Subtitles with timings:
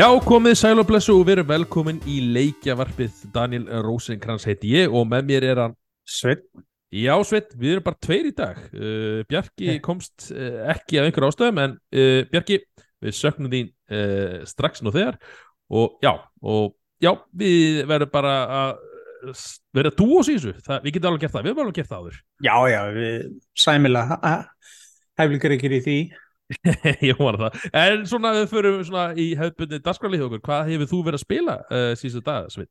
[0.00, 3.18] Já, komið sæl og blessu og veru velkomin í leikjavarpið.
[3.34, 5.74] Daniel Rosenkrantz heiti ég og með mér er hann
[6.08, 6.46] Sveit
[6.88, 8.62] Já, Sveit, við erum bara tveir í dag.
[8.72, 12.56] Uh, Bjarki komst uh, ekki af einhverju ástöðum en uh, Bjarki,
[13.04, 13.68] við söknum þín
[14.48, 15.20] strax nú þegar.
[15.68, 16.72] Og já, og
[17.04, 18.72] já, við verðum bara að
[19.76, 21.44] vera dú sísu, það, við getum alveg gert það.
[21.44, 22.18] Við erum alveg gert það áður.
[22.48, 23.30] Já, já, við
[23.66, 24.20] sæmilega
[25.20, 26.00] heflingar ekki í því
[27.10, 31.00] Ég var það, en svona við förum svona í hefðbundið dagskrálið okkur, hvað hefur þú
[31.06, 32.70] verið að spila uh, síðustu dag, Sveit?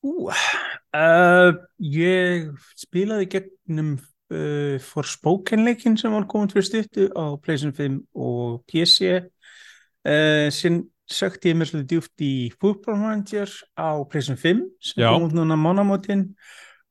[0.00, 1.50] Ú, uh,
[1.84, 2.46] ég
[2.80, 10.48] spilaði gegnum uh, Forspoken-leikin sem var komin fyrir stuttu á PlayStation 5 og PC uh,
[10.54, 15.10] sem sökti ég mér svolítið djúft í Football Manager á PlayStation 5 sem Já.
[15.12, 16.30] kom út núna mánamótin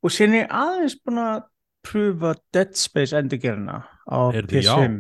[0.04, 1.48] og sem ég aðeins búin að
[1.86, 5.00] pröfa Dead Space endurgerina á Heyrðu, PS5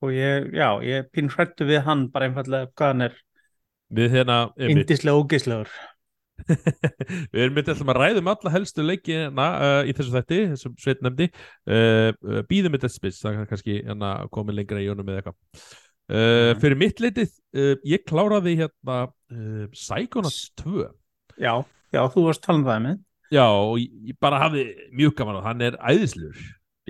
[0.00, 3.18] og ég, já, ég pín hrættu við hann bara einfallega hvað hann er
[3.90, 5.72] Við hérna, indislega ógeislegur
[7.32, 11.28] við erum myndið að ræðum alla helstu leikina uh, í þessu þætti, þessum sveit nefndi.
[11.68, 15.22] Uh, uh, býðum með Dead Space það er kannski hérna, komið lengra í jónum eða
[15.22, 15.38] eitthvað.
[16.10, 16.58] Mhm.
[16.58, 20.88] fyrir mitt leitið uh, ég kláraði hérna uh, Psychonauts 2
[21.38, 21.52] já,
[21.94, 22.96] já, þú varst talað um það með.
[23.30, 26.40] Já og ég, bara hafði mjög gaman á hann er æðislegur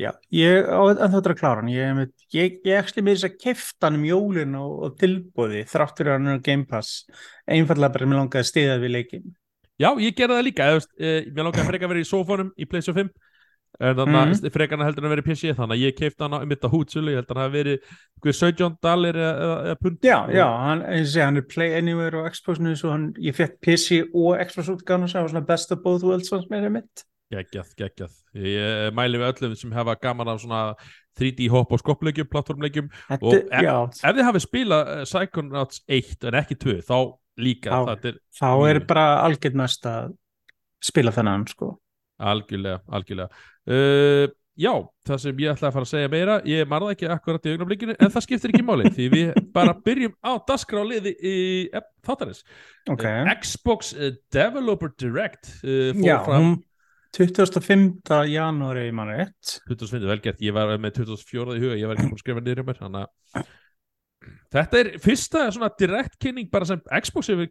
[0.00, 1.70] já, ég á þetta að klára hann.
[1.72, 2.00] Ég,
[2.34, 6.16] ég, ég, ekki með þess að kefta hann um jólin og, og tilbúði þrátt fyrir
[6.16, 7.04] hann á Game Pass.
[7.46, 9.28] Einfallega bara mér langaði að stiða við leikin
[9.80, 12.50] já ég gerði það líka, eða, uh, mér langaði að freka að vera í sófónum
[12.60, 13.12] í PlayStation 5
[13.80, 14.50] en þannig að Mhm.
[14.52, 17.12] frekarna heldur hann að vera í PC þannig að ég keipti hann um þetta hútsölu
[17.14, 17.78] ég held að hann verið
[18.20, 19.98] hvað, 17 dalir eða, eða, pund.
[20.04, 23.56] Já, Og- já, hann, segi, hann er Play Anywhere og Xboxinu svo hann, ég fekk
[23.64, 27.04] PC og Xbox útgáðan og það var svona best of both worlds hans meira mitt
[27.30, 28.14] Geggjað, geggjað.
[28.42, 30.60] Ég mæli við öllum sem hefa gaman af svona
[31.20, 32.88] 3D hopp og skoppleikjum, plattformleikjum.
[33.06, 36.96] þetta, Og ef- Ef þið hafið spilað uh, Psychonauts 1 en ekki 2, þá
[37.40, 37.70] líka.
[37.86, 40.10] Það er þá er bara algjörn mest að
[40.82, 41.76] spila þennan sko
[42.20, 43.30] algjörlega, algjörlega.
[43.70, 44.26] Uh,
[44.60, 44.72] já,
[45.08, 47.94] það sem ég ætlaði að fara að segja meira, ég marða ekki akkurat í augnablikinu,
[47.96, 51.36] en það skiptir ekki máli, því við bara byrjum á dagskráliði í
[51.72, 52.42] eh, þáttarins.
[52.90, 53.94] ok, Uh, Xbox
[54.34, 56.42] Developer Direct uh, fór já, fram.
[56.44, 56.58] hún
[57.16, 58.20] 25.
[58.30, 61.98] janúari í mann rétt 2005, vel gert, ég var með 2004 í huga, ég var
[61.98, 63.06] ekki búin að skrifa hjá mér þannig
[63.40, 63.48] að
[64.54, 67.50] þetta er fyrsta svona direkt kynning bara sem Xbox hefur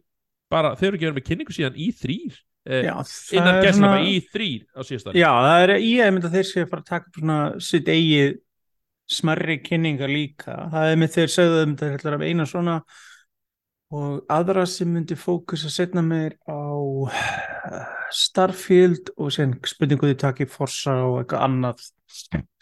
[0.50, 2.38] bara, þeir eru ekki verið með kynningu síðan í þrýr
[2.70, 2.94] eh, já,
[3.36, 6.64] innan gæslega svona- í þrýr á síðast ári Já, það er myndið að þeir séu
[6.64, 7.40] að fara að taka svona
[7.70, 8.38] sitt eigið
[9.10, 10.54] smerri kynningar líka.
[10.70, 12.76] Það er með þeir sögðu um þetta ætlar að eina svona
[13.90, 16.62] og aðra sem myndi fókus að setna meir á
[17.10, 21.82] eh, Starfield og sen spurningu þið takið Forza og eitthvað annað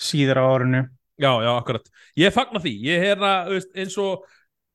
[0.01, 0.83] síðar á árinu.
[1.19, 1.89] Já, já, akkurat.
[2.17, 4.27] Ég fagna því, ég hérna, þú veist, eins og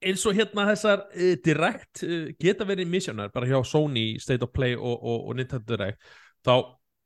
[0.03, 4.51] eins og hérna þessar uh, direkt uh, geta verið missionar bara hjá Sony, State of
[4.55, 6.01] Play og, og, og Nintendo Direct
[6.43, 6.57] þá,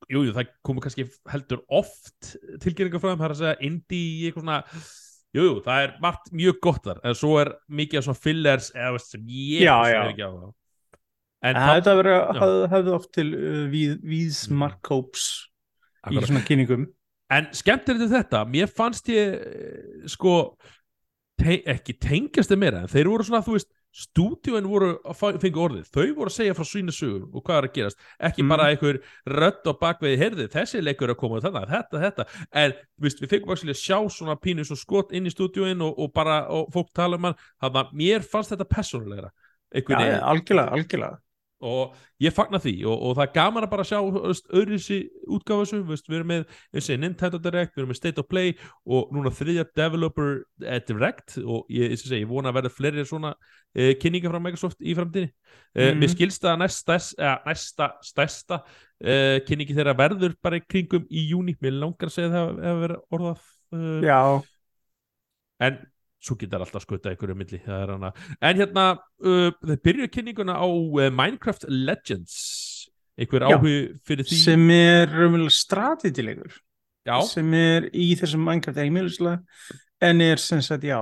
[0.09, 2.33] jú, jú, það komur kannski heldur oft
[2.63, 4.61] tilkynningar frá þeim, það er að segja indie, eitthvað svona
[5.35, 8.93] jú, jú, það er margt mjög gott þar en svo er mikið svona fillers eða
[8.95, 9.99] veist sem ég Já, sem já.
[10.03, 10.53] er ekki á það
[11.47, 11.93] en þetta
[12.71, 15.27] hafði oft til uh, víð, víðsmarkhóps
[16.07, 16.29] í akkurat.
[16.31, 16.87] svona kynningum.
[17.33, 20.55] En skemmt er þetta, mér fannst ég eh, sko
[21.37, 25.61] te ekki tengjast þeim meira, en þeir voru svona, þú veist stúdíuin voru að fengu
[25.63, 25.87] orðið.
[25.89, 28.01] Þau voru að segja frá sínu sögum og hvað er að gerast.
[28.29, 28.51] Ekki Mm.
[28.53, 32.73] bara einhver rödd á bakveiði heyrði, þessi leikur er að koma þannig, þetta, þetta, en
[33.01, 36.43] veist, við fengum að sjá svona pínu svo skot inn í stúdíuin og, og bara,
[36.53, 37.39] og fólk tala um hann.
[37.61, 38.69] Þannig að mér fannst þetta
[39.97, 41.17] já, veginn, algjörlega, algjörlega.
[41.59, 44.77] Og ég fagna því og, og það er gaman að bara sjá þú veist, öðru
[44.77, 44.97] þessi
[45.37, 46.43] útgáfa þessu þú veist, við erum með
[46.77, 48.53] og Nintendo Direct, við erum með State of Play
[48.85, 50.29] og núna þriðja Developer
[50.61, 53.33] eh, Direct og ég, ég, segi, ég vona að verða fleiri svona
[53.73, 55.33] eh, kynningar frá Microsoft í framtíðinni.
[55.73, 55.99] Eh, Mhm.
[56.03, 58.61] mér skilst það að næsta, eh, næsta stærsta
[59.01, 62.81] eh, kynningi þeirra verður bara í kringum í júni, mér langar að segja það hefur
[62.85, 64.21] verið orðað eh, Já,
[65.67, 65.77] en
[66.23, 68.11] svo getur alltaf skutta milli það er hana.
[68.41, 72.37] en hérna uh, þeir byrjuðu kynninguna á uh, Minecraft Legends.
[73.17, 73.57] Já.
[73.57, 74.37] áhug fyrir því?
[74.37, 76.53] Sem er raunverulega strategilegur
[77.07, 79.39] já, sem er í þessum Minecraft heimilislega
[80.05, 80.99] en er sem sagt, já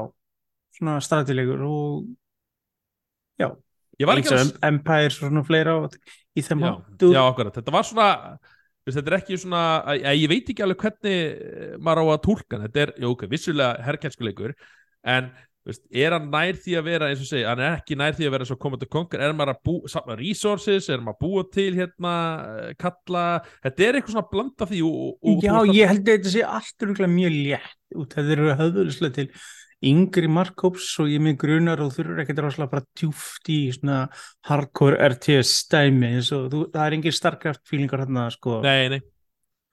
[0.76, 2.06] svona strategilegur og
[3.40, 3.50] já,
[4.00, 5.98] ég var eins ekki og að Em- Empire og svona fleira og
[6.36, 6.72] í þeim já,
[7.04, 8.10] já, akkurat, þetta var svona
[8.86, 12.24] þetta er ekki svona að, að ég veit ekki alveg hvernig eh, maður á að
[12.28, 12.66] tólka hann.
[12.68, 14.56] þetta er, jú, ok, vissulega herrkjænskuleikur
[15.06, 15.32] en
[15.66, 18.28] veist, er hann nær því að vera eins og segi, hann er ekki nær því
[18.28, 21.46] að vera svo komandi konkur, er maður að bú, safna resources, er maður að búa
[21.56, 22.16] til hérna,
[22.62, 23.26] eh, kalla
[23.66, 26.48] þetta er eitthvað svona blanda því og, og, Já, og, ég held að þetta sé
[26.60, 29.30] allt örugglega mjög létt út það eru höfðulislega til
[29.86, 34.06] yngri markkóps og ég mig grunar og þurfur ekkert rosalega bara djúft í svona
[34.48, 39.02] hardcore RTS stæmi eins og þú, það er engin starkraft fílingar hérna sko, nei, nei,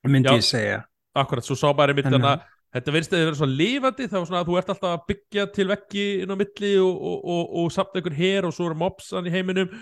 [0.09, 0.41] myndi Já.
[0.41, 0.81] ég segja
[1.17, 4.19] akkurat, svo sá bara mitt En, þannig að þetta verðist að vera svo lifandi þá
[4.23, 7.51] svona að þú ert alltaf að byggja til veggi inn á milli og, og, og,
[7.63, 9.73] og samt einhver her og svo eru mobsan í heiminum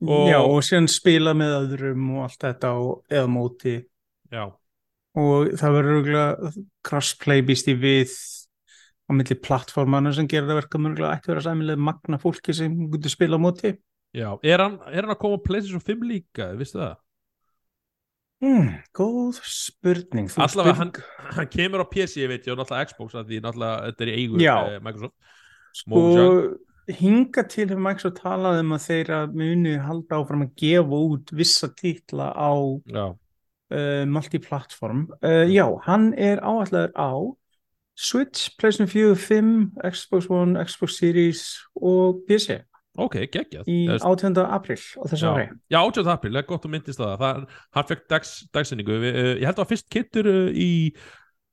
[0.00, 3.74] Og- Já, og síðan spila með öðrum og allt þetta og eða móti.
[4.32, 4.46] Já,
[5.20, 6.52] og það verður örugglega
[6.88, 8.14] crossplay býst í við
[9.04, 12.78] á milli plattformana sem gerir það verka mörgulega ætti að vera sæmilega magna fólki sem
[12.94, 13.74] getur spila á móti.
[14.16, 16.96] Já, er hann, er hann að koma á PlayStation 5 líka, vistu það?
[18.40, 20.30] Hmm, Góð spurning.
[20.36, 23.86] Allavega spurning- hann kemur á PC, ég veit ég, og náttúrulega Xbox að því náttúrulega
[23.90, 25.16] þetta er í eigu eh, Microsoft.
[25.80, 26.04] Sko,
[26.90, 31.68] hinga til hefur Microsoft talað um að þeirra muni halda áfram að gefa út vissa
[31.76, 33.12] titla á uh,
[34.10, 37.14] multiplattform uh, já, hann er áallar á
[38.00, 41.42] Switch, PlayStation 4, 5 Xbox One, Xbox Series
[41.76, 42.62] og PC
[43.06, 43.68] ok, geggjað.
[43.70, 44.42] Í Eða, 18.
[44.58, 45.46] april á þessu ári.
[45.72, 46.10] Já 18.
[46.14, 47.40] april, það er gott að myndist það, það
[47.78, 49.08] hann fekk dags, dagsinningu uh,
[49.40, 50.70] ég held að það var fyrst kittur uh, í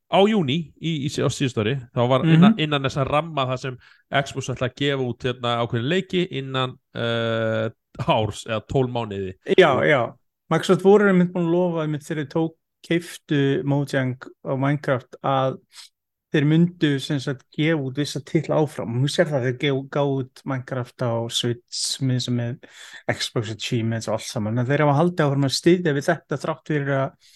[0.07, 2.33] á júni í, í, á síðustóri þá var Mhm.
[2.37, 3.77] innan, innan þess að ramma það sem
[4.23, 7.67] Xbox ætla að gefa út hérna, ákveðin leiki innan uh,
[8.07, 9.33] árs eða tól mánuði.
[9.57, 10.01] Já, já,
[10.49, 12.55] Microsoft voru einmitt búin að lofa þegar þeir tók
[12.87, 14.15] keiftu Mojang
[14.47, 15.57] á Minecraft að
[16.37, 18.99] þeir myndu sem sagt gefa út vissa titla áfram.
[18.99, 24.07] Og þú sér það þeir gefa gáð út Minecraft á Switch með, er Xbox Achievements
[24.07, 24.61] og allt saman.
[24.61, 27.33] En þeir hafa haldið áfram að styðja við þetta þrátt fyrir að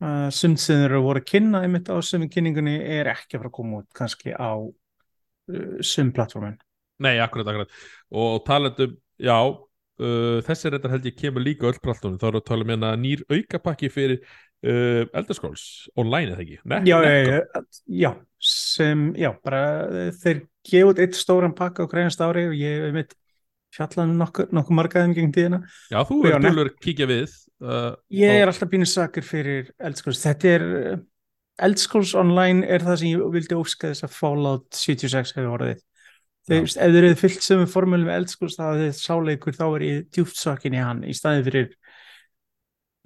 [0.00, 3.42] uh, sumt sem þeir eru voru að kynna einmitt á sem kynningunni er ekki að
[3.42, 6.58] fara að koma út kannski á uh, sum plattformin
[7.00, 7.70] Nei, akkurat, akkurat.
[8.12, 12.48] Og talandum, já uh, þessi reyndar held ég kemur líka öll praltunum þá við að
[12.50, 14.20] tala um hérna nýr aukapakki fyrir
[14.66, 15.64] uh, Elderskóls
[15.98, 18.10] online eða ekki ne já, já, já,
[18.40, 22.86] sem, já, bara eh, þeir gefa út eitt stóran pakka á hverjast ári og ég
[22.86, 23.16] hef mitt
[23.74, 25.60] fjallan nokkuð nokku margaðum gegn tíðina.
[25.92, 27.30] Já, þú er dölur kíkja við
[27.62, 30.22] uh, Ég er alltaf bínu sakur fyrir Eldskóls.
[30.24, 30.98] Þetta er, eh,
[31.68, 35.84] Eldskóls online er það sem ég vildi óska þess að Fallout 76 hefur orðið.
[36.50, 39.86] Þeir, ef þeir eru fyllt sem formúlum með Eldskóls þá er þið sáleikur, þá er
[39.86, 41.68] ég djúpt sakin í hann í staði fyrir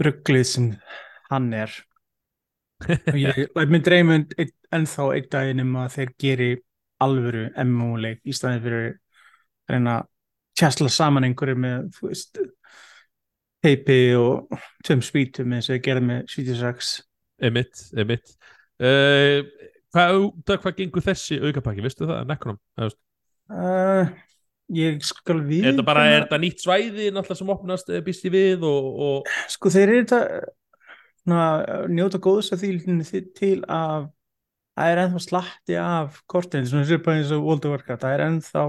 [0.00, 0.70] rugglið sem
[1.30, 1.74] hann er.
[2.84, 6.50] og ég læt mér dreyma um einn- ennþá einn daginn um að þeir geri
[7.04, 10.10] alvöru MMO-leik í staðin fyrir að reyna að
[10.58, 12.40] tjastla saman einhverju með þú veist
[13.64, 16.92] teipi og tveim spítum eins og þeir gerði með 76
[17.48, 18.34] emitt, emitt
[18.82, 19.40] uh,
[19.94, 22.34] hvað, það, hvað gengur þessi aukapakki, veistu það,
[22.84, 22.94] er
[23.54, 24.12] uh,
[24.74, 28.34] ég skal við þetta bara, er þetta nýtt svæði náttúrulega sem opnast, eh, býst ég
[28.34, 30.22] við og, og sko þeir eru þetta
[31.24, 34.10] njóta góðs að því til að
[34.74, 38.24] það er ennþá slatti af kortinu, svona svipa eins og World of Warcraft, það er
[38.26, 38.64] ennþá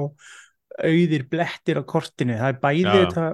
[0.85, 2.95] auðir blettir á kortinu, það er bæði Já.
[2.99, 3.25] þetta,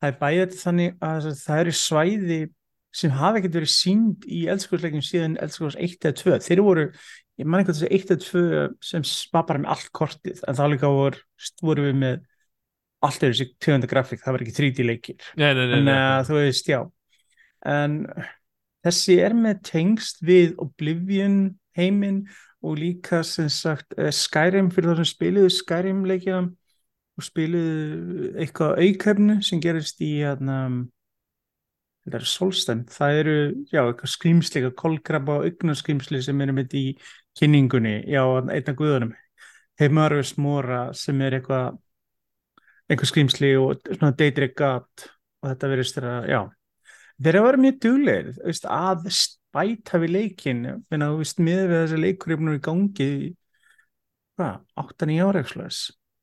[0.00, 2.40] það er bæði þetta þannig að það eru svæði
[3.00, 6.86] sem hafa ekkert verið sínd í eldskóðsleikum síðan eldskóðs 1 eða 2 þeir voru,
[7.38, 10.58] ég man ekki að þessi 1 eða 2 sem var bara með allt kortið en
[10.58, 11.22] þá líka voru,
[11.62, 12.18] voru við með
[13.06, 15.30] allt er þessi 200 grafík, það var ekki 3D leikir.
[15.40, 15.94] Nei, nei, nei, en nei.
[15.94, 16.80] uh, þú veist, já.
[17.70, 17.94] En
[18.84, 21.42] þessi er með tengst við Oblivion
[21.76, 22.24] heiminn
[22.60, 26.46] og líka sem sagt eh, Skyrim fyrir það sem spiluðu Skyrim leikina
[27.20, 30.60] og spiluðu eitthvað aukefnu sem gerist í hérna
[32.04, 33.34] þetta er Solstem, það eru
[33.70, 36.84] já, eitthvað skrýmsli, eitthvað kolkrabba og augnarskrimsli sem eru með í
[37.38, 39.12] kynningunni já, einna guðunum.
[39.80, 41.76] Heimarus mora sem er eitthvað
[42.90, 45.06] eitthvað skrýmsli og svona deitri gat
[45.40, 46.40] og þetta verðist þeirra, já
[47.20, 47.78] þeir eru að vera mjög
[48.44, 49.06] veist, að
[49.50, 53.08] bæta við leikin menna, þú veist, miður við þessi leikur er búin að í gangi
[53.10, 53.30] í,
[54.38, 55.80] hvað, 8-9 ára eitthvað svoleiðis.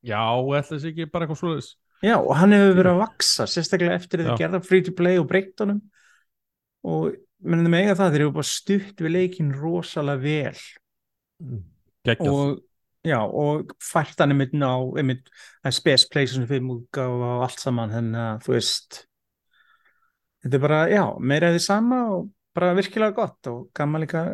[0.07, 0.21] já,
[0.57, 1.69] ætla þessi ekki bara eitthvað svoleiðis?
[2.05, 4.31] Já, og hann hefur verið að vaksa sérstaklega eftir að Já.
[4.31, 5.79] þið gerða free to play og breytt honum.
[6.87, 10.61] Og mennum með eiga það, þeir eru bara stutt við leikin rosalega vel.
[12.07, 15.31] Geggjað, og já, og fært hann einmitt ná, einmitt
[15.65, 19.01] að Space Playstation 5 útgáfa og allt saman þannig að þú veist
[20.43, 24.27] þetta er bara, já, meira því sama og bara virkilega gott og gaman líka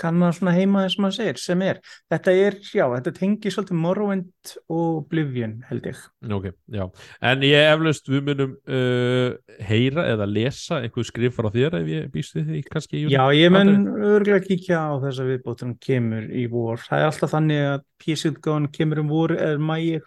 [0.00, 1.80] kannan svona heima þess maður segir, sem er
[2.10, 6.00] þetta er, já, þetta tengir svolítið Morrowind og Oblivion held ég
[6.36, 6.84] ok, já
[7.30, 9.34] en ég eflaust við munum uh,
[9.68, 13.02] heyra eða lesa einhver skrif frá þér ef ég býst við því kannski.
[13.12, 16.80] Já, ég mun örgulega kíkja á þessa viðbóttum kemur í vor.
[16.86, 20.00] Það er alltaf þannig að PC-utgáðan kemur um vor eða mæi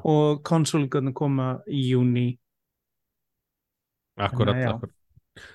[0.00, 2.28] og konsolutgáðan koma í júni.
[4.26, 4.72] Akkurat, já.
[4.74, 4.96] akkurat.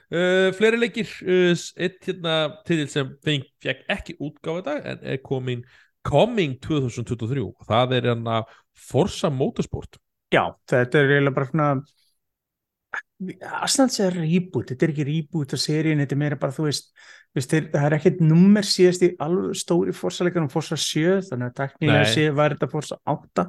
[0.10, 4.29] Uh, fleiri leikir uh, eitt hérna til sem fekk ekki í
[4.65, 5.65] dag en er komin
[6.05, 8.39] coming 2023 það er hérna
[8.74, 10.00] Forza Motorsport
[10.34, 11.69] Já, þetta er eiginlega bara svona
[13.63, 16.89] Astans er reboot, þetta er ekki reboot á seríin, þetta er meira bara, þú veist,
[17.36, 21.55] veist þeir, það er ekkert nummer síðast í alveg stóri fórsaleganum fórsa 7, þannig að
[21.62, 22.12] teknilega Nei.
[22.12, 23.45] sé var þetta fórsa 8,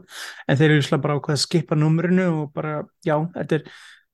[0.47, 3.67] en þeir eru slá bara ákvað að skipa numrinu og bara, já, þetta er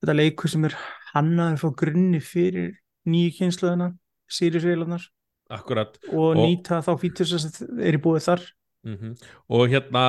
[0.02, 0.76] þetta leikur sem er
[1.12, 2.72] hannaður frá grunni fyrir
[3.08, 3.92] nýju kynsluðina,
[4.30, 5.04] sírisveilunar
[5.52, 5.98] akkurat.
[6.12, 8.42] Og, Og- nýta þá fítur sem er í búið þar.
[8.84, 9.12] mm
[9.52, 10.02] og hérna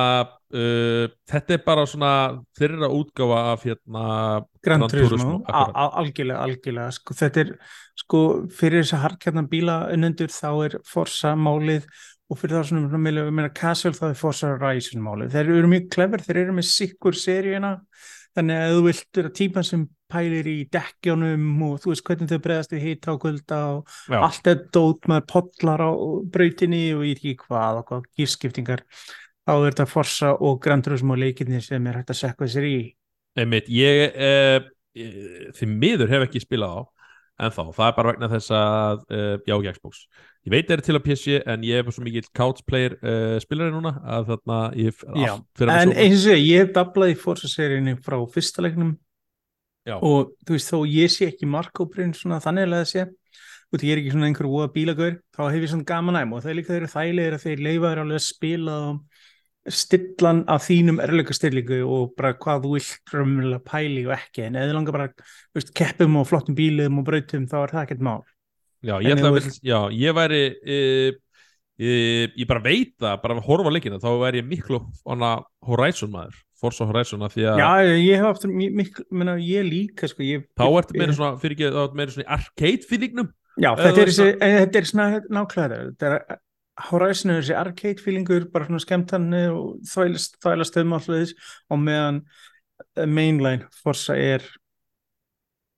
[0.50, 4.04] uh, þetta er bara svona þeirra útgáfa af hérna
[4.64, 7.52] Gran Gran Turismo, algjörlega, algjörlega sko, þetta er,
[8.00, 11.86] sko, fyrir þess að harkjarnan bíla unnendur þá er Forza málið
[12.30, 15.70] og fyrir það svona, svona meira, meira casual þá er Forza Horizon málið, þeir eru
[15.70, 17.72] mjög clever þeir eru með sikkur seríuna
[18.34, 22.40] þannig að þú vilt vera típan sem pælir í dekkjónum og þú veist hvernig þau
[22.44, 25.90] bregðast við hita og kulda og já, allt er dót með pollar á
[26.34, 28.84] brautinni og ég veit ekki hvað og hvað gírskiptingar
[29.44, 32.78] þá er þetta Forza og Gran Turismo leikinni sem er hægt að sekka sér í.
[33.38, 36.82] Einmitt ég uh, því miður hef ekki spilað á
[37.44, 40.04] en þá, það er bara vegna þess að uh, já, ekki Xbox
[40.44, 43.38] ég veit það er til að PC en ég er svo mikill couch player uh,
[43.42, 47.18] spilari núna að þarna ég fyrir að En eins og segja, ég hef dablað í
[47.22, 48.94] Forza-seríunni frá fyrsta leiknum.
[49.84, 49.98] Já.
[50.00, 53.92] og þú veist þó ég sé ekki markóprinn svona þannig að sé og því ég
[53.92, 56.56] er ekki svona einhver voða bílagaur þá hef ég svona gaman æm og það er
[56.56, 58.78] líka þeir eru þægilegir að þeir leifa þér alveg að spila
[59.74, 64.44] stillan af þínum erleika stillingu og bara hvað þú vilt raunverulega pæli og ekki.
[64.44, 65.10] En eða langar bara
[65.56, 68.24] veist, keppum og flottum bílum og brautum þá er það ekkert mál
[68.84, 71.20] Já, ég, að, já, ég væri uh,
[71.80, 75.36] uh, ég bara veit það bara að horfa á leikina, þá væri ég miklu hana
[75.64, 80.46] Horizon maður, Forza Horizon að Já, ég hef aftur miklu, menna, ég líka sko, ég,
[80.58, 83.32] þá ertu meira svona, fyrir ekki, þá ertu meira svona arcade feelingnum?
[83.54, 86.40] Já, Eða þetta er, veist þessi, eh, þetta er svona nákvæða þetta er
[86.88, 89.76] Horizon er þessi arcade feelingur bara svona skemmtanni og
[90.90, 92.20] alltaf þess og meðan
[92.98, 94.42] eh, mainline Forza er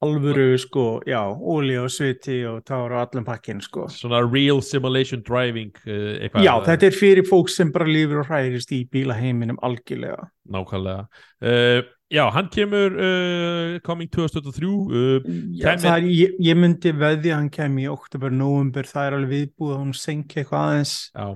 [0.04, 3.86] alvöru sko, já, ólí og sviti og tár og allan pakkin sko.
[3.88, 8.28] Svona real simulation driving uh, eitthvað, Já, þetta er fyrir fólk sem bara lífur og
[8.30, 10.28] hræðist í bílaheiminum algjörlega.
[10.52, 11.06] Nákvæmlega.
[11.42, 15.24] Uh, Já, hann kemur uh, coming 2023 uh,
[15.58, 19.08] Já, Kæmi- það er, ég, ég myndi veðja að hann kemur í oktober, november, það
[19.08, 20.92] er alveg viðbúið að hann senki eitthvað aðeins.
[21.10, 21.26] Já,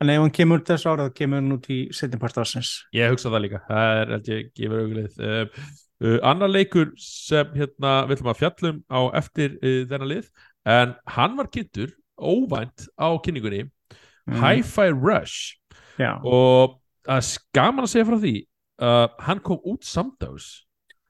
[0.00, 2.72] en ef hann kemur út þessu ára, þá kemur hann út í setjum part ásins
[2.96, 3.62] ég hugsa það líka.
[3.68, 5.18] Það er, held ég, gefur auglið.
[5.20, 5.66] Uh,
[6.04, 10.30] uh, Annar leikur sem hérna við ætlum að fjallum á eftir uh, þennan lið,
[10.78, 13.66] en hann var kynntur óvænt á kynningunni.
[14.30, 15.56] Hi-Fi Rush.
[16.00, 16.14] Já.
[16.24, 16.78] og
[17.52, 18.34] gaman að segja frá því
[19.20, 20.46] hann kom út samdags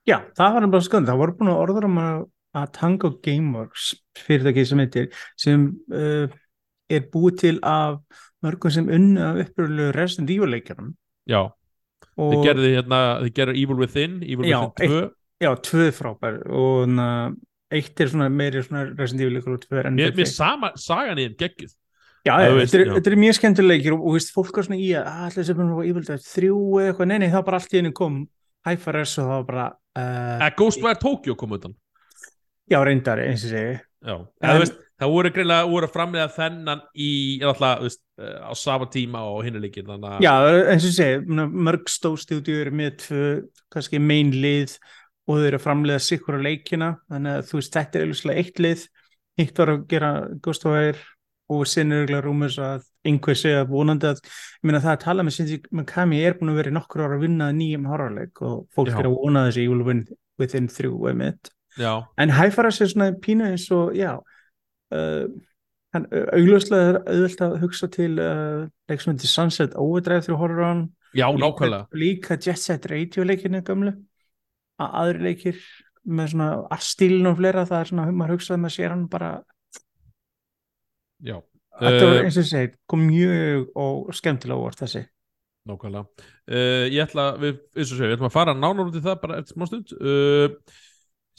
[0.08, 4.64] Já, það var bara skoðan, það voru búin að orður um að Tango Gameworks fyrirtæki
[4.66, 6.32] sem heitir, sem uh,
[6.90, 8.00] er búið til af
[8.44, 10.92] mörgum sem unni af uppröðulegu Resident Evil leikjarum
[11.30, 11.42] Já,
[12.16, 16.40] og þið gerðu hérna, þið gerðu Evil Within Evil Já, Within 2 já, tvö frábær.
[16.52, 17.06] Og na,
[17.72, 20.72] eitt er svona meiri svona Resident Evil leikur og tvö er enn Mér, mér sama,
[20.76, 21.76] sagan í þeim geggjuð.
[22.28, 25.22] Já, þetta er, er mjög skemmtilegir og, og veist, fólk er svona í að "Ah,
[25.30, 27.60] ætla þessi búin að fá Evil Dead 3 eða eitthvað, nei, nei, það var bara
[27.62, 28.18] allt í einu kom
[28.68, 29.66] Hi-Fi-Res og það var bara
[29.96, 31.76] uh, Ghostwire Tokyo kom utan.
[32.68, 33.78] Já, reyndar, eins og segi.
[34.04, 37.10] Já, En- en, veist, það voru greinlega voru framlega þennan í
[37.46, 40.34] alltaf, veist, uh, á sama tíma og hinni líkin þannig að Já,
[40.74, 43.28] eins og muna, mörg stóðstúdíu eru með tvö,
[43.72, 44.76] kannski main lið
[45.26, 48.44] og þau eru að framleiða sikkur á leikina þannig að þú veist, þetta er eiginlega
[48.44, 48.86] eitt lið
[49.40, 50.12] hitt var að gera
[50.44, 51.08] Ghostwire
[51.50, 54.20] og sinnur eiginlega rúmur að einhver segja vonandi að,
[54.60, 57.24] ég meina það að tala með Shinji Mikami er búin að vera nokkur ára að
[57.24, 58.98] vinna nýjum horrorleik og fólk Já.
[59.00, 60.04] er að vona þessi Evil Win
[60.40, 61.50] Within 3 emitt.
[61.78, 64.18] Já, En Hi-Faras er svona pínu eins og, já
[64.90, 70.82] augljóslega er auðvelt að hugsa til uh, leik sem heitir Sunset Overdrive þrjú horror on
[71.14, 71.86] já, líka, nákvæmlega.
[71.98, 73.94] líka Jet Set Radio leikinu gamlu
[74.80, 75.62] að aðri leikir
[76.10, 79.30] með svona stílinn og fleira það er svona, maður hugsaði með sér hann bara
[81.20, 81.36] Já,
[81.76, 85.02] þetta var eins og ég segi, kom mjög og skemmtilega óvart þessi.
[85.68, 86.28] Nákvæmlega.
[86.48, 89.18] Uh, Ég ætla, við, eins og segja, við ætlum að fara nánar út í það
[89.26, 89.92] bara eftir smá stund.
[90.00, 90.78] Uh,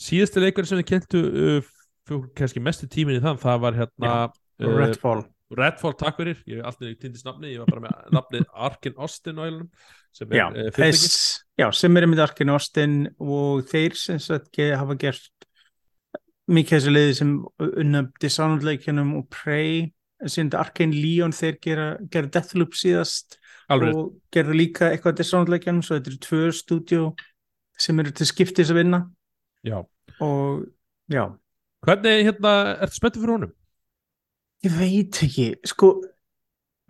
[0.02, 1.72] Síðasti leikur sem við kentu uh,
[2.12, 5.24] fyrir kannski mestu tímin í þann það var hérna uh, Redfall.
[5.52, 9.42] Redfall, takk fyrir, ég hef alltaf týndist nafni, ég var bara með nafnið Arkin Austin
[10.16, 11.18] sem er já, uh, þess,
[11.60, 15.48] já, sem er með Arkin Austin og þeir sem sagt hafa gert
[16.52, 17.34] mikið þessi leiði sem
[17.68, 19.90] unna Dishonored leikinum og Prey
[20.30, 23.38] sem Arkin Leon þeir gera, gera Deathloop síðast
[23.72, 27.06] Alveg, og gerðu líka eitthvað Dishonored leikinum svo þetta eru tvö stúdíu
[27.82, 29.02] sem eru til skiptis að vinna.
[29.66, 29.80] Já.
[30.22, 30.66] Og
[31.12, 31.24] já,
[31.82, 32.54] Hvernig, hérna,
[32.86, 33.58] ertu spenntið fyrir honum?
[34.66, 35.96] ég veit ekki sko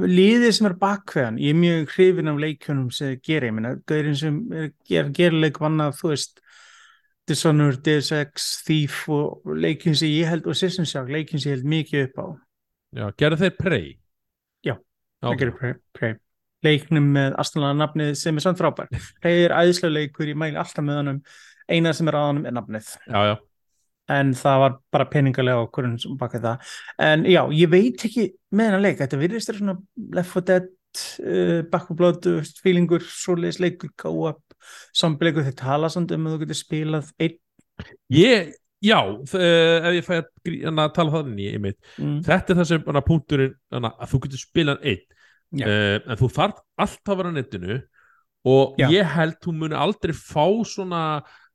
[0.02, 4.18] liðið sem er bakveðan, ég er mjög hrifin af leikjunum sem gerir, ég meina, gaurin
[4.18, 6.42] sem er ger, ger leik vanna, þú veist
[7.30, 11.60] Dishonored, Deus Ex, Thief og leikjum sem ég held, og System Shock, leikjum sem ég
[11.60, 12.28] held mikið upp á.
[12.98, 13.86] Já, gerðu þeir Prey?
[14.66, 14.76] Já,
[15.22, 16.18] það gerir Prey, Prey.
[16.66, 18.90] Leiknum með astanlega nafnið sem er samt frábær.
[19.22, 21.24] Prey er æðislega leikur, ég mæli alltaf með honum,
[21.70, 22.90] eina sem er á honum er nafnið.
[23.06, 23.36] já, já.
[24.12, 26.72] En það var bara peningalega okkur sem bakað það.
[27.08, 29.78] En já, ég veit ekki með hennar leik, þetta virðist þér svona
[30.18, 30.72] Left 4 Dead,
[31.26, 34.58] uh, Back 4 Blood uh, feelingur, svoleiðis leikur co-op,
[34.98, 37.40] sambileikur, þeir tala samt um að þú getur spilað einn.
[38.14, 38.52] Ég,
[38.84, 39.00] já,
[39.40, 41.80] eh, ef ég fæ að, tala það inn í einmitt.
[41.98, 42.20] Mm.
[42.28, 45.08] þetta er það sem hana, punkturinn hana, að þú getur spilað einn.
[45.52, 47.78] Uh, en þú þarf alltaf að vera netinu
[48.48, 48.86] og Já.
[48.88, 51.02] ég held þú muni aldrei fá svona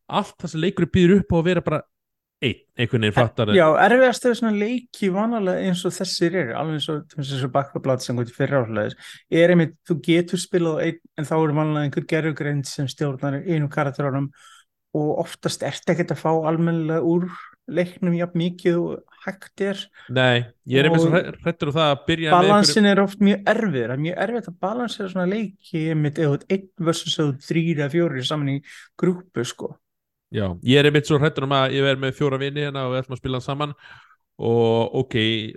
[0.07, 1.81] allt það sem leikur býður upp á að vera bara
[2.45, 6.77] einn, einhvern veginn fattar Já, erfiðast er svona leiki vanalega eins og þessir eru, alveg
[6.77, 8.99] eins og svo bakkablad sem góti fyrir áhugaðis
[9.33, 13.71] er einmitt, þú getur spilað einn en þá eru vanalega einhver gerðugreind sem stjórnar einu
[13.73, 14.29] karakterónum
[14.97, 17.27] og oftast ertu ekkert að fá almennilega úr
[17.67, 19.81] leiknum jafn mikið og hægt er.
[20.15, 23.43] Nei, ég er einmitt Og- svo hrættur um það að byrja balansin er oft mjög
[23.53, 27.35] erfið það er mjög erfitt að balansera svona leiki einmitt eða ert einn versus eða
[27.49, 28.57] þrýri eða fjóri saman í
[28.97, 29.73] grúpu sko
[30.35, 32.93] Já, ég er einmitt svo hrættur um að ég verð með fjóra vini hérna og
[32.97, 33.75] við ætlum að spila saman
[34.37, 35.15] og ok,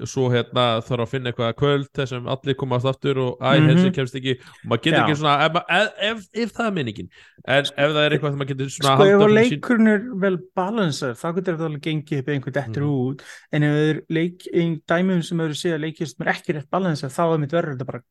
[0.08, 3.68] svo hérna þarf að finna eitthvað kvöld þessum allir komast aftur og æ, Mhm.
[3.76, 5.04] þessi kemst ekki og maður getur Já.
[5.04, 7.10] ekki svona ef, ef, ef, ef það er minningin
[7.46, 9.88] en ef það er eitthvað sem maður getur svona sko ef að fyrir sín- leikurinn
[9.92, 12.96] er vel balansar þá getur þetta alveg gengið upp einhvern dettur Mhm.
[13.04, 13.22] út
[13.52, 16.54] en ef það er leik, ein dæmum sem eru séð að leikið sem er ekki
[16.56, 18.02] rétt balansar þá er mitt verður þetta bara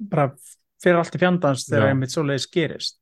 [0.00, 0.32] bara
[0.82, 2.96] fyrir allt í fjandans þegar einmitt svoleiðis gerist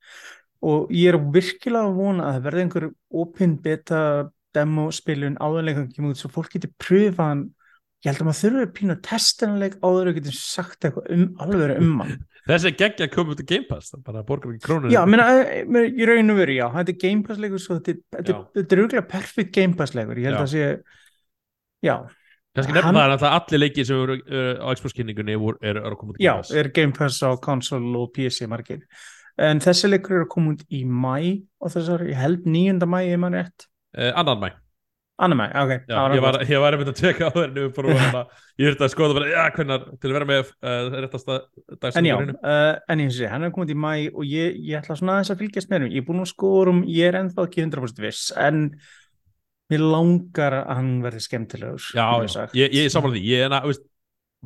[0.65, 2.87] og ég er virkilega að vona að það verði einhver
[3.25, 4.01] opin beta
[4.55, 7.49] demo spilun áðurleikum kemur út svo fólk getur pröfa hann.
[8.05, 11.77] Ég held að maður þurfi að pína testanleik áður og getur sagt eitthvað um alveg
[11.81, 12.17] um hann.
[12.45, 15.25] Þessi er geggja að koma út á Game Pass bara borgar ekki krónur Já, meina,
[15.41, 18.35] eh, meina, ég raun og veru, já, þetta er Game Pass leikur þetta, er- þetta,
[18.35, 18.37] Já.
[18.37, 20.43] er- þetta er auðvitað perfect Game Pass leikur, ég held Já.
[20.43, 20.67] að sé
[21.89, 21.95] já,
[22.55, 25.85] kannski nefna það er alltaf allir leikir sem eru uh, á Xbox kynningunni eru eru
[25.89, 26.53] að koma út já, Game Pass.
[26.61, 28.85] er Game Pass á konsol og PC margir,
[29.39, 31.17] en þessi leikur er að koma út í mæ
[31.61, 32.85] og þessar, ég held 9.
[32.87, 33.67] mæ, ég man rétt.
[33.95, 34.51] Uh, annan mæ
[35.19, 38.83] annar mæ, ok, Já, ég var, ég var einmitt að tjekka á þennu ég þurfti
[38.83, 41.37] að skoða bara, já, hvernar til að vera með uh, réttasta
[42.01, 44.81] en já, uh, en ég sé, hann er komið út í mæ og ég, ég
[44.81, 47.47] ætla svona aðeins að fylgjast með hann ég er búin að skorum, ég er ennþá
[47.47, 48.65] ekki 100% viss, en
[49.71, 52.09] mér langar að hann verði skemmtilegur Já,
[52.51, 53.27] ég, ég er samanlega því.
[53.31, 53.87] Ég er að, veist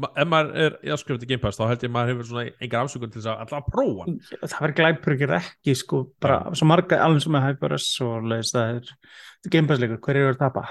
[0.06, 2.84] ef maður er í afskrifandi Game Pass þá held ég að maður hefur svona engar
[2.86, 4.04] afsökun til þess að alltaf að prófa
[4.42, 8.54] það verður glæpur ekki ekki sko, bara svo marga alveg sem er Hyperus og leist
[8.56, 10.66] það er þetta er gamepassleikur, hver eru að tapa?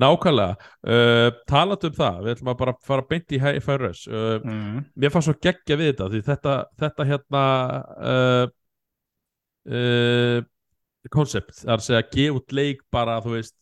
[0.00, 4.78] nákvæmlega, uh, talat um það við ætlum að bara fara beint í HFRS uh, Mm.
[4.96, 7.42] mér fannst svo geggja við þetta því þetta, þetta hérna
[8.10, 8.46] uh,
[9.68, 10.38] uh,
[11.12, 13.56] koncept, það er að segja gefa út leik bara, þú veist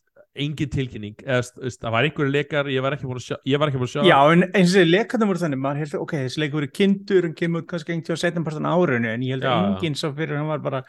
[0.44, 3.68] engin tilkynning, eða það var einhverju leikar ég var ekki búin að sjá, ég var
[3.72, 6.42] ekki búin að sjá Já, en eins og leikandum voru þannig, maður heldur, ok, þessi
[6.42, 9.98] leikur voru kynntur, hann kemur kannski einhvern setjum partan árinu, en ég held að enginn
[9.98, 10.82] svo fyrir hann var bara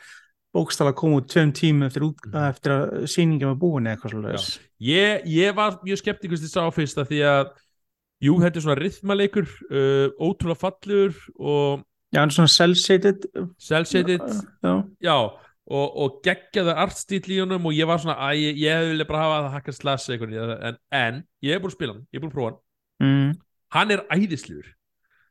[0.53, 2.37] bókstala að koma út tveim tíma eftir, Mhm.
[2.49, 4.59] eftir að sýningin var búin eða eitthvað svolítið.
[4.81, 7.51] ég, ég var mjög skeptikust í sá fyrst að því að
[8.21, 13.25] jú, þetta er svona rithmaleikur uh, ótrúlega fallur og Já, hann er svona cel-shaded.
[13.61, 14.19] self-shaded
[14.63, 15.31] Já, já,
[15.69, 19.21] og, og geggjaði artstíl í honum og ég var svona, að ég, ég vilja bara
[19.25, 20.33] hafa það hakkast slass eitthvað
[20.71, 22.59] en, en ég hef búin að spila hann, ég hef búin að prófa hann.
[22.99, 23.29] Mm.
[23.75, 24.71] hann er æðislegur.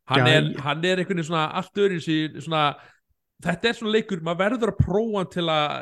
[0.09, 1.99] Hann, Já, ég- hann er veginn svona allt öðru
[2.41, 2.63] svona
[3.45, 5.75] þetta er svona leikur, maður verður að prófa til að,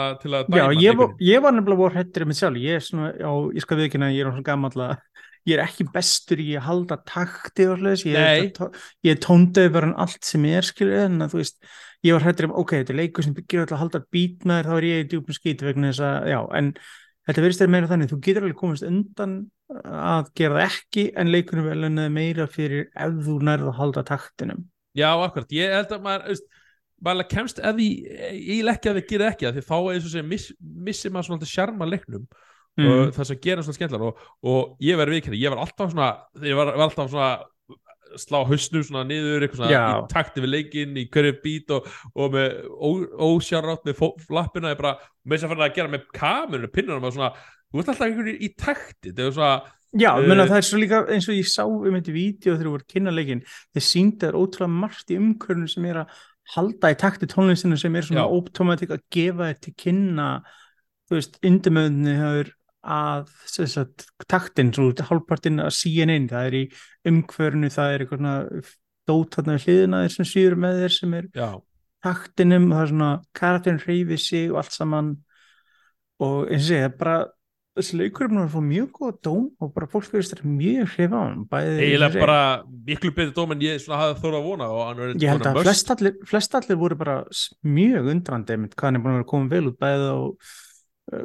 [0.00, 2.78] að- til að Já, dæma hann ég, ég var nefnilega voru hættur með sjálf, ég
[2.80, 4.96] er svona, já, ég skal við ekki að ég er svona gammal að
[5.48, 8.60] ég er ekki bestur í að halda takti og hlutis, ég,
[9.04, 11.58] ég tóndöð bara en allt sem er, skilur en að þú veist,
[12.04, 14.60] ég var hættur um, ok, þetta er leikur sem byggir alltaf að halda beat með
[14.60, 16.70] þér, þá er ég í djúpum skít vegna þess að, já, en
[17.28, 19.36] þetta verðist þér meira þannig, þú getur alveg komist undan
[19.84, 24.04] að gera það ekki, en leikunum vel en meira fyrir ef þú nærð að halda
[24.08, 24.66] taktinum.
[24.94, 26.48] Já, akkurat, ég held að maður veist,
[27.04, 27.88] maður kemst ef því
[28.38, 31.30] ég leggja að þið gera ekki að því er eins og segja miss, missi maður
[31.30, 32.28] svona sjarma leiknum
[32.74, 32.86] Mm.
[32.90, 36.08] og það sem gera svona skemmtlar og, og ég verði viðkynni, ég var alltaf svona
[36.42, 37.28] ég var, var alltaf svona
[38.18, 42.34] slá hausnum svona niður, eitthvað svona í takti við leikinn, í hverju bít og, og
[42.34, 42.56] með
[43.28, 47.16] ósjárátt með flappina, ég bara, með þess að fara að gera með kamerunum, pinnunum og
[47.16, 49.54] svona þú veist alltaf einhverju í takti, það er svona
[49.94, 52.66] Já, Uh, menna, það er svo líka eins og ég sá um þetta vídeo þegar
[52.66, 56.16] þú voru kynna leikin þeir sýnda þér ótrúlega margt í umkörnum sem er að
[56.56, 58.34] halda í takti tónlistinu sem er svona Já.
[58.34, 60.26] ótomatik að gefa þér til kynna
[61.06, 62.50] þú veist, indimöðinni hefur
[62.84, 66.64] að sagt, taktinn, svo hálfpartinn að CNN, það er í
[67.10, 68.72] umhverfnu, það er eitthvað
[69.08, 71.48] dót þarna við hliðina þér sem sýður með þér sem er já,
[72.04, 75.14] taktinum og það er svona karakterin hreyfi sig og allt saman.
[76.24, 77.16] Og eins og segja, bara
[77.74, 80.92] þessi leikur er búin að fá mjög góða dóm og bara fólk verðist þetta mjög
[80.92, 82.42] hrifa á hann og eiginlega bara
[82.86, 85.90] miklu betur dóm en ég svona hafði þóra að vona og ég held að flest
[85.94, 87.16] allir, flest voru bara
[87.66, 90.54] mjög undrandi einmitt, hvað hann er búin að vera komið vel út bæði á, uh,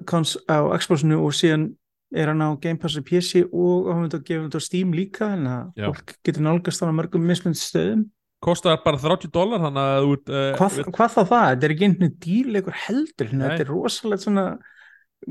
[0.10, 1.70] kons, á Xboxinu og síðan
[2.16, 5.34] er hann á Game Pass og PC og hann að gefa þetta á Steam líka
[5.36, 5.90] en að Já.
[5.92, 8.08] fólk getur nálgast hann á mörgum mismund stöðum
[8.44, 11.48] kostar bara 30 dólar þannig að ert uh, hvað, hvað þá það?
[11.50, 14.46] Þetta er ekki einhvern dýrleikur heldur, þetta er rosalega svona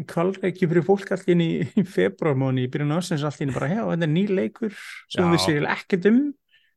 [0.09, 4.07] kvalreiki fyrir fólk allir inn í, februarmóni í byrjun ásins allir inn bara, já, þetta
[4.07, 4.77] er nýr leikur
[5.09, 5.31] sem Já.
[5.33, 6.21] við séum ekkert um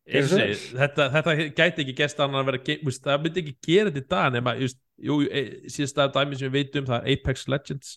[0.10, 3.92] Og segi, þetta, þetta gæti ekki gæst annan að vera veist, það myndi ekki gera
[3.92, 7.46] þetta í dag nema just, jú, e, síðasta dæmi sem við veitum það er Apex
[7.52, 7.92] Legends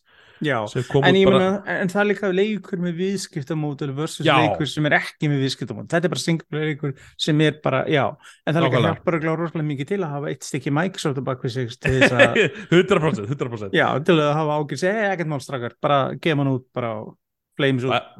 [0.44, 4.34] en meina en, það er líka leikur með viðskiptamódul versus Já.
[4.36, 8.04] leikur sem er ekki með viðskiptamódul þetta er bara single leikur sem er bara, já
[8.10, 8.92] en það líka Nákvæmlega.
[8.92, 11.96] hjálpar að glára rosalega mikið til að hafa eitt stykki Microsoft á bakvið sig til
[12.02, 12.40] þess að
[12.84, 16.68] 100% 100% já, til að hafa ágjörð segja ekkert mál strakar, bara gefa hann út
[16.76, 17.00] bara á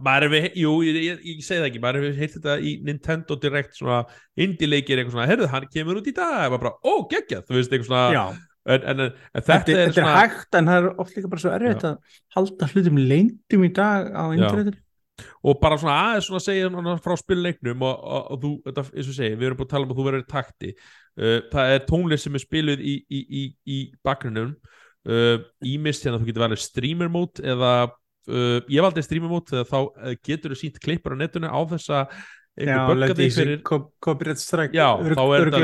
[0.04, 3.78] maður hefur, jú, ég, ég, segi það ekki maður hefur heilt þetta í Nintendo Direct
[3.78, 4.00] svona
[4.38, 6.34] indie leikir eitthvað svona, herðu, hann kemur út í dag.
[6.44, 8.28] Það var bara, ó, geggjað, þú veist, eitthvað svona
[8.64, 9.10] en, en, en
[9.42, 11.84] þetta, þetta, er þetta er svona hægt en það er oft líka bara svo erfitt
[11.84, 11.90] Já.
[11.90, 14.80] að halda hlutum lengdum í dag á internetinu.
[15.46, 19.10] Og bara svona aðeins svona segja svona frá spilleiknum og, og, og þú, þetta, eins
[19.10, 20.72] og segi, við erum búin að tala um að þú verður takti.
[21.14, 24.56] Uh, það er tónlist sem er spiluð í, í, í, í bakgrunum
[25.06, 25.36] uh,
[25.74, 27.74] ímist hérna þú getur valið streamer mode eða
[28.28, 32.06] uh, ég valdi mode þegar þá uh, getur þú sínt klippur á netinu á þessa
[32.54, 35.62] Já, einhver lendi buggaði í sig fyrir co- copyright strike Já, þá er þetta-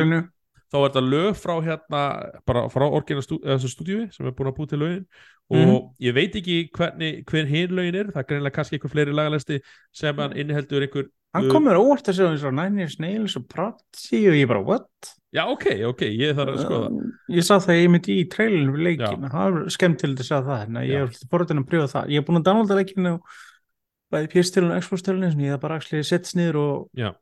[1.02, 2.00] lög frá hérna
[2.46, 3.38] bara frá orginal stú,
[3.74, 5.06] stúdíu sem er búin að búið til lögin.
[5.50, 5.78] Og Mhm.
[6.06, 9.60] ég veit ekki hvernig, hver hinn lögin er það er greinlega kannski einhver fleiri lagalesti
[9.92, 13.36] sem hann inniheldur einhver hann kom mér óvart að segja eins og Nine Inch Nails
[13.38, 15.14] og Prodigy og ég bara what?
[15.30, 18.72] já ok, ok, ég þarf að skoða Um, ég sá það ég myndi í trailinu
[18.74, 21.02] við leikin það var skemmt til að sjá það en ég Já.
[21.06, 22.08] er forðin að prjóða það.
[22.10, 23.12] Ég er búin að downloada leikinu
[24.10, 27.12] bæði PS-stilun og Xbox-stilun sem ég það bara actually setst niður og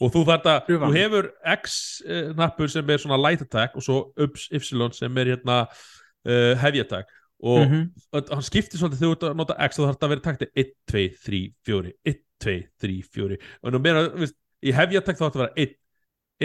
[0.00, 4.48] og þú þarf að, þú hefur X-nappur sem er svona light attack og svo ups,
[4.52, 4.60] Y
[4.96, 7.08] sem er hérna uh, heavy attack.
[7.42, 7.90] Og Mhm.
[8.12, 10.26] og hann skiptir svolítið þegar þú ert að nota X þá þarf þetta að vera
[10.28, 14.96] takti 1, 2, 3, 4 1, 2, 3, 4 og nú meira, veist, í heavy
[15.00, 15.76] attack þá þetta að vera 1,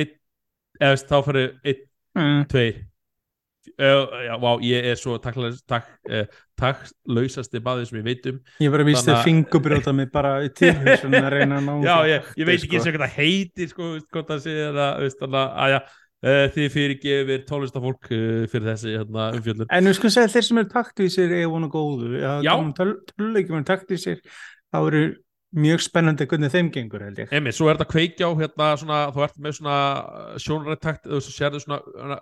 [0.03, 0.11] 1
[0.81, 1.87] eða þá fyrir 1,
[2.19, 2.67] mm, 2
[3.81, 8.35] Uh, já, vá, ég er svo takklaus- takk, uh, takklausasti maður sem ég veit um
[8.61, 11.95] ég var að þér að- fingubrjóta mig bara í tilhugsun að reyna að ná já,
[12.11, 14.53] ég, ég veit ekki eins og hvað það heitir sko, hvort það sé
[15.17, 15.79] þannig að að, já,
[16.55, 20.71] þið fyrirgefir tónlistafólk uh, fyrir þessi hérna, umfjöldun En við skulum segja þeir sem eru
[20.77, 22.13] taktvísir er vonu góðu.
[22.21, 22.31] Já.
[22.45, 22.53] Já.
[22.77, 24.21] Töluleikjum eru taktvísir,
[24.69, 25.03] þá eru
[25.55, 27.31] mjög spennandi hvernig þeim gengur held ég.
[27.35, 29.77] Emi, svo er þetta kveikja á hérna svona, þú ert með svona
[30.43, 32.19] sjónarættakt þú sérðu svona hana,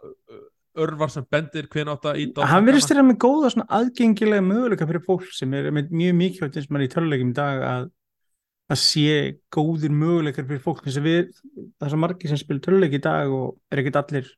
[0.83, 4.87] örvar sem bendir hvern átt að íta Hann verðist þeirra með góða svona aðgengilega möguleika
[4.89, 7.91] fyrir fólk sem er með mjög mikilvægt eins og maður í töluleikum í dag að
[8.73, 9.17] að sé
[9.53, 11.27] góðir möguleikar fyrir fólk þess að við,
[11.77, 14.31] það er svo margir sem spil töluleik í dag og er ekkert allir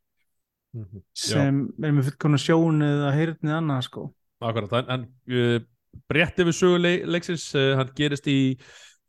[0.75, 0.99] Mhm.
[1.15, 4.01] Já, sem er með fullkona sjón eða heyrðni annað sko.
[4.43, 5.61] akkurat, en, en uh,
[6.09, 8.55] brett yfir sögu leik, leiksins uh, hann gerist í,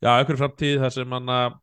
[0.04, 1.58] einhverju framtíð þar sem hann að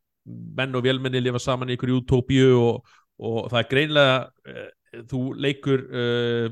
[0.57, 4.67] menn og vélmenni lifa saman í einhverju utópíu og, og það er greinlega uh,
[5.12, 6.49] þú leikur uh,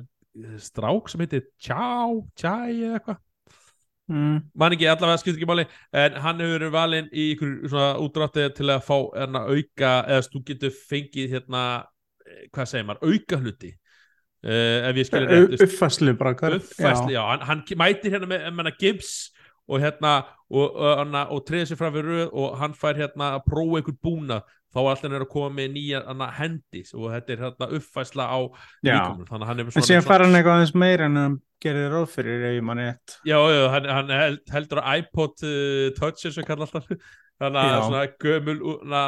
[0.62, 1.84] strák sem heitir Tjá,
[2.40, 3.22] Tjæ eða eitthvað
[4.12, 4.42] Mm.
[4.60, 5.64] man ekki allavega skipt ekki máli
[5.96, 10.26] en hann hefur verið valinn í ykkur svona útrátti til að fá hérna auka eða
[10.26, 11.62] þú getur fengið hérna
[12.26, 13.72] eh, hvað segir maður, auka hluti
[14.46, 16.34] uh, ef ég skilir rétt veist, Uppfæslu bara.
[16.40, 19.14] hvar- uppfæsli, já, hann, hann mætir hérna með, með Gibbs
[19.72, 20.16] og hérna
[20.50, 23.80] og, og, og, og treður sér fram við röð og hann fær hérna að prófa
[23.80, 27.42] einhver búna þá er alltaf hann að koma með nýja hana, hendis og þetta er
[27.46, 28.40] hérna uppfæsla á
[28.84, 28.94] Já.
[28.96, 31.92] líkamann, þannig að hann hefur En síðan fara hann eitthvað aðeins meira en hann gerir
[31.94, 33.18] ráð fyrir ef ég manni ett.
[33.28, 36.88] Já, já, hann, hann held, heldur að iPod uh, Touch eins og kalla alltaf
[37.42, 37.82] þannig að Já.
[37.86, 39.04] svona gömul na,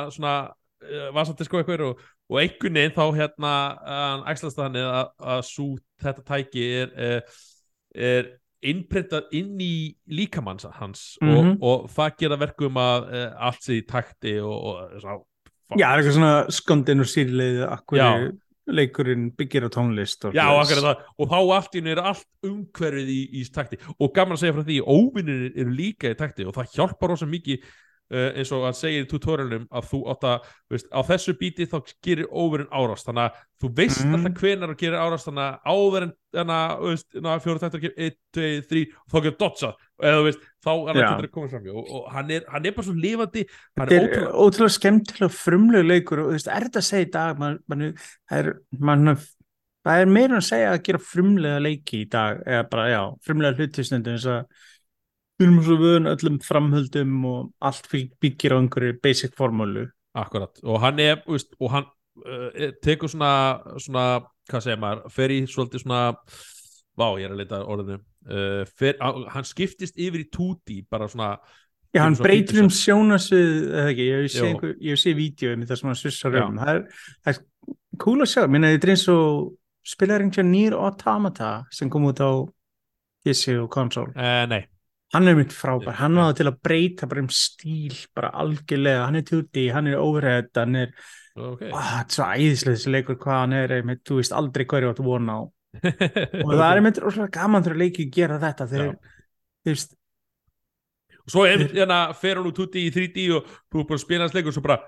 [0.83, 3.53] svona uh, vasadisko eitthvað og, og einhvern veginn þá hérna
[3.87, 5.67] hann æxlast þannig að, að sú
[6.03, 7.43] þetta tæki er, uh,
[7.95, 8.31] er
[8.63, 9.73] innprintað inn í
[10.07, 11.57] líkamanns hans Mhm.
[11.59, 15.19] og, og það gera verkum að allt sé í takti og, og svona,
[15.73, 18.07] Já, það er eitthvað svona skondin og sýrleið akkur Já.
[18.71, 23.09] leikurinn byggir á tónlist og Já, það, og þá allt í henni er allt umhverfið
[23.11, 26.55] í, í takti og gaman að segja frá því óvinnir eru líka í takti og
[26.55, 27.65] það hjálpar rosa mikið
[28.13, 31.77] eins og hann segir í tutorialum að þú átt að, veist, á þessu bíti þá
[32.05, 34.15] gerir overinn árast, þannig að þú veist Mhm.
[34.17, 38.83] alltaf hvenar þú gerir árast þannig að en þannig að, þetta gerir 1, 2, 3
[38.93, 39.69] og þá gerir dodsa,
[40.01, 42.75] eða veist þá er hann getur að koma fram og, og hann, er, hann er
[42.77, 43.45] bara svo lifandi
[43.77, 47.13] Þetta er ótrúlega ótrúlega skemmtilega frumlegu leikur og þú veist, er þetta að segja í
[47.13, 47.87] dag man, man,
[48.31, 49.15] er, man,
[49.83, 53.57] það er meira að segja að gera frumlega leiki í dag eða bara, já, frumlega
[53.59, 54.45] hlutisnendu eins að
[55.39, 59.87] við erum svo vöðun öllum framhöldum og allt bygg- byggir á einhverju basic formúlu.
[60.15, 61.87] Akkurat, og hann er, veist, og hann
[62.25, 63.31] uh, tekur svona,
[63.81, 64.03] svona,
[64.51, 66.01] hvað segir maður, fer í svolítið svona,
[66.99, 70.83] vá, ég er að leita að orðinu, uh, fer, á- hann skiptist yfir í 2D,
[70.93, 71.31] bara svona,
[71.93, 75.77] Já, hann breytir um sjónasvið eða ekki, ég séð einhver- ég séð vídeo um það
[75.77, 76.55] sem hann svissar um.
[76.57, 76.79] Það er,
[77.25, 79.51] það er cool að sjá, minna þetta er eins og
[79.85, 82.31] spilar einhvern nýr Automata sem kom út á
[83.25, 84.07] PC og konsól.
[84.17, 84.63] Uh, nei,
[85.13, 89.07] hann er mynd frábær, hann náði til að breyta bara um stíl, bara algjörlega.
[89.07, 90.93] Hann er tuti, hann er overhead hann er,
[91.37, 91.67] ok.
[91.69, 94.93] ah, þetta er svo æðislega þessi leikur hvað hann er, einmitt, þú veist aldrei hverju
[94.93, 95.41] átt vona á.
[96.45, 98.97] Og það er rosalega gaman þegar leikið gera þetta þegar,
[99.63, 99.95] þú veist,
[101.29, 104.25] Svo er hérna, fer hann úr 2D í 3D og þú er búin að spila
[104.25, 104.79] hans leikur og svo bara,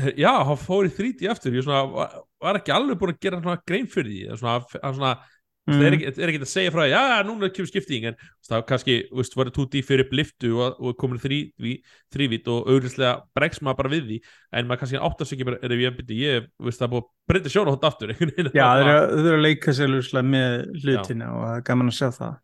[0.00, 3.20] eh, já, hann fór í 3D aftur, ég svona, var, var ekki alveg búin að
[3.22, 5.39] gera svona grein fyrir því, svona, hann svona, mm.
[5.76, 8.26] Það er ekki, er ekki að segja frá því, já, núna kemur skipting, en þú
[8.26, 12.50] veist, það var kannski, þú veist, var 2D fyrir upp liftu og, og komin þrývít
[12.50, 14.20] og auðvitslega bregst maður bara við því,
[14.52, 17.10] en maður kannski áttast ekki bara, er ég byrja, ég, þú veist, það búin að
[17.32, 21.42] breyta sjóna hótt aftur, já, Það eru, eru að leika sér lúslega með hlutina og
[21.48, 22.38] það er gaman að sjá það.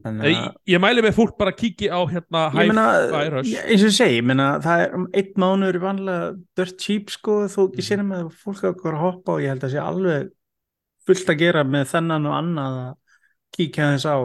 [0.00, 2.84] Þannig Ég, að ég mæli með fólk bara að kíkja á hérna meina,
[3.44, 7.12] ég- eins og segi, ég meina, það er um einn mánuður er vanlega dirt cheap
[7.12, 7.68] sko, þó Mhm.
[7.74, 10.30] ekki sér með að fólk að hoppa og ég held að sé alveg
[11.06, 12.94] fullt að gera með þennan og annað að
[13.56, 14.16] kíkja þess á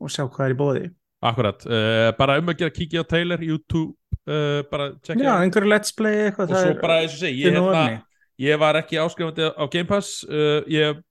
[0.00, 0.84] og sjá hvað er í bóði.
[1.22, 3.92] Akkurat, uh, bara um að gera kíkja á Taylor, YouTube,
[4.24, 7.52] uh, bara Já, tjekkja einhverju let's play eitthvað, og svo bara eins og segi, ég,
[7.52, 7.98] hérna, nóvefni.
[8.40, 11.02] ég var ekki áskrifandi á Game Pass uh, ég,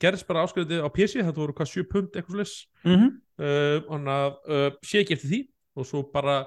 [0.00, 2.54] gerðist bara áskrifandi á PC, þetta voru hvað 7 pund eitthvað slis
[2.86, 3.10] Mhm.
[3.42, 5.40] uh, þannig að sé ekki eftir því
[5.76, 6.38] og svo bara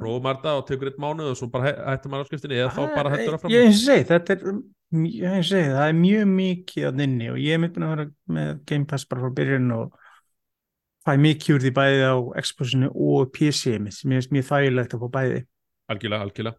[0.00, 2.72] prófum maður þetta og tekur eitt mánuð og svo bara hæ- hættum maður áskriftinni eða
[2.72, 4.56] þá bara hættur það fram Ég eins og segi, þetta er,
[4.94, 8.06] mj- ég segi, það er mjög mikið að nynni og ég er myndin að vera
[8.36, 9.98] með Game Pass bara frá byrjun og
[11.06, 14.96] fæ mikið úr því bæði á Xboxinu og PC mitt sem ég finnst mjög þægilegt
[14.96, 15.44] að fá bæði.
[15.90, 16.58] algjörlega, algjörlega.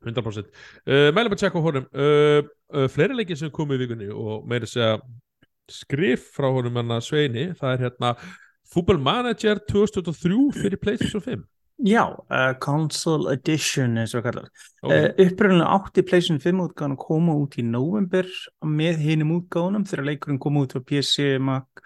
[0.00, 0.46] 100%
[0.88, 1.88] uh, mælum að tjekka á honum.
[1.92, 2.40] Uh,
[2.72, 4.94] uh, fleiri leikir sem komu í vikunni og meira að segja
[5.70, 8.14] skrif frá honum að Sveini það er hérna
[8.70, 11.44] Football Manager 2023 fyrir PlayStation 5
[11.86, 14.50] Já, uh, Console Edition eins og kallar.
[14.82, 15.08] okay.
[15.08, 18.28] Uh, uppröðunlega átti PlayStation 5 útgáðan koma út í november
[18.66, 21.84] með hinum útgáðunum þegar leikurinn kom út á PC, Mac,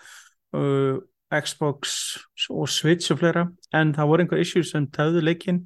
[0.56, 0.98] uh,
[1.34, 1.94] Xbox
[2.50, 5.64] og Switch og fleira en það voru einhver issues sem töðu leikinn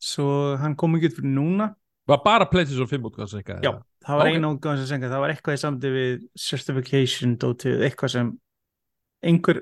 [0.00, 1.72] svo hann kom ekki út fyrir núna
[2.08, 3.72] var bara PlayStation 5 útgáð sem eitthvað Já,
[4.06, 4.36] það var Ok.
[4.36, 8.30] eina útgáðan sem senga það var eitthvað í samdi við certification dótið, eitthvað sem
[9.20, 9.60] einhver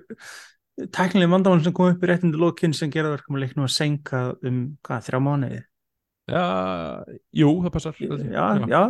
[0.94, 4.22] tæknileg vandamál sem kom upp í réttindu lokinn sem gera verkum að leiknum að senka
[4.46, 5.60] um hvað, þrjá mánuði?
[6.28, 6.44] Já,
[7.40, 8.82] jú, það passar já, já,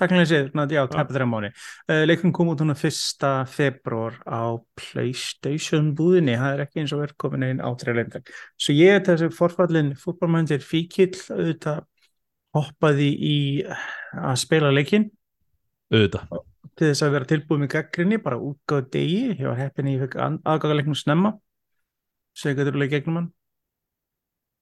[0.00, 1.52] tæknilega séð, já, tæpa þrjá mánuði.
[1.90, 7.04] Uh, leikurinn kom út núna fyrsta februar á Playstation búðinni, það er ekki eins og
[7.04, 11.86] verið komin einn átræðleindar, svo ég þessi forfallin fútbolmændir fíkil auðvitað
[12.56, 15.10] hoppaði í að spila leikinn.
[15.92, 16.46] Auðvitað
[16.78, 20.18] til þess að vera tilbúið með gaggrinni bara útgáðu degi, ég var heppin ég fekk
[20.22, 21.34] aðgagaleiknum snemma.
[22.38, 23.32] Segja þetta gegnum hann.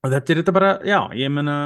[0.05, 1.57] Og þetta er þetta bara, já, ég menna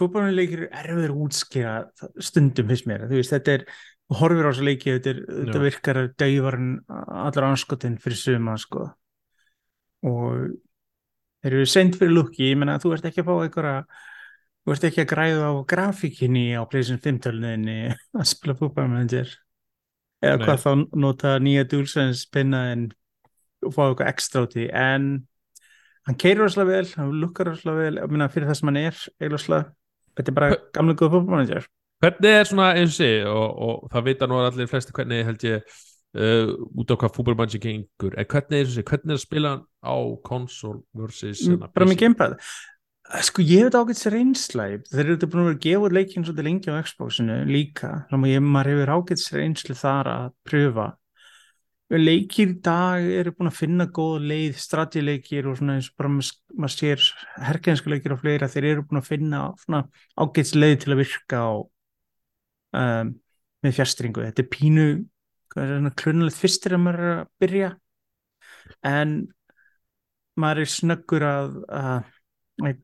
[0.00, 1.74] fútbolleikir er erfiður útskýra
[2.22, 3.66] stundum fyrst mér, þú veist, þetta er
[4.14, 8.88] horfir á þessu leiki, þetta, er, þetta virkar að dævarinn allar anskotin fyrir suma, sko.
[10.08, 10.54] Og
[11.44, 13.76] þeir eru sent fyrir lukki, ég menna þú ert ekki að fá einhverja
[14.64, 17.78] Þú ert ekki að græða á grafíkinni á PlayStation 5 tölunni
[18.20, 19.28] að spila fútbolmanager
[20.24, 20.44] eða Nei.
[20.46, 22.88] hvað þá nota nýja DualSense pinna en
[23.64, 25.08] fá eitthvað ekstra á því en
[26.08, 28.02] hann keirir rosalega vel, hann lukkar rosalega vel.
[28.02, 29.64] Ég meina fyrir það sem hann er eiginlega
[30.14, 31.72] þetta er bara gamlega góð fútbolmanager
[32.04, 35.76] Hvernig er svona eins og og, og það vita nú allir flesti hvernig held ég
[36.18, 38.16] uh, út á hvað fútbolmann sem gengur.
[38.18, 39.96] En hvernig er, hvernig er að spila á
[40.26, 42.36] konsol versus hérna, bara með gamepad
[43.04, 44.66] sko ég veit ágætt sér reynsla.
[44.88, 47.90] Þeir eru búin að vera út leikinn svolítið lengi á Xboxinu líka.
[48.10, 50.86] Þannig að ég, maður hefur ágætt sér reynslu þar að pröfa.
[51.94, 56.10] Leikir í dag eru búin að finna góð leið, strategileikir og svona eins og bara
[56.14, 57.04] maður, sér
[57.44, 59.42] herkenskuleikir og fleira, þeir eru búin að finna
[60.16, 61.52] ágætt leið til að virka á
[62.80, 63.12] um,
[63.64, 64.86] með fjastringu, þetta er pínu
[66.00, 67.70] klunulegt fyrstir að maður er að byrja.
[68.88, 69.14] En
[70.40, 72.10] maður er snöggur að að,
[72.64, 72.80] að,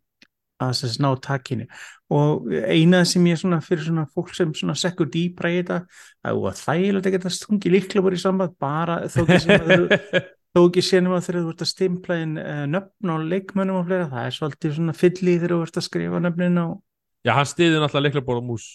[0.67, 1.69] að sem sagt ná takkinu
[2.11, 5.81] og eina sem ég svona fyrir svona fólk sem svona sekkur dýbra í þetta
[6.27, 9.71] að það þægilegt að geta stungi líklega voru í samband bara þó ekki sem að
[9.71, 10.21] þau
[10.55, 13.87] þó ekki sénum að þegar þú ert að stimpla inn uh, nöfn og leikmönnum og
[13.87, 16.79] fleira það er svolítið svona fylli þegar þú ert að skrifa nöfnin og
[17.21, 18.67] Já, hann stiði náttúrulega leiklega bóra mús.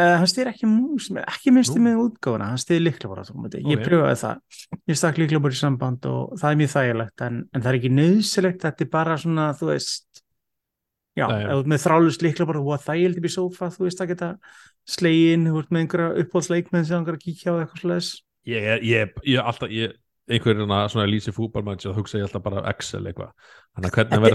[0.00, 3.84] Uh, hann stýr ekki mús, ekki minnst með útgáfuna, hann stýr líklega bara ég Ok.
[3.84, 4.40] pröfaði það.
[4.88, 7.78] Ég stakk líklega bara í samband og það er mjög þægilegt en, en það er
[7.78, 10.11] ekki nöðsilegt þetta er bara svona, þú veist
[11.18, 14.30] já, ert með þrálust líklega bara og þægild upp í sófa, þú veist að geta
[14.88, 18.12] slegin, þú ert með einhverja uppáhaldsleikmenn sem hann kíkja á eitthvað slags
[18.48, 19.92] Ég er, ég, er- ég er alltaf ég,
[20.32, 23.30] einhverjum svona lýsi fútbolmann þá hugsa ég alltaf bara Excel eitthvað.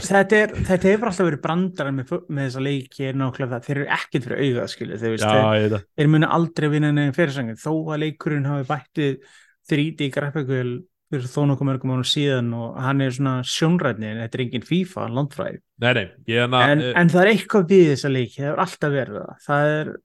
[0.08, 3.78] Þetta, er, þetta hefur alltaf verið brandara með, með þessa leiki er nákvæmlega það, þeir
[3.82, 5.34] eru ekkert fyrir augað skilju, þeir, veist, Já,
[5.68, 9.36] þeir, þeir munu aldrei vinna nefn fyrirsangin þó að leikurinn hafi bættið
[9.72, 10.72] 3D grafikvel
[11.08, 14.68] fyrir þó nokkuð mörgum ánum síðan og hann er svona sjónrætni en þetta er engin
[14.68, 15.62] FIFA, landfræði.
[15.84, 18.94] Nei, nei, er en, að en það er eitthvað við þessa leiki, það er alltaf
[18.98, 19.40] verið það.
[19.46, 19.96] Það er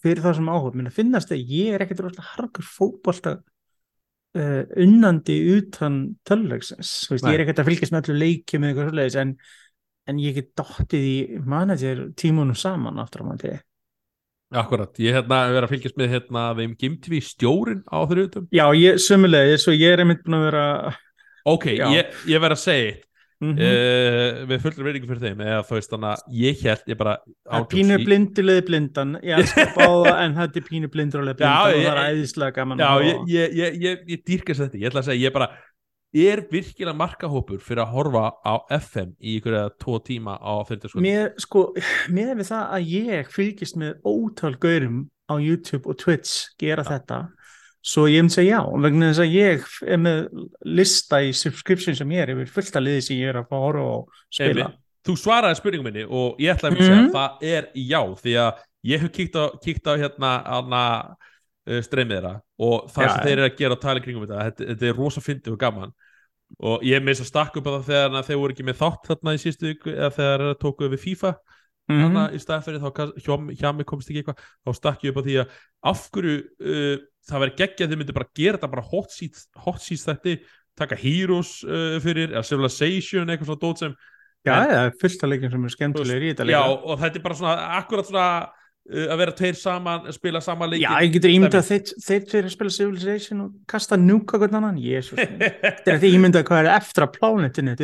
[0.00, 5.38] fyrir það sem áhuga minna finnast að ég er ekkert rosalega harkur fótbolta uh, unnandi
[5.56, 9.34] utan tölulegsins ég er ekkert að fylgjast með allir leikjum en,
[10.10, 13.52] en ég get dottið í manager tímunum saman aftur á mandi
[14.50, 18.64] Akkurat, ég hef hérna verið að fylgjast með hérna þeim GimTV stjórin á þrjóðum já,
[18.74, 20.64] ég sömulegis og ég er einmitt búin að vera
[21.48, 21.86] Ok, Já.
[21.94, 22.98] ég, ég verið að segja
[23.40, 26.98] mm uh, við fullur veiningu fyrir þeim eða þú veist þannig að ég held ég
[27.00, 27.14] bara
[27.70, 29.14] pínu blindilegði blindan.
[29.24, 32.90] Ég elskar báða en þetta er pínu blindur og það er æðislega gaman Já,
[33.30, 35.48] ég, ég, ég dýrkast þetta, ég ætla að segja, ég bara
[36.12, 40.90] er virkilega markahópur fyrir að horfa á FM í ykkur eða tvo tíma á 50
[40.90, 41.62] sko Mér, sko,
[42.10, 47.20] mér við það að ég fylgist með ótal gaurum á YouTube og Twitch gera þetta
[47.80, 50.18] svo ég myndi segja já, vegna þess að ég er með
[50.68, 53.56] lista í subscription sem ég er yfir fullt að liði sem ég er að fá
[53.56, 54.76] að horfa og spila Einmitt.
[55.00, 57.06] Þú svaraði spurningum minni og ég ætla að segja Mhm.
[57.08, 58.58] að það er já því að
[58.90, 61.14] ég hef kíkt á, kíkt á hérna uh,
[61.86, 62.32] streymið þeirra
[62.66, 64.88] og það Já, sem þeir eru að gera og tala í kringum þetta, þetta, þetta
[64.90, 65.92] er rosa fyndið og gaman.
[66.66, 69.34] Og ég þess að stakka upp á það þegar þeir voru ekki með þátt þarna
[69.36, 71.32] í síðustu viku eða þegar þeir tóku við FIFA.
[71.90, 72.02] Mhm.
[72.06, 75.10] hana í staðan fyrir þá kann- hjá, hjá mig komst ekki eitthvað þá stakk ég
[75.10, 75.54] upp á því að
[75.90, 79.48] af hverju uh, það verður geggja að þau myndir bara gera þetta bara hot seats,
[79.64, 80.34] hot seats þetta
[80.78, 83.96] taka Heroes uh, fyrir eða Civilization eitthvað svona dót sem
[84.46, 87.18] Já, En- það er fullt að leikjum sem er skemmtilegir í þetta já og þetta
[87.18, 88.28] er bara svona akkurat svona
[88.90, 92.48] að vera tveir saman spila saman leiki Já, ég getur ímyndað að þeir, þeir tveir
[92.48, 96.72] að spila Civilization og kasta núka hvern annan, jésus Þetta er þetta ímyndað hvað er
[96.74, 97.18] eftir að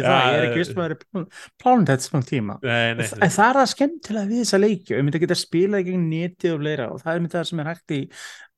[0.06, 1.26] Já, það, ég er ekki viss hvað er
[1.60, 2.56] plánet þetta svona tíma.
[2.64, 4.88] Nei, nei, En það er það skemmtilega við þessa leiki.
[4.92, 6.88] Og ég myndi að geta spilað í gegn netið og fleira.
[6.92, 8.00] Og það er myndið það sem er hægt í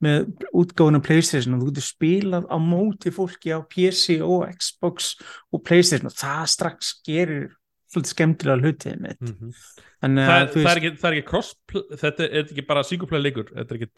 [0.06, 0.28] með
[0.62, 1.56] útgáfunum Playstation.
[1.56, 5.12] Og þú getur spilað á móti fólki á PC og Xbox
[5.52, 6.10] og Playstation.
[6.10, 7.48] Og það strax gerir
[7.88, 9.20] svolítið skemmtilega hlutið mitt.
[9.24, 9.52] Mhm.
[10.02, 11.54] þannig það, að er- það er ekki, það er ekki cross
[12.04, 13.48] þetta er ekki bara single play leikur?
[13.54, 13.90] Þetta er ekki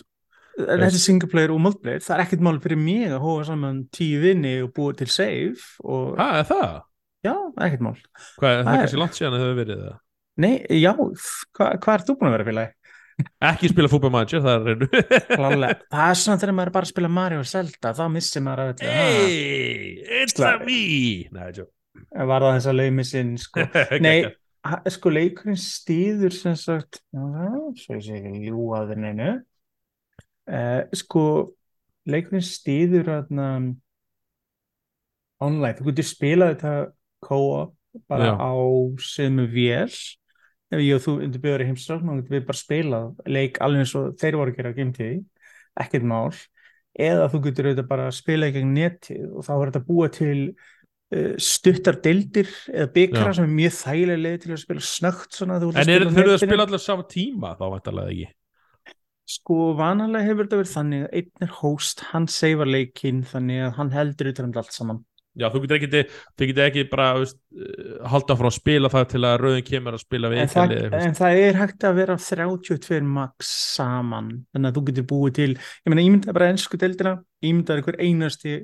[0.61, 2.03] þetta er single player og multiplayer.
[2.05, 5.61] Það er ekkert mál fyrir mig að hóa saman tíu vinni og búa til save
[5.85, 6.83] og er það?
[7.25, 7.97] já, ekkert mál.
[8.41, 9.99] Hvað, það Það er kannski langt síðan að það hefur verið það
[10.41, 12.75] nei, já, hva, hvað er þú búin að vera félagi?
[13.51, 14.79] ekki spila fútbol manager, það er
[15.93, 18.63] það er svona þegar maður er bara að spila Mario og Zelda þá missir maður
[18.63, 21.29] að þetta hey, it's a me.
[21.35, 21.73] Nei, joke.
[22.11, 23.67] Var það þess að laumi sinn sko.
[24.07, 24.19] nei,
[24.93, 29.31] sko leikurinn stýður sem sagt svo ég sé ekki ljúa þér neinu.
[30.51, 31.25] Uh, sko
[32.11, 33.51] leikurinn stýður þarna
[35.41, 36.73] online, þú getur spilað þetta
[37.25, 37.77] co-op
[38.11, 38.35] bara Já.
[38.39, 38.53] á
[39.03, 39.91] sömu vél.
[40.71, 43.95] Ef ég og þú undir bjöður í heimstrákn getur við bara spilað leik alveg eins
[43.99, 45.17] og þeir voru að gera GameTV,
[45.83, 46.29] ekkert mál.
[46.95, 50.11] Eða þú getur auðvitað bara að spila í gegn netið og þá er þetta búa
[50.15, 50.37] til
[51.43, 55.65] stuttar deildir eða byggra sem er mjög þægilega leið til að spila snögt svona en
[55.67, 58.29] er, þurfum við að spila allir saman tíma þá væntalega ekki?
[59.31, 63.77] Sko vanalega hefur þetta verið þannig að einn er host, hann seifar leikinn þannig að
[63.77, 65.05] hann heldur utan um allt saman.
[65.39, 66.01] Já, þú getur ekki,
[66.35, 69.95] þú getur ekki bara veist, uh, halda frá að spila það til að rauðin kemur
[69.95, 74.73] að spila við en það, en það er hægt að vera 32 max saman þannig
[74.73, 77.15] að þú getur búið til ég meina ímyndaði bara ennsku deildina
[77.47, 78.57] ímyndaði einhver einasti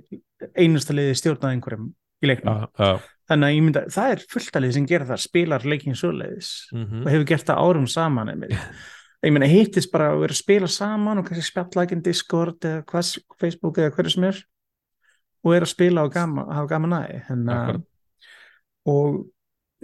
[0.58, 1.86] einasta liði stjórnaði einhverjum
[2.22, 2.64] í leiknum.
[2.64, 5.98] Já, já, þannig að ímyndaði, það er fullt að liði sem gerir það spilar leikinn
[5.98, 7.02] svoleiðis mhm.
[7.02, 8.32] og hefur gert það árum saman
[9.26, 12.84] ég meina hittist bara að vera að spila saman og kannski spjalla ekki Discord eða
[12.90, 14.42] hvað, Facebook eða hverju sem er
[15.46, 17.88] og er að spila og gama, hafa gaman Akkurat.
[18.90, 19.24] og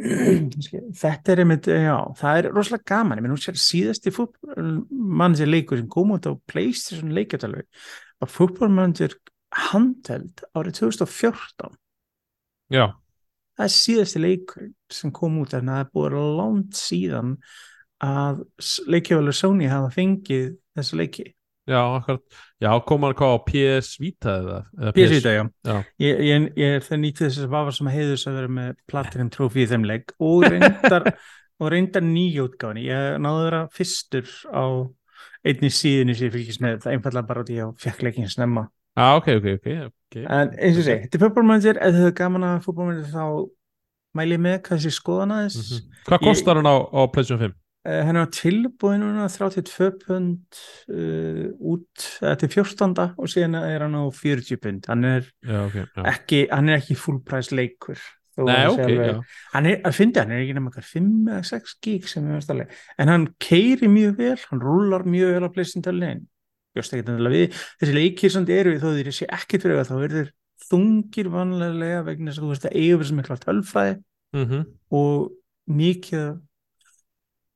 [1.02, 3.18] þetta er einmitt, já, það er rosalega gaman.
[3.20, 7.66] Ég meina, hún sér síðasti fútbolmanager leikur sem kom út á Playstation leikjartalvi
[8.22, 9.18] var fútbolmanager
[9.68, 11.76] handheld árið 2014
[12.72, 12.86] já,
[13.58, 17.36] það er síðasti leikur sem kom út en það er búið langt síðan
[18.02, 18.42] að
[18.90, 21.28] leikjöfalur Sony hafa fengið þessa leiki.
[21.70, 22.22] Já, akkurat,
[22.58, 24.56] já, kom hann hvað á PS Vita eða?
[24.80, 25.76] eða PS Vita, já, Já.
[26.02, 29.30] Ég, ég, ég er það nýtt þess að vafa sem heiðus að vera með Platinum
[29.30, 31.06] í þeim leik og reyndar,
[31.62, 34.64] reyndar nýjótgáni ég náðu að vera fyrstur á
[35.46, 36.80] einni síðunni sem ég fylgist með.
[36.82, 38.66] Það einfallega bara út í að fekk leikin snemma
[38.96, 39.66] Já, ok, ok, ok,
[40.12, 40.24] okay.
[40.28, 43.24] en eins og segi, þetta er fútbolmanager ef þau hefur gaman að fútbolmanager þá
[44.20, 45.98] mæli ég með hvað þessi skoðan aðeins mm Mhm.
[46.08, 47.58] Hvað kostar hann á, á PlayStation 5?
[47.82, 50.58] Uh, hann er á tilbúið núna 32 pund
[50.90, 52.92] uh, út uh, til 14.
[53.18, 56.02] og síðan er hann á 40 pund hann er Já, ok, já.
[56.12, 57.98] ekki, hann er ekki full price leikur
[58.36, 60.90] þó Nei, hann sé ok, alveg- hann er, að fyndi hann er ekki nema eitthvað
[60.92, 65.02] 5 eða 6 gig sem er mest alveg en hann keiri mjög vel, hann rúlar
[65.08, 66.22] mjög vel á pleysintölin
[66.78, 67.58] just ekki þannig við.
[67.82, 70.30] Þessi leikir sem þið eru þó þeir sé ekkert fyrir það þá eru þeir
[70.68, 74.00] þungir vanlega vegna þess að þú veist að eiga fyrir sem mikla tölfræði
[74.32, 74.62] Mm
[74.92, 75.32] og
[75.68, 76.38] mikið af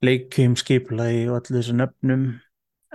[0.04, 2.26] leikjum, skipulagi og allir þessu nöfnum.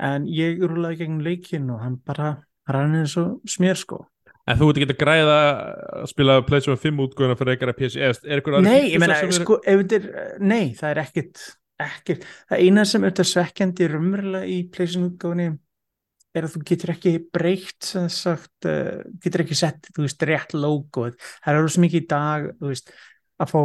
[0.02, 2.36] En ég rúlaði gegn leikin og hann bara
[2.70, 4.04] rann eins og smér sko.
[4.50, 5.36] En þú ert ekki að græða
[6.02, 9.36] að spila PlayStation 5 útgöðuna fyrir eitthvað PC eða er eitthvað aðrir Nei, ég eru-
[9.38, 11.44] sko, ef þetta er nei, það er ekkit,
[11.86, 15.50] ekkit það eina sem er þetta svekkjandi rumverulega í pleysin útgáfinni
[16.36, 20.56] er að þú getur ekki breytt sem sagt, uh, getur ekki sett þú veist, rétt
[20.56, 22.94] logoð það eru svo mikið í dag, þú veist
[23.42, 23.62] að fá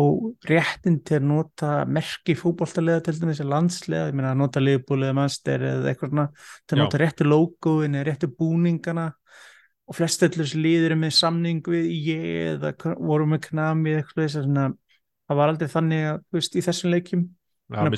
[0.49, 5.65] réttin til að nota merki fútboltalega til dæmis eða landslega, ég meina að nota mannster
[5.71, 6.27] eða eitthvað svona,
[6.65, 9.11] til að nota réttu logoin eða réttu búningana.
[9.87, 12.25] Og flest allir þessi liður er með samning við ég
[12.57, 14.79] eða voru með knami eða eitthvað þess að
[15.27, 17.27] það var aldrei þannig að, þú veist, í þessum leikjum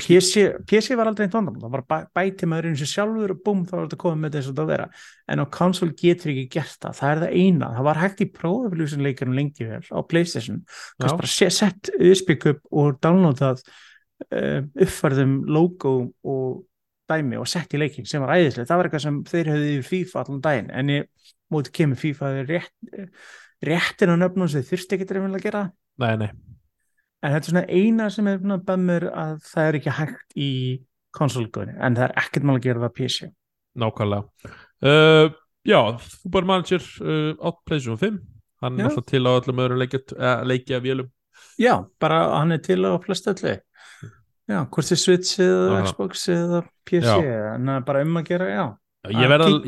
[0.08, 3.40] PC, PC var aldrei einn vandamál, það var bæ, bæti maður eins og sjálfur og
[3.44, 4.86] búm, þá var þetta komið með þess að það vera.
[5.28, 8.28] En á konsol getur ekki gert það það er það eina, það var hægt í
[8.38, 10.62] prófafljóðsum leikunum lengi vel á Playstation.
[10.96, 13.62] Kannski bara se- sett USB upp og downloadað
[14.32, 15.94] uh, uppfærðum logo
[16.24, 16.64] og
[17.08, 19.84] dæmi og sett í leikin sem var æðislega, það var eitthvað sem þeir höfðu í
[19.86, 22.74] FIFA allan daginn, en ég móti kemur FIFA rétt,
[23.64, 25.62] réttin á nöfnum sem þeir þurfti ekki að gera.
[25.98, 26.28] Nei, nei,
[27.22, 30.50] En þetta er svona eina sem er svona bömmur að það er ekki hægt í
[31.18, 33.28] konsolgöðinu, en það er ekkert mál að gera það PC.
[33.78, 34.56] nákvæmlega
[34.86, 35.30] uh,
[35.68, 38.18] Já, Football Manager uh, á PlayStation 5
[38.62, 38.84] hann Já.
[38.84, 41.08] er alltaf til á öllum öðrum leikja, uh, leikja vélum
[41.58, 43.56] Já, bara hann er til á flest öllu.
[44.48, 45.82] Já, hvort er Switch eða.
[45.86, 47.12] Xbox eða PC,
[47.54, 48.64] en bara um að gera, já.
[49.10, 49.66] Ég Ah, verð að,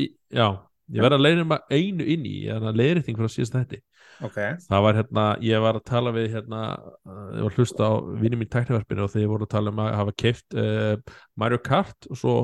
[0.91, 3.79] ég að leiðra maður einu inn í þannig að leiðriðting fyrir að síðast þetta
[4.21, 4.35] Ok.
[4.69, 6.59] það var hérna, ég var að tala við hérna,
[7.07, 9.81] uh, ég var að hlusta á vinnum í tækniverfinu og þeir voru að tala um
[9.81, 10.95] að hafa keift uh,
[11.35, 12.35] Mario Kart og svo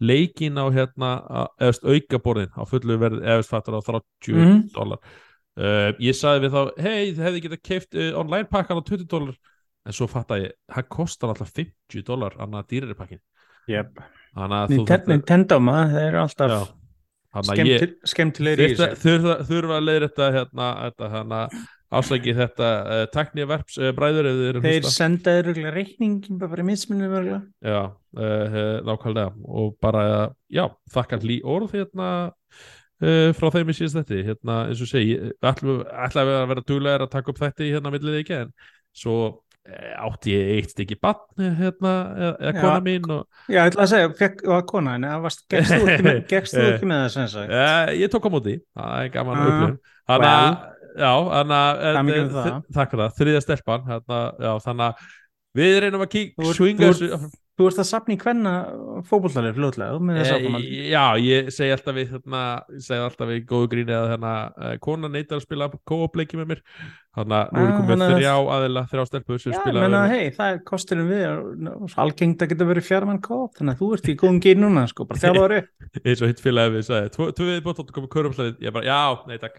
[0.00, 4.34] leikin á hérna að- eða veist, aukaborðin á fullu verð eða veist, fattar á 30
[4.38, 4.60] Mhm.
[4.72, 4.98] dólar
[5.58, 9.08] uh, ég sagði við þá hei þið hefði getað keift uh, online pakkan á 20
[9.10, 9.34] dólar
[9.88, 13.20] en svo fattar ég, það kostar alltaf 50 dólar annað dýrari pakkin
[13.68, 13.98] Yep.
[15.08, 16.60] Nintendo maður, þeir eru alltaf Já.
[17.34, 19.00] Þannig að ég skemmtil, skemmtilegir í þessu.
[19.02, 19.34] þurfa,
[19.78, 21.40] að leiða þetta hérna, þetta hérna
[21.88, 24.88] ásæki þetta uh, tekniverps uh, bræður ef þið eru að Þeir
[25.28, 27.40] þeir röglega reikningin bara í mismunum röglega.
[27.64, 33.72] já, uh, uh, nákvæmlega og bara, uh, já, þakka hlý orð hérna uh, frá þeim
[33.72, 37.42] í síðast þetta hérna, eins og segi, ætlum ætla að vera duglegar að taka upp
[37.44, 38.52] þetta í hérna millið ekki en
[38.96, 39.36] svo uh,
[39.68, 41.18] átti ég eitt stykki bann
[41.58, 42.60] hérna, eða, eða Já.
[42.62, 45.10] kona mín og Já, ég ætla að segja, fekk, var kona henni,
[45.52, 46.20] gekkst þú ekki með,
[46.56, 47.52] þú ekki með sem sagt?
[47.52, 49.74] Uh, ég tók á móti, það er gaman uh,
[50.08, 50.56] Þannig að,
[50.98, 52.48] já, þannig að Hamingju með eh, það.
[52.48, 55.12] þ- Takk fyrir það, þriðja stelpan hérna, já, Þannig að
[55.58, 57.20] við reynum að kík þú þessu
[57.58, 58.50] Þú ert að sapna í hvenna
[59.96, 62.42] þú með þess að Eh, Já, ég segi alltaf við þarna,
[62.86, 66.60] segi alltaf við góðu gríni að hérna, uh, kona neytar að spila co-op-leiki með mér.
[67.18, 69.80] Þannig að nú er Ah, komið þannig að- þrjá aðila þrjá stelpur sem Já, spila
[69.82, 70.14] menna, með mér.
[70.22, 74.08] hei, það er kosturum við algengt að geta verið fjármann kóp þannig að þú ert
[74.08, 75.68] í góðum gýr núna, sko, bara þjálfaður upp.
[76.06, 79.38] Eins og hitt félagi við sagði tvö við bótt komið körumslæðið ég bara, já, nei
[79.42, 79.58] takk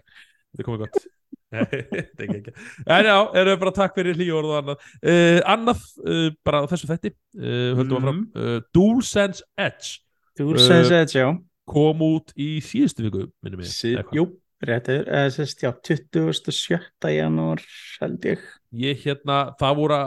[0.58, 1.06] er komið gott.
[1.50, 4.84] En já, erum við bara takk fyrir hlýju orð og annað.
[5.02, 9.98] Uh, annað, uh, bara þessu þetti uh, höldum við fram, uh, DualSense Edge.
[10.38, 11.26] Segir sér, já.
[11.68, 14.14] kom út í síðustu viku minnum hvað?
[14.16, 14.24] Jú,
[14.64, 16.78] réttur, sérst, já, 27.
[17.16, 17.64] janúar
[18.00, 18.46] held ég.
[18.86, 20.00] Ég hérna, það voru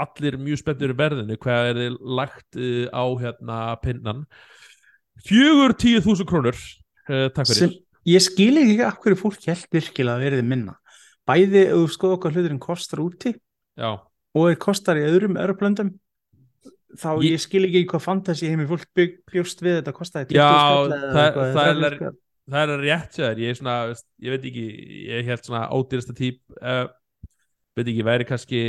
[0.00, 2.58] allir mjög spenntur í verðinu hvað er þið lagt
[2.90, 4.24] á hérna pinnan.
[5.28, 6.58] Fjögur tíu þúsund krónur.
[7.04, 7.60] Takk fyrir.
[7.68, 10.74] Sem ég skil ekki af hverju fólk held virkilega að verði minna.
[11.28, 13.32] Bæði, ef þú skoða okkar hluturinn kostar úti
[13.80, 13.90] já,
[14.34, 15.94] og er kostar í öðrum örplöndum
[16.94, 20.36] þá Ég- ég, skil ekki hvað fantasi heimi fólk bygg, bjóst við þetta kostaði 20
[20.36, 20.50] Já,
[20.92, 22.18] það- það 30 er-
[22.54, 23.76] það er rétt sér ég er svona,
[24.20, 24.66] ég veit ekki
[25.08, 26.86] ég held svona ódýrasta típ uh,
[27.74, 28.60] veit ekki, væri kannski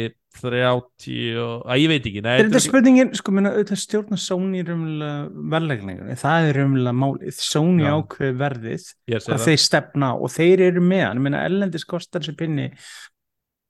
[0.41, 4.61] 30 og, að ég veit ekki nei, Þetta er spurningin, sko, minna, auðvitað stjórna Sony
[4.67, 10.85] raunverulega verðlegningunni, það er raunverulega málið, Sony ákveð verðið, hvað þeir stefna og þeir eru
[10.85, 12.69] með hann, ég meina, ellendis kostar þessi pinni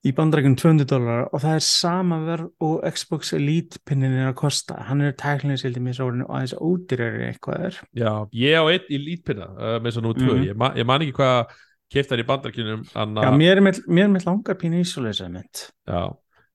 [0.05, 4.35] í bandrækjum 200 dólar og það er sama verð og Xbox Elite pinnin er að
[4.37, 7.79] kosta, hann er tæknilega sildið mér svo orðinu og aðeins ódýrari eitthvað er.
[7.97, 10.43] Já, ég á einn í lítpinna uh, með svo nú tvö, Mhm.
[10.51, 11.55] ég, ma ég man ekki hvað
[11.95, 15.65] keftar í bandarkjunum anna, Já, mér er með, er með langar pínu ísóleisa mynd.
[15.89, 16.03] já,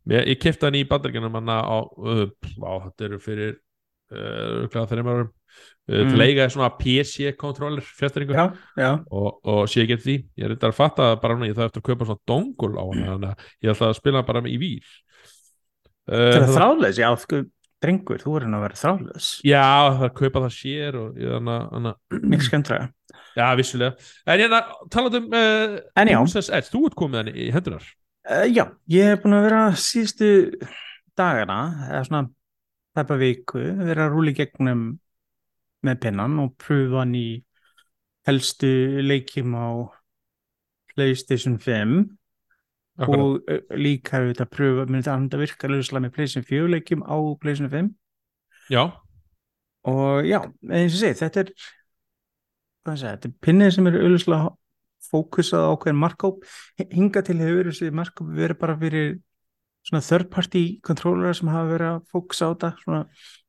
[0.09, 3.53] mér, ég kefti hann í bandarkjunum anna á, á, þetta eru fyrir
[4.14, 5.36] uh, árum uh,
[5.90, 6.12] Mm.
[6.12, 8.44] til að eiga svona PC-kontroller fjastringu Já,
[8.78, 8.90] já.
[9.11, 11.82] og, og sé ekki því ég er þetta að fatta bara núna, ég þarf eftir
[11.82, 14.86] að kaupa svona dongul á hann, að ég ætla að spila bara í vír
[16.07, 17.42] uh, Það er þráðleis, já, sko,
[17.82, 19.30] drengur, þú verður að vera þráðleis.
[19.51, 21.90] Já, það er að kaupa það sér ég að
[22.20, 22.88] Mikið skemmtræða.
[23.40, 24.11] Já, vissulega.
[24.30, 26.18] En um uh, En já.
[26.20, 27.90] Princess Edge, þú ert komið hann í hendunar.
[28.30, 30.26] Uh, já, ég hef búin að vera síðustu
[31.18, 31.56] dagana,
[31.88, 32.28] eða svona
[32.94, 34.84] tæpa viku, vera að rúli gegnum
[35.82, 37.24] með pinnan og pröfa hann í
[38.28, 38.70] helstu
[39.02, 39.68] leikjum á
[40.92, 41.96] PlayStation 5
[43.00, 43.18] Akkurat.
[43.18, 46.72] og uh, líka auðvitað að pröfa, mér finnst að hann virka lauslega með PlayStation 4
[46.76, 47.90] leikjum á PlayStation 5
[48.70, 48.84] Já,
[49.90, 50.38] og já,
[50.70, 51.54] eins og sé, þetta er
[52.86, 54.50] hvað segja, þetta er pinnið sem er auðvitað
[55.11, 56.46] fókusað á ákveðin markkóp
[56.90, 59.12] hinga til hefur þessi markkóp verið bara fyrir
[59.86, 62.72] svona third party controller sem hafa verið að fókusa á þetta.
[62.84, 63.02] Svona,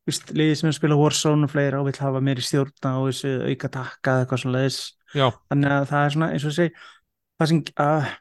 [0.07, 3.11] víst, liðið sem er að spila Warzone og fleira og vil hafa meiri stjórna og
[3.11, 4.81] þessu auka takka eða eitthvað svona leiðis
[5.13, 6.73] já, þannig að það er svona eins og segi
[7.41, 8.11] það sem að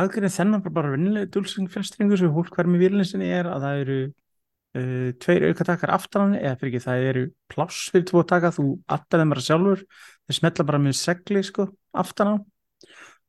[0.00, 3.82] aðgrein þennan bara, bara vinnilega dulsing fjastringu sem fólk hver með výrlinsinni er að það
[3.84, 8.52] eru uh, tveir auka takkar aftan eða fyrir ekki það eru pláss fyrir tvo taka
[8.54, 11.70] þú alltaf þeim bara sjálfur þeir smetla bara með segli sko
[12.04, 12.34] aftan á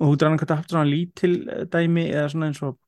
[0.02, 2.80] og þú drann hvað aftan á lítil eh, dæmi eða svona eins og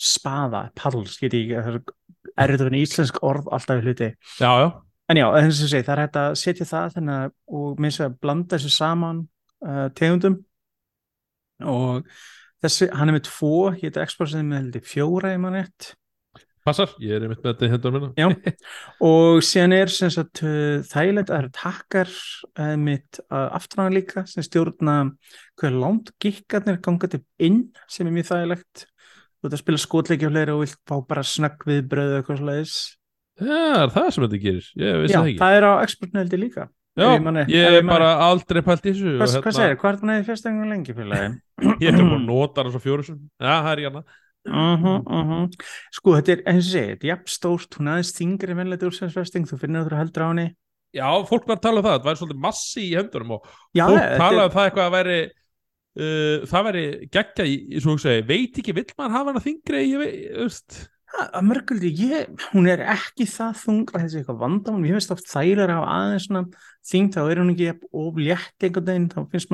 [0.00, 4.10] spaða, pals, get ég er að finna íslensk orð alltaf í hluti.
[4.40, 4.68] Já, já.
[5.12, 8.72] En já, segi, það er hægt að setja það að, og minnst að blanda þessu
[8.72, 9.20] saman
[9.60, 10.38] uh, tegundum.
[11.68, 12.08] Og
[12.64, 15.92] þessi, hann er með tvo, hétur Xboxin með heldur fjóra í mann rétt
[16.64, 18.14] Passar, ég er einmitt með þetta í hendunar minna.
[18.16, 18.54] Já,
[19.10, 22.12] og síðan er sem sagt þægilegt að það eru takkar
[22.56, 24.94] uh, mitt á hann líka sem stjórna
[25.60, 30.24] hvað langt gikkarnir ganga til inn sem er mjög þægilegt þú ert að spila skotleiki
[30.24, 32.78] á fleiri og vilt fá bara snögg við bröðu eitthvað slags
[33.34, 35.42] Já, er það sem þetta gerir, ég vissi Já, það ekki.
[35.42, 35.72] það er á
[36.14, 39.16] heldur líka Já, ég ég er ég bara aldrei pælt í þessu.
[39.16, 41.30] og Hvað, hérna- hvað segir, hvað er það neðið fyrst engur lengi félagi?
[41.82, 43.06] Ég er búin að nota hann svo fjóru.
[43.42, 44.02] Já, það er hérna.
[44.44, 45.48] Uh -huh,
[45.94, 48.82] Sko, þetta er, eins og segi, þetta er jafn stórt, hún aðeins þingri en venlega
[48.82, 50.48] dúrsensvesting, þú finnir þú heldur á henni.
[50.94, 53.86] Já, fólk var að tala um það, það væri svolítið massi í hendunum og Já,
[53.88, 55.18] fólk þetta talaði er, um það eitthvað að væri
[55.98, 56.84] uh, það væri
[57.16, 60.18] geggja í, í svo að segja, veit ekki, vill maður hafa hana þingri, ég veit,
[60.34, 60.70] þú veist.
[61.24, 65.28] að mörguldi, ég, hún er ekki það þung að þessi eitthvað vandamál, ég veist oft
[65.34, 66.44] að hafa aðeins svona
[66.90, 69.50] þing, þá er hún ekki jafn of létt einhvern veginn, þá finnst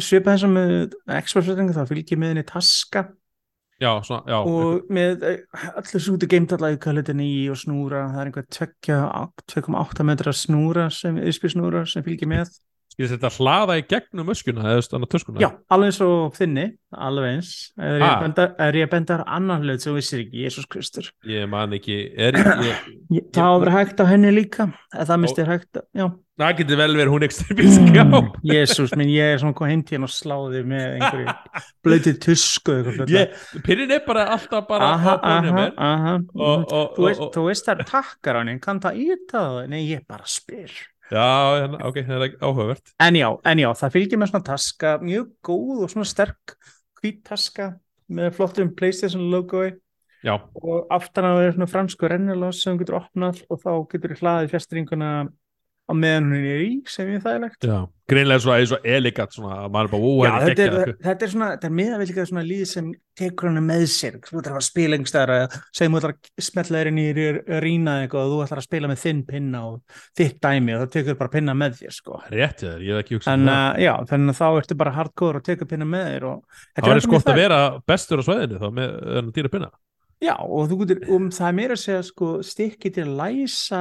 [0.00, 0.72] svipað þess að með
[1.18, 3.06] Xbox-settingu þá fylgir með henni taska
[3.82, 4.36] Já, svona, já.
[4.46, 8.46] og með uh, allir súti geimtalla í kvalitin í og snúra, það er einhver
[9.56, 12.52] 2,8 metra snúra sem, snúra sem fylgir með
[12.92, 15.40] Skil þetta hlaða í gegnum öskuna eða stanna töskuna?
[15.40, 17.52] Já, alveg eins og þinni, alveg eins.
[17.80, 21.08] Er ég, er ég að benda þar annan hlut sem vissir ekki, Jésús Kristur.
[21.28, 22.82] Ég man ekki, er ég,
[23.16, 26.06] Ég, það á að vera hægt á henni líka, það minnst er hægt, já.
[26.40, 28.04] Það getur vel verið hún ekstra bísk, já.
[28.48, 31.34] Jésús minn, ég er svona kom heim til hérna og sláði með einhverju
[31.84, 32.76] blöytið tusku
[33.66, 36.14] pinnin er bara alltaf bara aha, aha, aha.
[36.34, 39.42] Og- og- þú, veist, og- þú veist það er takkar á henni, kann það íta
[39.44, 39.68] það?
[39.68, 40.72] Nei, ég bara spyr.
[41.12, 41.28] Já,
[41.60, 42.92] hérna, ok, það er áhugavert.
[42.98, 46.56] En já, en já, það fylgir með svona taska, mjög góð og svona sterk
[47.02, 47.74] hvít taska
[48.10, 49.74] með flottum Playstation logoi.
[50.24, 54.52] Já, og aftan á er svona fransku rennilás sem getur opnað og þá getur hlaðið
[54.54, 55.28] fjastringuna
[55.82, 57.66] á meðan hún er í sem ég þægilegt.
[58.12, 58.82] Greinlega svo, eins og
[59.32, 59.80] svona, er
[60.42, 64.18] er þetta er, er svona, þetta er miðavillega svona líð sem tekur hana með sér,
[64.26, 67.06] þú ætlar að spila einhverstaðar að segjum þú ætlar að smetla þér inn í
[67.64, 70.92] rína eitthvað og þú ætlar að spila með þinn pinna og þitt dæmi og það
[70.96, 72.20] tekur bara pinna með þér sko.
[72.32, 73.46] Rétt, ég ég hef ekki hugsað um
[74.12, 77.32] þannig að þá ertu bara hardcore og tekur pinna með þér og Það mjög gott
[77.32, 77.62] að vera
[77.92, 79.72] bestur á sveðinu þá með dýra pinna.
[80.22, 83.80] Já, og þú getur, um það er meira að segja sko, stykki til að læsa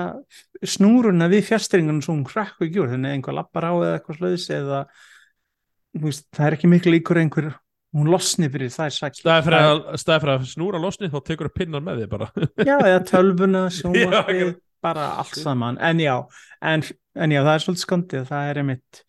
[0.65, 4.17] snúruna við fjastringunum svo hún hrekku ekki úr, þannig að einhver lappar á eða eitthvað
[4.17, 4.79] slöðis eða
[6.01, 7.51] veist, það er ekki miklu líkur einhver
[7.91, 9.21] hún losni fyrir það sakir.
[9.21, 12.29] Staði fyrir, að, fyrir að snúra losni þá tekur það pinnan með þig bara.
[12.69, 16.15] Já, eða tölvuna, sjónvarpið, bara allt saman, en já,
[16.65, 19.03] en, en já, það er svolítið skondið, það er einmitt,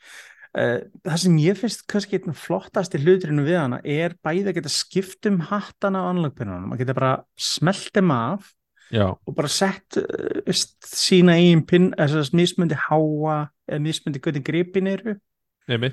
[0.53, 5.29] það sem ég finnst kannski einn flottasti hluturinn við hana er bæði að geta skipt
[5.31, 8.51] um hattana á anlagpinnunum, að geta bara smelt þeim af
[8.93, 10.53] já, og bara sett uh,
[10.85, 13.39] sína eigin pinn, þess að mismundi háa
[13.71, 15.17] eða mismundi hvernig gripin eru.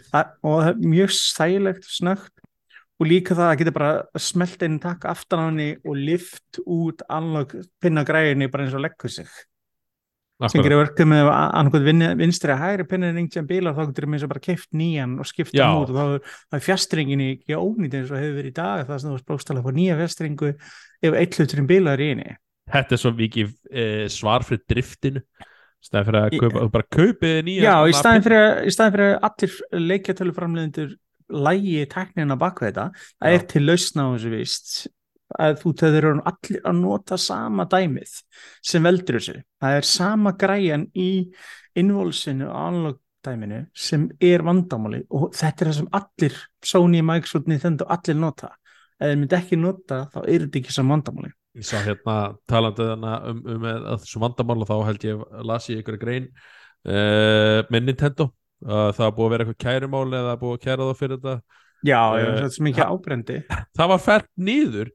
[0.10, 2.45] Það, og það er mjög stælegt og snögt
[2.99, 7.05] og líka það að geta bara smelt einn takk aftan á henni og lift út
[7.07, 9.30] anlag pinnagræðinni bara eins og leggur sig
[10.48, 11.84] sem gerir verkið með annarkot
[12.22, 15.66] vinstri að hægri pinnin einhvern bíla þá getur við bara keift nýjan og skipt Já.
[15.68, 15.90] hann út.
[15.92, 19.02] Og þá er, þá er fjastringin ekki ónýtt eins og hefur verið í dag það
[19.04, 22.38] sem þú sprókst alveg á nýja fjastringu ef eitt hluturinn bíla er í henni.
[22.70, 25.24] Þetta er svo mikið eh, svar fyrir driftinu.
[25.84, 28.64] Stæðan fyrir að kaupa, þú bara kaupið nýja Já, í svona staðin pin- fyrir, að-
[28.64, 30.96] í staðin fyrir að allir leikjatöluframleðendur
[31.30, 32.86] lægi tæknina bak við þetta.
[33.20, 34.74] Það er til lausna á þessu vist
[35.38, 38.15] að þú eru allir að nota sama dæmið
[38.65, 39.38] sem veldur þessu.
[39.61, 41.09] Það er sama græjan í
[41.77, 47.49] involsinu og analog dæminu sem er vandamáli og þetta er það sem allir Sony, Microsoft,
[47.51, 48.53] Nintendo allir nota.
[48.99, 52.15] Ef þeir myndi ekki nota þá er þetta ekki sem vandamáli Ég sá hérna
[52.47, 56.27] talandi þarna um, um að þessu vandamál og þá held ég las ég ykkur grein
[56.30, 60.88] uh, með Nintendo uh, það búið að vera eitthvað kærumál eða það búið að kæra
[60.89, 61.57] það fyrir þetta.
[61.88, 63.39] Já, Eh, uh, mikið ábrendi.
[63.80, 64.89] Það var fært niður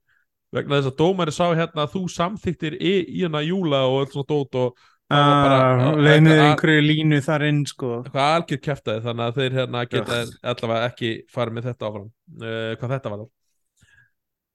[0.55, 4.15] vegna þess að dómari sá hérna að þú samþyktir í, í hana júla og allt
[4.15, 7.91] svona dót og uh, leynið eitthvað- einhverju línu þar inn sko.
[8.05, 10.21] Eitthvað algjör kæftæði þannig að þeir hérna geta
[10.53, 13.25] allavega ekki farið með þetta áfram uh, hvað þetta var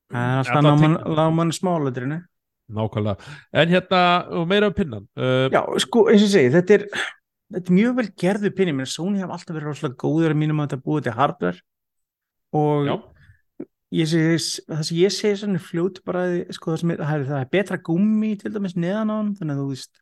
[0.09, 2.15] Það er alltaf náman smáletrinu.
[2.73, 3.29] nákvæmlega.
[3.53, 3.99] En hérna
[4.39, 6.83] og meira um pinnan uh, Já, sko, eins og segi, þetta er,
[7.53, 10.61] þetta er mjög vel gerðu pinni, menn Sony hafa alltaf verið rosalega góður að mínum
[10.63, 11.61] að þetta búið til hardware.
[12.57, 12.95] Og já,
[13.95, 16.23] ég segi, það sem ég segi svona fljótt bara,
[16.53, 19.61] sko, það, sem er, það, er, betra gummi til dæmis neðan á hann, þannig að
[19.61, 20.01] þú veist,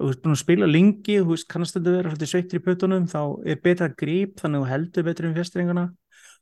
[0.00, 3.06] þú veist búin að spila lengi, þú veist, kannast þetta vera svolítið sveittur í pötunum,
[3.10, 5.84] þá er betra grip, þannig að þú heldur betur um fjastringuna,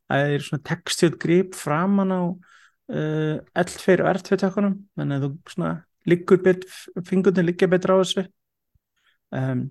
[0.08, 3.34] það er svona textjótt grip framan á uh,
[3.64, 5.74] L2 og R2 tökunum, þannig að þú svona
[6.08, 8.24] liggur betur, fingurinn liggja betur á þessu.
[9.36, 9.66] Um,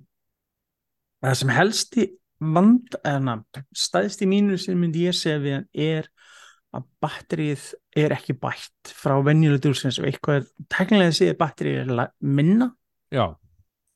[1.25, 2.05] það sem helst í
[2.37, 3.39] vand, eða
[3.73, 6.11] stæðst í mínu sem myndi ég segja við hann er
[6.75, 7.65] að batterið
[7.97, 12.71] er ekki bætt frá venjulega dúlsins og eitthvað er, teknilega séð batterið er minna.
[13.13, 13.37] Já,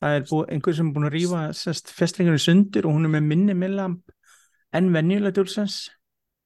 [0.02, 3.28] það er búið, einhver sem er búin að sest, festringunni sundur og hún er með
[3.34, 4.16] minni millamp
[4.72, 5.82] en venjulega dúlsins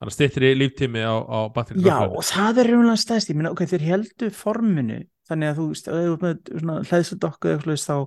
[0.02, 3.54] þannig að styttri líftími á, á batteri já og það er raunlega stæðst ég minna
[3.54, 4.98] ok, þeir heldu forminu
[5.30, 6.02] þannig að þú veist, eða
[7.30, 7.98] eitthvað þá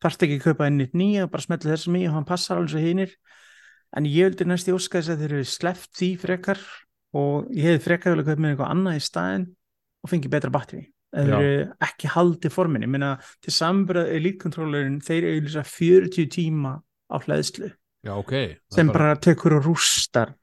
[0.00, 2.72] þarfst ekki að kaupa inn eitt nýja bara smetla þessum í og hann passar alveg
[2.72, 3.16] svo hinir.
[3.96, 6.62] En ég vildi næst í óska þess að þeir eru sleppt því frekar
[7.16, 9.46] og ég hefði frekar vilja kaupa með eitthvað annað í staðin
[10.04, 11.38] og fengi betra batteri eru
[11.82, 13.08] ekki haldið forminu ég minna
[13.42, 16.76] til sambröð elite controllerin þeir lýsa 40 tíma
[17.10, 17.66] á hlæðslu
[18.06, 18.30] já, ok.
[18.30, 20.36] Það er sem bara tekur og rústar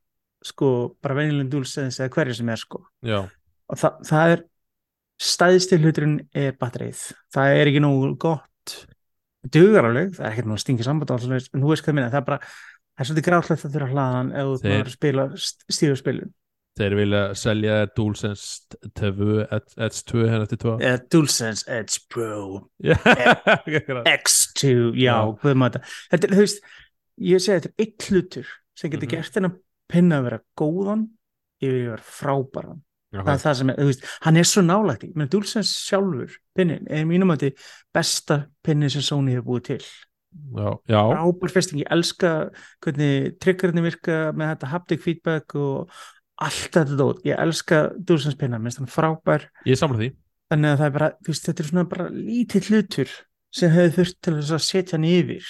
[0.44, 0.68] sko,
[1.02, 2.84] bara venjulegum dúlsens eða hverju sem er sko.
[3.04, 3.22] Já,
[3.68, 4.44] og það, það er
[5.28, 7.00] stæðstil hluturinn er batterið
[7.34, 8.76] það er ekki nógu gott.
[9.48, 12.28] Dugar alveg, það er ekkert að stinga samband en þú veist hvað minna, það er
[12.28, 15.26] bara það er svolítið grátlegt að þurfa hlaðan ef þú Þeir- spila
[15.72, 16.32] stíðurspilun
[16.78, 22.70] þeir vilja selja DualSense TV Edge 2 hérna eftir 2 eða DualSense Edge Pro.
[22.84, 22.98] Já,
[24.18, 26.18] X2, já, hvað maður þetta.
[26.18, 26.66] Er, þú veist,
[27.34, 29.16] ég segi þetta er eitt hlutur sem getur Mhm.
[29.16, 29.56] gert þennan
[29.90, 31.06] pinna að vera góðan
[31.64, 32.82] yfir að vera frábæran.
[33.08, 35.72] Það já, er það sem er, þú veist, hann er svo nálægt í menn DualSense
[35.88, 39.86] sjálfur, pinnin er mínum að þetta besta pinni sem Sony hefur búið til.
[40.54, 42.32] Frábær festing, ég elska
[42.84, 45.90] hvernig triggerinn virka með þetta haptic feedback og
[46.46, 49.48] allt þetta dót, ég elska DualSense pinna, minnst hann frábær.
[49.68, 50.12] Ég samla því.
[50.52, 53.16] Þannig að það er bara, þú veist, þetta er svona bara lítið hlutur
[53.58, 55.50] sem hefur þurft til að setja hann yfir.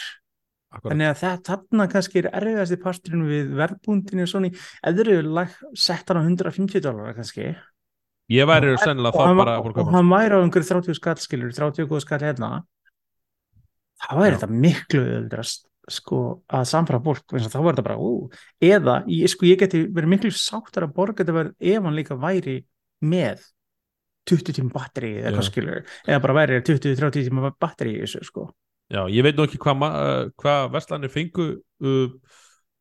[0.68, 0.92] Akkurat.
[0.92, 4.50] þannig að þetta þarna kannski er erfiðasti parturinn við verðbúndinu og svona,
[4.84, 7.54] eða eru lag, sett hann á 150 dólar kannski.
[8.36, 12.04] Ég væri sennilega hann, bara og, hann væri á einhverju 30 skall skilur, 30 góð
[12.04, 12.50] skall hérna.
[14.04, 15.46] Þá væri þetta miklu öðra
[15.88, 16.22] sko
[16.52, 18.28] að samfara fólk þá var þetta bara, ú,
[18.64, 19.00] eða
[19.32, 22.58] sko ég geti verið miklu sáttar að borga þetta verið ef hann líka væri
[23.08, 23.46] með
[24.28, 28.50] 20 tíma batteri eða skilur, eða bara væri 20-30 tíma batteri í þessu sko.
[28.92, 29.84] Já, ég veit nú ekki hvað
[30.40, 32.08] hva Vestlanir fengu uh,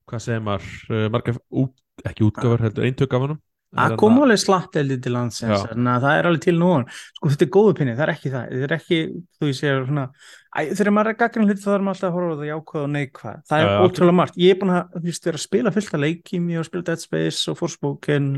[0.07, 1.75] hvað segir maður margar, út,
[2.07, 3.43] ekki útgáfur heldur eintök af honum.
[3.77, 6.87] Að koma alveg slatt eldið til landsins það er alveg til núan
[7.19, 9.01] sko þetta er góðu pinni, það er ekki það þetta er ekki,
[9.37, 10.05] þú er svona
[10.57, 12.83] æ, þegar maður er gaggrin hluti þá er maður alltaf að horfa á það jákvæð
[12.83, 14.39] og neikvæð, það er Já, ótrúlega margt.
[14.41, 17.05] Ég er búin að, veist, vera að spila fullt af leikjum ég har spilað Dead
[17.05, 18.29] Space og Forspoken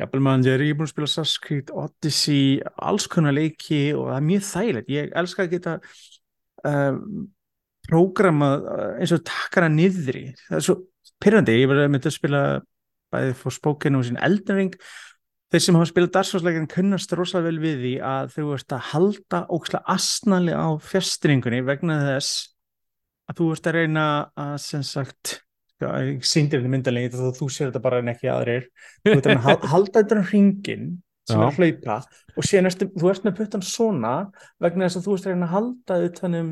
[0.00, 2.44] Jafnvel Manager, ég er búin að spila Creed, Odyssey,
[2.88, 5.76] alls konar leiki og það er mjög þægilegt, ég elska að geta
[6.66, 7.00] um,
[7.86, 10.78] prógramað uh, eins og takkara niðri, það er svo
[11.22, 12.44] pyrrandi, ég var með að spila
[13.14, 14.74] bæði fór spókinu og sín eldring
[15.54, 19.40] þeir sem hafa spilað dagsfólksleikin kunnast rosalega vel við því að þau ert að halda
[19.54, 22.48] ókslega asnali á fjastringunni vegna þess
[23.30, 25.36] að þú ert að reyna að sem sagt
[26.26, 28.66] síndir þetta myndalegi þá þú sér þetta bara en ekki aðrir.
[29.04, 30.88] Þú ert að halda þetta um hringin
[31.24, 31.44] sem Já.
[31.44, 31.98] er að hlaupa
[32.34, 34.14] og síðan ertu, þú ert með puttan svona
[34.60, 36.50] vegna þess að þú ert að reyna að halda þetta um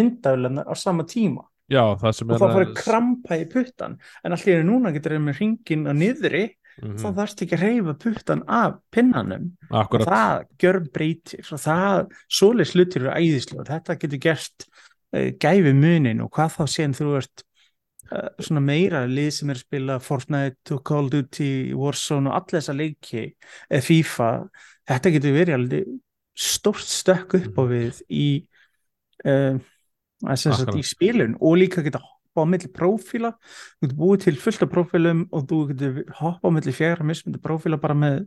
[0.00, 1.46] myndaðulegnar á sama tíma.
[1.68, 5.86] Já, það og þá fyrir krampa í puttan en allir núna getur þeir með hringin
[5.86, 6.44] á niðri
[6.82, 9.50] Mhm, þá þarfst ekki að reyfa puttan af pinnanum.
[9.70, 14.66] Og Akkurat, það gjör breytir og það, svoleiðs hlutir eru æðislega og þetta getur gert
[15.14, 17.44] uh, gæfi munin og hvað þá séðan þú ert
[18.12, 22.36] uh, svona meira lið sem er að spila Fortnite og Call of Duty, Warzone og
[22.38, 23.24] alla þessa leiki,
[23.70, 24.28] eða FIFA.
[24.88, 25.96] Þetta getur verið alveg
[26.38, 27.72] stórt stökk upp á Mhm.
[27.72, 28.28] við í
[29.26, 29.58] uh,
[30.28, 32.00] í spilun og líka geta
[32.38, 33.32] hoppa á milli prófíla.
[33.78, 37.40] Þú getur búið til fullt af prófílum og þú getur hoppa á milli fjara mismundi
[37.42, 38.26] prófíla bara með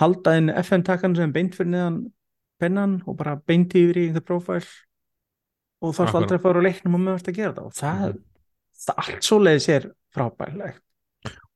[0.00, 1.98] halda inn FN-takkan sem beint fyrir neðan
[2.60, 4.62] pennan og bara beint yfir í einhver prófæl
[5.82, 7.66] og þarf aldrei að fara á leiknum og mögast að gera það.
[7.66, 8.22] Og það, Mhm.
[8.86, 10.80] það allt svoleiðis er frábærlegt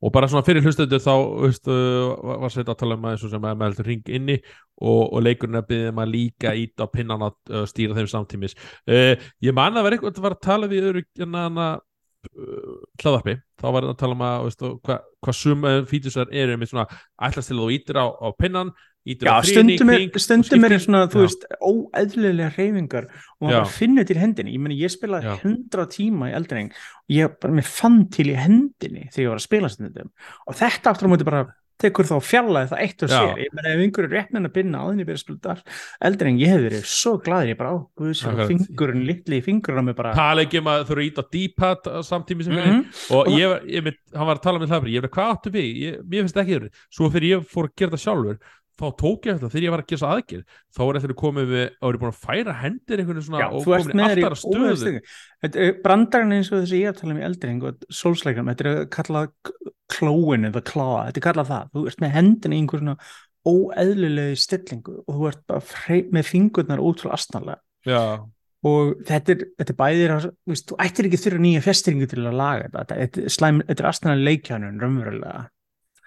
[0.05, 2.13] og bara svona fyrir hlustendur þá veist, uh,
[2.43, 5.25] var sveit að tala um að eins og sem með heldur ring inni og, og
[5.25, 8.57] leikurinn að byggja maður líka ít á pinnan að uh, stýra þeim samtímis.
[8.85, 12.75] Uh, ég man að vera eitthvað að var að tala við öðru hérna hana uh,
[13.01, 16.75] hlaðarpi, þá var það að tala um að veist, hvað hva sum fítusar eru með
[16.75, 16.89] svona
[17.29, 18.75] ætlast til að þú ítir á, á pinnan
[19.05, 21.25] Já, á stundum er, stundum er svona, þú Já.
[21.27, 23.09] veist, óeðlilega reyfingar
[23.41, 23.73] og maður Já.
[23.77, 25.35] finnur til hendinni ég meni, ég spilaði Já.
[25.45, 29.43] 100 tíma í eldring og ég bara, mér fann til í hendinni þegar ég var
[29.43, 30.09] að spila stundum
[30.49, 31.43] og þetta aftur á móti bara
[31.77, 33.19] tekur þá fjallaði það eitt og Já.
[33.19, 35.63] sér ég meni, ef einhverju rétt með að binna áðin ég byrja að spila dar
[36.09, 39.83] eldring, ég hef verið svo glaður ég bara á, guðs, og fingurinn litli í fingurinn
[39.83, 42.73] á mig bara tala ekki um að þú eru ít á D-pad samtímis sem fyrir
[42.73, 42.85] Mhm.
[43.11, 45.33] og Og- ég, var- ég mynd, hann var að tala með hlaðarpi ég veit hvað
[45.35, 48.39] áttu við, ég, mér finnst ekki þér svo þegar ég fór að gera það sjálfur
[48.75, 51.53] þá tók ég þetta, þegar ég var að gera svo aðgerð þá er þetta komið
[51.53, 54.07] við, þá er ég búin að færa hendir einhvern veginn svona Já, og komin í
[54.09, 55.67] alltaf stöðu.
[55.85, 58.89] brandarinn eins og þessi ég er að tala um í eldring og sólsleikam, þetta er
[58.95, 59.53] kallað
[59.95, 61.73] klóin eða klá, þetta er kallað það.
[61.75, 62.97] Þú ert með hendin í einhver svona
[63.45, 68.25] óeðlulegu stillingu og þú ert bara með fingurnar útrúlega astnarlega já,
[68.65, 72.23] og þetta er, þetta er bæðir að, veist, þú ættir ekki þurfa nýja festringu til
[72.23, 75.43] að laga þetta, þetta, þetta, er er astnarlega leikjanun, raunverulega.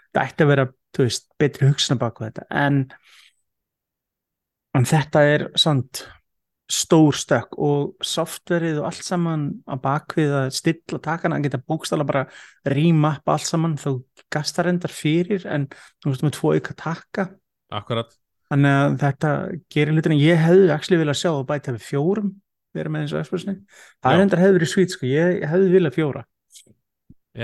[0.07, 0.65] Þetta ætti að vera,
[0.95, 2.83] þú veist, betri hugsun bak við þetta, en
[4.77, 6.03] en þetta er samt
[6.67, 12.05] stór stökk og softverið og allt saman að bakvið að stilla takana, að geta bókstala
[12.07, 12.25] bara
[12.67, 14.01] remappa allt saman, þá
[14.33, 15.69] gastar endar fyrir en
[16.03, 17.29] þú veist með tvo auka taka
[17.71, 18.11] akkurat.
[18.51, 19.31] Þannig að þetta
[19.75, 20.19] gerir hlutina.
[20.19, 22.35] Ég hefði actually viljað sjá að bæta við fjórum
[22.77, 23.55] vera með eins og expressni
[24.03, 26.23] það er endar hefði verið svít sko, ég hefði viljað fjóra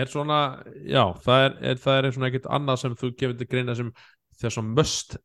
[0.01, 0.39] er svona,
[0.89, 3.91] já, það er, er, það er svona ekkert annað sem þú gefur til greina sem
[4.41, 5.17] þess að möst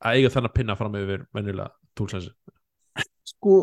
[0.00, 2.32] að eiga þennan pinna fram yfir venjulega túlsensi
[3.30, 3.56] sko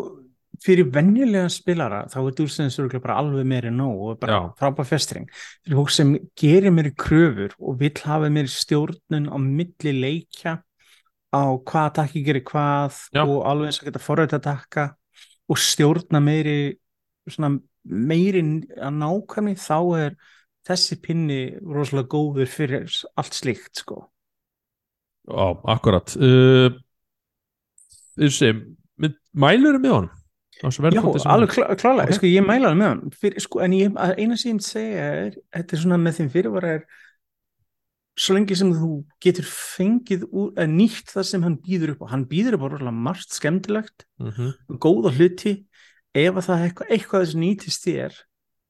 [0.63, 4.39] fyrir venjulega spilara þá er örugglega bara alveg meiri nóg og bara Já.
[4.59, 5.27] frábær festring
[5.65, 10.57] fyrir fólk sem gerir meiri kröfur og vill hafa meiri stjórnun á milli leikja
[11.33, 13.23] á hvað takki gerir hvað Já.
[13.25, 14.87] og alveg eins að geta forröð að takka
[15.47, 16.57] og stjórna meiri
[17.27, 18.41] svona meiri
[18.81, 20.17] að nákvæmni þá er
[20.67, 24.03] þessi pinni rosalega góður fyrir allt slíkt sko.
[25.27, 26.13] Já, akkurat.
[26.15, 26.75] Uh,
[28.17, 28.53] þessi
[29.37, 30.13] mælur með honum?
[30.57, 30.71] Já,
[31.29, 32.15] alveg klá, klálega, Ok.
[32.17, 35.35] sko ég mæla alveg með hann fyrir, sko, en ég, eina sem ég segja er
[35.53, 36.85] þetta er svona með þeim fyrirvara er
[38.17, 42.11] svo lengi sem þú getur fengið úr, að nýtt það sem hann býður upp á,
[42.15, 44.79] hann býður upp á rosalega margt skemmtilegt, mm -hmm.
[44.81, 45.53] góða hluti.
[46.15, 48.13] Ef að það eitthvað, eitthvað þess nýtist þér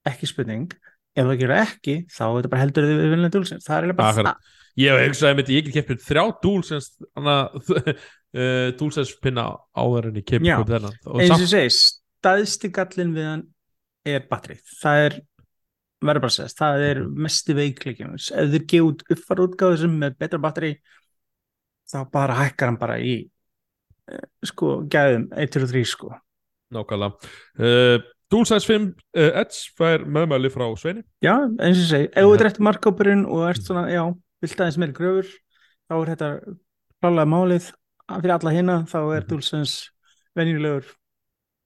[0.03, 0.73] ekki spurning
[1.17, 3.97] ef það gera ekki, þá er þetta bara heldur þið við viljandi dúlsins, það er
[3.97, 4.53] bara Akkurat.
[4.77, 10.27] Ég hef hugsaði mitt, ég get keppið þrjá dúlsens uh, dúlsens pinna áður en ég
[10.29, 10.57] keppið Já.
[10.67, 11.71] það eins og ég segi,
[12.21, 13.43] staðsti gallin við hann
[14.07, 15.17] er batterið, það er
[16.07, 17.15] verður bara að segja, það er Mhm.
[17.25, 20.71] mesti veikleikin ef þeir gefa út uppfara útgáðu sem með betra batteri
[21.89, 23.15] þá bara hækkar hann bara í
[24.11, 26.11] eh, sko, gæðum 1 og 3 sko
[26.75, 32.15] nákvæmlega uh, 5 uh, Edge fær meðmæli frá Sveini já, eins og ég segi, ef
[32.23, 32.27] Mhm.
[32.27, 34.03] þú ert eftir markkópurinn og ert svona, já,
[34.41, 35.29] vilt aðeins meiri gröfur
[35.89, 36.29] þá er þetta
[37.01, 37.71] klálega málið
[38.21, 39.27] fyrir alla hinna, þá er Mhm.
[39.29, 39.89] dúlsens
[40.35, 40.83] venjulegur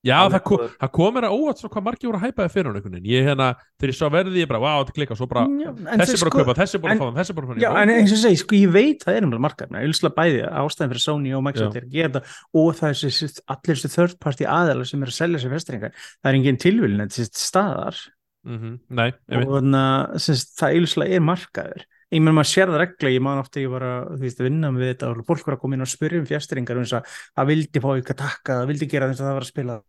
[0.02, 2.50] Já, Alveg það, kom, það kom mér að óvægt svo hvað margir voru að hæpaði
[2.56, 3.10] fyrir hann einhvern veginn.
[3.12, 3.48] Ég hérna,
[3.78, 6.16] þegar ég sá verðið, ég bara, wow, þetta klikka svo bara, Já, en þessi bara
[6.16, 7.70] að sko- kaupa, þessi bara en- að fá hann, þessi bara að fá hann Já,
[7.84, 10.92] en eins og ég segi, sko, ég veit það er umlega markaðna, auðvitað bæði ástæðan
[10.96, 12.24] fyrir Sony og Microsoft er að gera þetta
[12.64, 15.94] og það er þessi, allir þessi third party aðalar sem er að selja sér festringar,
[16.18, 18.02] það er engin tilvílin þetta er staðar.
[18.42, 22.72] Mm Nei, og þannig að sem sagt, það eiluslega er markaður ég menn maður sér
[22.72, 25.24] það regla, ég man ofta ég var að, þú veist, að vinna með þetta og
[25.30, 27.90] fólk var að koma inn og spyrja um fjastringar um þess að það vildi fá
[28.02, 29.80] ykkur takka, það vildi gera þess að það var að spila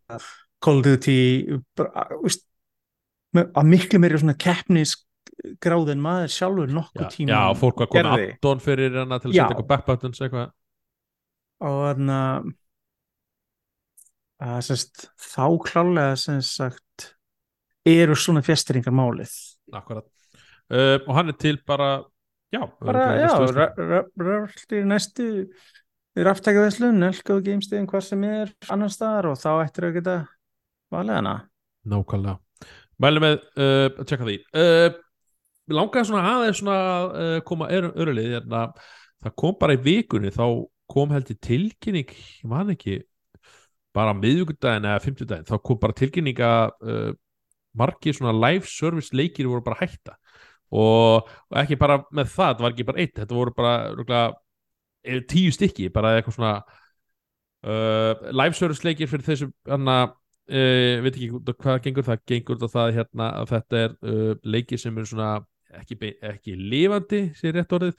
[0.62, 1.18] Call of Duty
[3.42, 8.10] að miklu meiri svona keppnisgráð en maður sjálfur Já, nokkuð tíma já, fólk var komið
[8.12, 8.26] gerði.
[8.36, 9.42] addon fyrir hana til að Já.
[9.42, 10.50] setja eitthvað backbuttons eitthvað
[11.62, 12.50] og þannig að
[14.42, 17.12] að semst, þá klálega sem sagt
[17.86, 19.30] eru svona fjastringar málið
[19.72, 20.06] Akkurat
[20.74, 21.92] uh, Og hann er til bara
[22.52, 23.30] Já, bara, já,
[24.20, 25.26] rölt í næstu
[26.12, 30.16] ráftækaveslun, nelkaðu geimstegin hvað sem er annar staðar og þá ættir að geta
[30.92, 31.32] valið hana.
[31.88, 32.36] Nákvæmlega.
[33.00, 34.36] Mælum með uh, að tjekka því.
[34.52, 34.98] Uh,
[35.72, 36.76] langaði svona aðeins svona
[37.08, 38.66] uh, koma örulið hérna,
[39.24, 40.44] það kom bara í vikunni þá
[40.92, 42.12] kom held í tilkynning
[42.50, 43.00] man ekki
[43.96, 45.48] bara miðvikudaginn eða fimmtudaginn.
[45.48, 47.12] Þá kom bara tilkynning að uh,
[47.80, 50.18] margir svona live service leikir voru bara að hætta
[50.72, 54.32] og, og ekki bara með það, þetta var ekki bara eitt þetta voru bara rúglega,
[55.28, 56.54] tíu stykki bara eitthvað svona
[57.66, 62.62] uh, live service leikir fyrir þessu hann að uh, veit ekki hvað gengur það gengur
[62.72, 65.30] það hérna að þetta er uh, leikir sem eru svona
[65.72, 65.96] ekki,
[66.28, 67.94] ekki lifandi, sér rétt orðið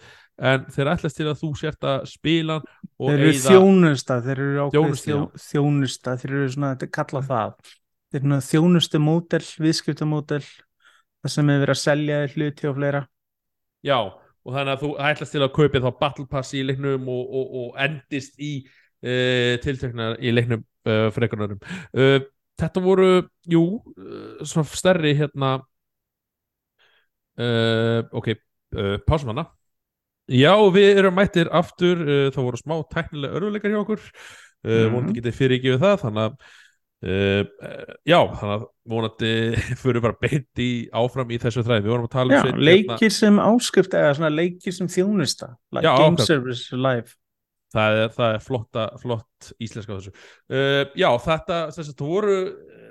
[0.49, 4.59] en þeir ætlast til að þú sért að spila þeir eru eyða- þjónusta, þeir eru
[4.67, 7.55] ákveð Þjónusta, þjó, þjónusta, þeir eru svona þetta er kallað það.
[8.13, 10.43] Þeir eru svona þjónustu mótel, viðskiptamótel
[11.23, 13.01] það sem er verið að selja hluti og fleira
[13.83, 17.23] Já, og þannig að þú ætlast til að kaupi þá Battle Pass í leiknum og,
[17.39, 21.59] og, og endist í uh, tilteknar í leiknum uh, frekunarum.
[21.91, 22.21] Uh,
[22.61, 23.09] þetta voru,
[23.49, 23.63] jú,
[24.45, 25.57] svona stærri hérna
[28.13, 28.27] ok,
[29.09, 29.47] pásum hana.
[30.29, 34.93] Já, við erum mættir aftur, það voru smá tæknilega örfuleikar hjá okkur, uh, Mhm.
[34.93, 36.53] vonandi getið fyrirgefið það, þannig að
[37.03, 37.41] Uh,
[38.07, 38.61] já, þannig að
[38.93, 39.31] vonandi
[39.81, 42.53] fyrir bara beint í áfram í þessu þræði, við vorum að tala um Já, sveinn,
[42.61, 46.29] hérna- leikir sem áskrift eða svona leikir sem þjónusta like Já, Game ákveð.
[46.29, 47.17] Service Live.
[47.73, 50.15] Það er, það er flotta, flott íslenska þessu.
[50.47, 52.39] Uh, já, þetta, þess að það voru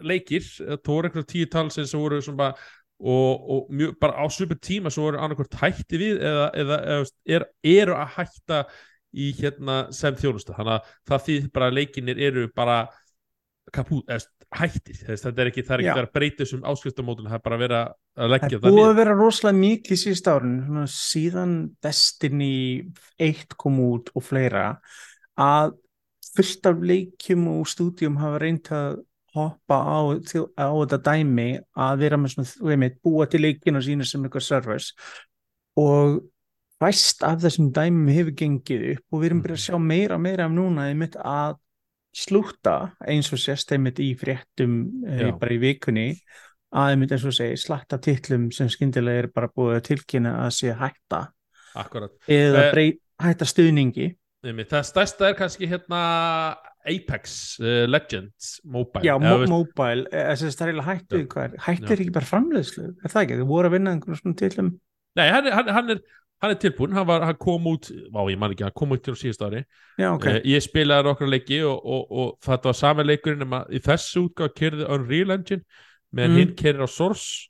[0.03, 2.71] leikir, það voru einhverjum tíu talsins sem voru svona bara
[3.03, 7.39] og, og mjög, bara á svipur tíma sem voru annarkvort hætti við eða, eða, eða
[7.39, 8.65] er, eru að hætta
[9.13, 12.77] í hérna sem þjónusta þannig að það því bara leikinir eru bara
[13.73, 17.29] kapút, eða hættir þess, þetta er ekki, það er ekki verið að breyta þessum áskriftamódun,
[17.31, 19.61] það er bara að vera að Það leggja er það búið niður að vera rosalega
[19.61, 21.55] mikið síðust svona síðan
[21.87, 22.57] Destiny
[23.29, 24.67] 1 kom út og fleira
[25.41, 25.79] að
[26.33, 29.01] fullt af leikjum og stúdíum hafa reynt að
[29.33, 29.99] hoppa á,
[30.61, 34.45] á þetta dæmi að vera með svona, þú veit, búa til leikina sína sem eitthvað
[34.45, 34.93] servers
[35.81, 36.21] og
[36.83, 40.25] fæst af þessum dæmum hefur gengið upp og við erum byrjað að sjá meira og
[40.27, 41.57] meira af núna einmitt að
[42.13, 42.77] slúta
[43.09, 45.31] eins og sést einmitt í fréttum e, Já.
[45.41, 46.09] bara í vikunni
[46.73, 50.51] að einmitt eins og segi slatta titlum sem skyndilega er bara búið að tilkynna að
[50.59, 51.23] sé hætta.
[51.79, 52.13] Akkurat.
[52.29, 52.93] Eða Eh, brey,
[53.23, 54.13] hætta stuðningi.
[54.43, 56.03] Einmitt, Það stærsta er kannski hérna
[56.83, 59.05] Apex uh, Legends Mobile.
[59.07, 61.21] Já, mo mobile, eh, það er eiginlega hættu
[61.63, 64.73] hættu er ekki bara framleiðslu er það ekki, þau voru að vinna einhvern svona titlum?
[65.19, 66.01] Nei, hann er, hann, hann er,
[66.43, 69.03] hann er tilbúin hann, var, hann kom út, vá ég man ekki hann kom út
[69.07, 69.63] til á síðust ári
[70.01, 73.63] Já, ok, Eh, Ég spilaði nokkra leiki og, og, og þetta var sami leikurinn nema
[73.71, 75.63] í þessu útgáð kerði Unreal Engine
[76.13, 76.39] meðan Mm.
[76.43, 77.49] hinn kerði á Source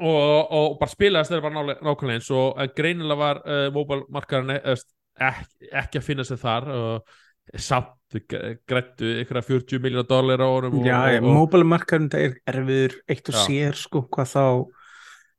[0.00, 4.56] og, og bara spilaðist bara nálega- nákvæmlega eins og eh, greinilega var uh, mobile markaðan
[4.56, 7.12] ekki, ekki að finna sig þar og
[7.60, 7.96] samt
[8.66, 11.20] grættu ykkur 40 miljónar dólar á og, já,
[11.66, 13.42] markaðum það er erfiður eitt og Já.
[13.46, 14.44] sér sko hvað þá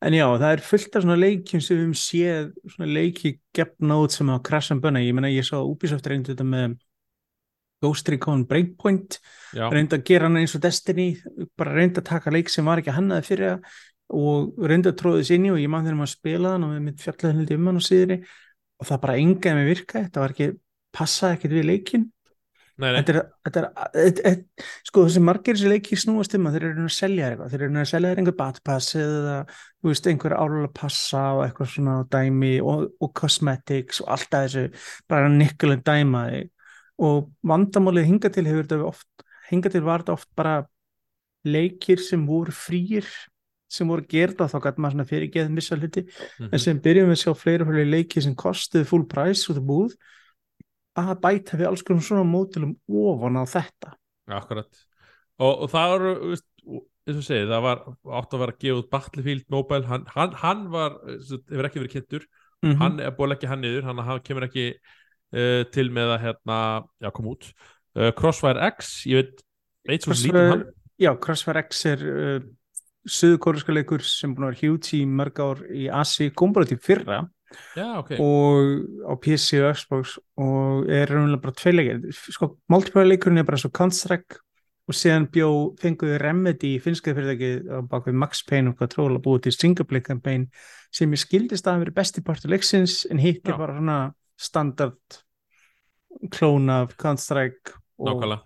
[0.01, 3.99] en já, það er fullt af svona leikjum sem við höfum séð svona leiki gefna
[4.01, 6.77] út sem hafa krassan bönna, ég meina ég sá Ubisoft reyndi þetta með
[7.81, 9.17] Ghost Recon Breakpoint
[9.53, 11.07] já, reyndi að gera hann eins og Destiny
[11.57, 13.79] bara reyndi að taka leik sem var ekki hannaði fyrir það
[14.21, 16.73] og reyndi að tróða þess inn í og ég man þegar maður spilaði hann og
[16.75, 18.17] við mitt fjallaði hluti um hann og síðri
[18.81, 20.49] og það bara engaði með virka þetta var ekki,
[20.97, 22.09] passaði ekkert við leikin
[22.81, 26.49] nei, nei, þetta er, þetta er, þetta er sko þessi margir þessi leikir snúast um
[26.49, 30.09] að þeir eru að selja eitthvað, þeir eru að selja einhver batpass eða þú veist
[30.11, 35.31] einhver álulega passa og eitthvað svona dæmi og, og cosmetics og allt að þessu bara
[35.31, 36.45] nikkuleg dæmaði
[37.01, 40.61] og vandamálið hinga til hefur þetta oft hinga til var þetta oft bara
[41.47, 43.07] leikir sem voru frýir
[43.71, 46.03] sem voru gerða þá gæti maður svona fyrirgeð missa hluti.
[46.03, 46.49] Mhm.
[46.51, 49.95] en sem byrjum við að sjá fleiri leiki sem kostuðu full price út af búð
[50.99, 53.93] að bæta við alls konar svona mótilum ofan á þetta.
[54.31, 54.71] Akkurat.
[55.41, 56.47] Og, og það veist,
[57.07, 57.83] eins og segið það var
[58.19, 61.83] átt að vera að gefa út Battlefield Mobile, hann, hann, hann var sagt, hefur ekki
[61.83, 62.27] verið kynntur,
[62.61, 66.25] mm hann er búin leggja hann niður, hann, hann kemur ekki uh, til með að
[66.27, 66.57] hérna,
[67.01, 67.47] já, koma út.
[67.97, 69.41] Uh, Crossfire X, ég veit
[69.89, 70.65] veit svo lítið um hann,
[71.01, 72.37] já, Crossfire X er uh,
[73.09, 76.77] söðukóruska leikur sem búin að vera huge í mörg ár í Asi, kom bara til
[76.83, 77.23] fyrra
[77.75, 78.11] já, ok.
[78.19, 81.99] Og á PC og Xbox og er raunlega bara tvei leikir.
[82.11, 84.39] Sko, multiplayer leikurinn er bara svo Counter-Strike
[84.89, 85.49] og síðan bjó
[85.79, 90.01] fenguði Remedy í finskaði fyrirtæki á bakvið Max Payne og Control að búið til Singleplay
[90.01, 90.47] campaign
[90.91, 93.99] sem ég skildist að verið besti partur leiksins en hitt er bara svona
[94.41, 94.97] standard
[96.33, 98.41] klón af Counter-Strike og nákvæmlega.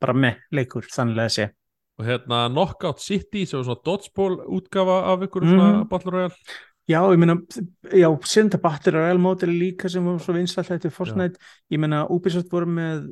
[0.00, 1.48] bara með leikur þannig að sé.
[1.98, 5.52] Og hérna Knockout City sem var svona dodgeball útgafa af ykkur Mhm.
[5.52, 6.34] svona Battle Royale
[6.86, 7.34] Já, ég meina,
[7.90, 11.40] já, senda Battle Royale mótil líka sem var svo vinsvælt eftir Fortnite,
[11.74, 13.08] ég meina, Ubisoft voru með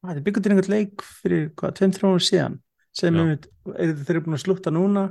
[0.00, 2.56] hvað, þið byggur til einhvern leik fyrir hvað, 2-3 ára síðan
[2.94, 3.26] sem Já.
[3.34, 5.04] er, þeir eru búin að slúta núna.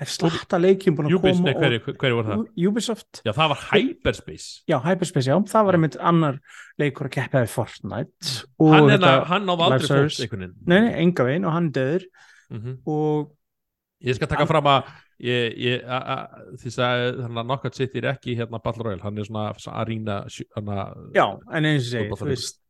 [0.00, 2.44] Það er slatta leikjum búin að Ubis, koma nei, hverju, hverju var það?
[2.70, 4.46] Ubisoft, Já, það var Hyperspace.
[4.70, 6.38] Já, Hyperspace, já, það var einmitt annar
[6.80, 8.32] leikur að keppa við Fortnite
[8.64, 10.16] hann, er, þetta, hann náði live aldrei service.
[10.16, 12.08] fólk einhvern nei, nei, enga veginn og hann er döður
[12.48, 13.36] veginn og
[14.08, 14.88] Ég skal taka fram að
[15.24, 19.04] ég, ég, a, a, því að þannig að Knockout City er ekki hérna Battle Royale,
[19.04, 19.52] hann er svona,
[19.82, 20.22] arína
[21.16, 22.60] Já, en eins og segi, þú veist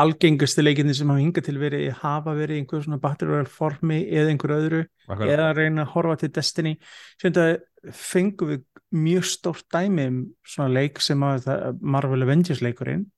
[0.00, 4.34] algengustu leikinni sem hafa hingað til verið hafa verið einhver svona Battle Royale formi eða
[4.34, 5.32] einhver öðru, akkurat.
[5.34, 6.76] eða reyna að horfa til Destiny
[7.20, 11.48] sem þetta fengum við mjög stórt dæmi um svona leik sem að
[11.80, 13.08] Marvel Avengers leikurinn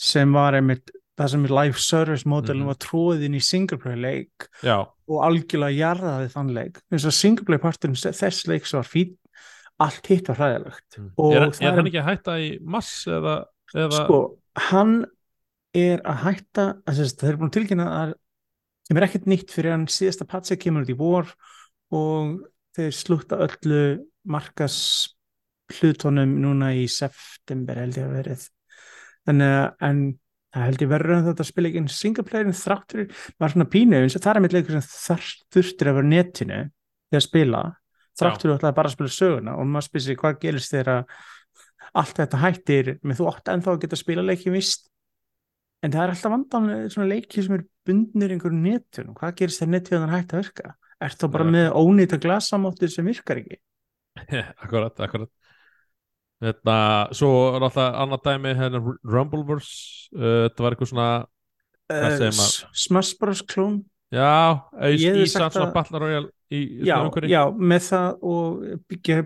[0.00, 2.70] sem var einmitt það sem er live service modelin Mhm.
[2.72, 6.80] var tróðin í singleplayer leik Já, og algjörlega jarðaði þann leik.
[6.90, 9.16] Eins og singleplayer parturinn þess leiks var fín
[9.80, 10.98] allt hitt var hræðilegt.
[11.18, 13.44] Og er, það er hann ekki að hætta í mass eða,
[13.74, 14.18] eða sko,
[14.70, 15.04] hann
[15.74, 18.14] er að hætta að sérst, þeir eru búin tilkynna að
[18.86, 19.86] sem er ekkert nýtt fyrir hann.
[19.86, 21.30] Síðasta patsi kemur út í vor
[21.90, 22.36] og
[22.76, 25.08] þeir slúta öllu markas
[25.72, 28.44] hlutónum núna í september held ég að verið.
[29.30, 29.42] Að
[29.80, 30.02] en
[30.54, 33.06] það held ég verður en þetta spila ekki en singleplayerin þráttur
[33.42, 36.60] var svona pínu eins og það er með leikur sem þar þurftir að vera netinu
[36.64, 37.62] þegar að spila
[38.14, 41.04] þráttur þú ætlaði bara að spila söguna og maður spyrir sig hvað gerist þegar
[41.94, 44.88] allt þetta hættir með þú átt ennþá að geta spila leiki vist
[45.84, 49.74] en það er alltaf vandan svona leiki sem er bundnir einhverju netun hvað gerist þegar
[49.74, 50.74] netviðan hætti að virka?
[51.02, 51.52] Er þá bara Já.
[51.56, 53.58] með ónýta glasamáttur sem virkar ekki?
[54.62, 55.30] Akkurat, akkurat
[56.42, 56.74] Þetta,
[57.14, 61.08] svo er alltaf annað dæmi hérna Rumbleverse uh, þetta var eitthvað svona,
[61.94, 62.38] uh?
[62.74, 63.42] Smash Bros.
[63.46, 64.60] Klón já,
[64.90, 64.98] í,
[65.68, 66.96] að- Battle Royale í, já,
[67.30, 69.18] já, með það og byggja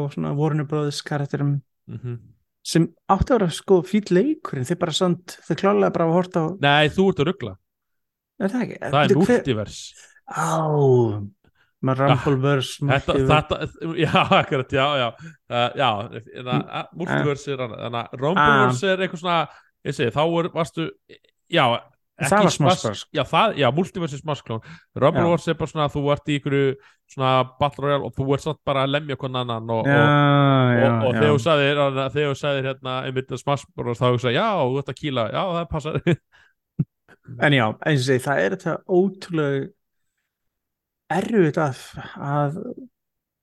[0.00, 1.60] og svona Warner Brothers karakterum
[1.90, 2.16] Mhm.
[2.64, 6.40] sem átti að vera sko fýll leikurinn þeir bara samt, þeir klálega bara að horta
[6.40, 7.56] á Nei, þú ert að ruggla,
[8.40, 8.62] er það
[9.02, 9.94] er Bíddu, hver- multiverse.
[10.30, 10.46] Á,
[11.82, 13.30] maður Rumbleverse Þetta, multiverse.
[13.32, 15.06] þetta, já, akkurat, já, já.
[15.50, 19.38] Uh, Já, þannig Mm, multiverse er annað, Rumbleverse er eitthvað svona
[19.88, 20.86] ég segi, þá er, varstu
[21.50, 21.64] já,
[22.22, 23.04] ekki Bros.
[23.16, 23.24] Já,
[23.58, 24.60] já, multiverse er Smash klón
[24.94, 26.56] Rumbleverse er bara svona þú ert í ykkur
[27.12, 31.08] svona Battle Royale og þú ert samt bara að lemja hvern annan og, og, og,
[31.08, 31.80] og þegar þú sagðir
[32.14, 35.42] þegar þú sagðir hérna einmitt Smash Bros þá sagði, já, þú ert að kýla, já,
[35.58, 35.98] það passar.
[37.42, 39.66] En já, eins og segi, það er þetta ótrúlega
[41.20, 41.84] erfitt að,
[42.16, 42.58] að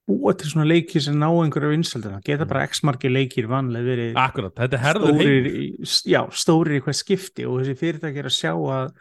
[0.10, 2.20] búa til svona leiki sem ná einhverju vinsaldina.
[2.26, 5.48] Geta bara x margir leikir vanlega verið Akkurat, þetta er herður heim
[5.86, 8.92] já, stórir í hvað skipti og þessi fyrirtæki er að sjá að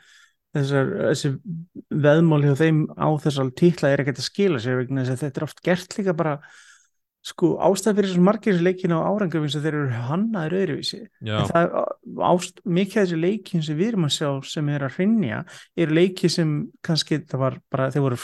[0.56, 1.34] þessar, þessi
[2.06, 5.40] veðmál hjá þeim á þessar titla er ekkert að skila sér vegna þess að þetta
[5.40, 6.38] er oft gert líka bara
[7.28, 11.00] sko ástæð fyrir þessum margir leikin á árangur eins og þeir eru hannaðir öðruvísi.
[11.50, 11.74] Það
[12.30, 15.42] ást, mikið af þessi leikin sem við erum að sjá sem er að hrinja
[15.76, 16.54] eru leiki sem
[16.86, 18.20] kannski það var bara, þeir voru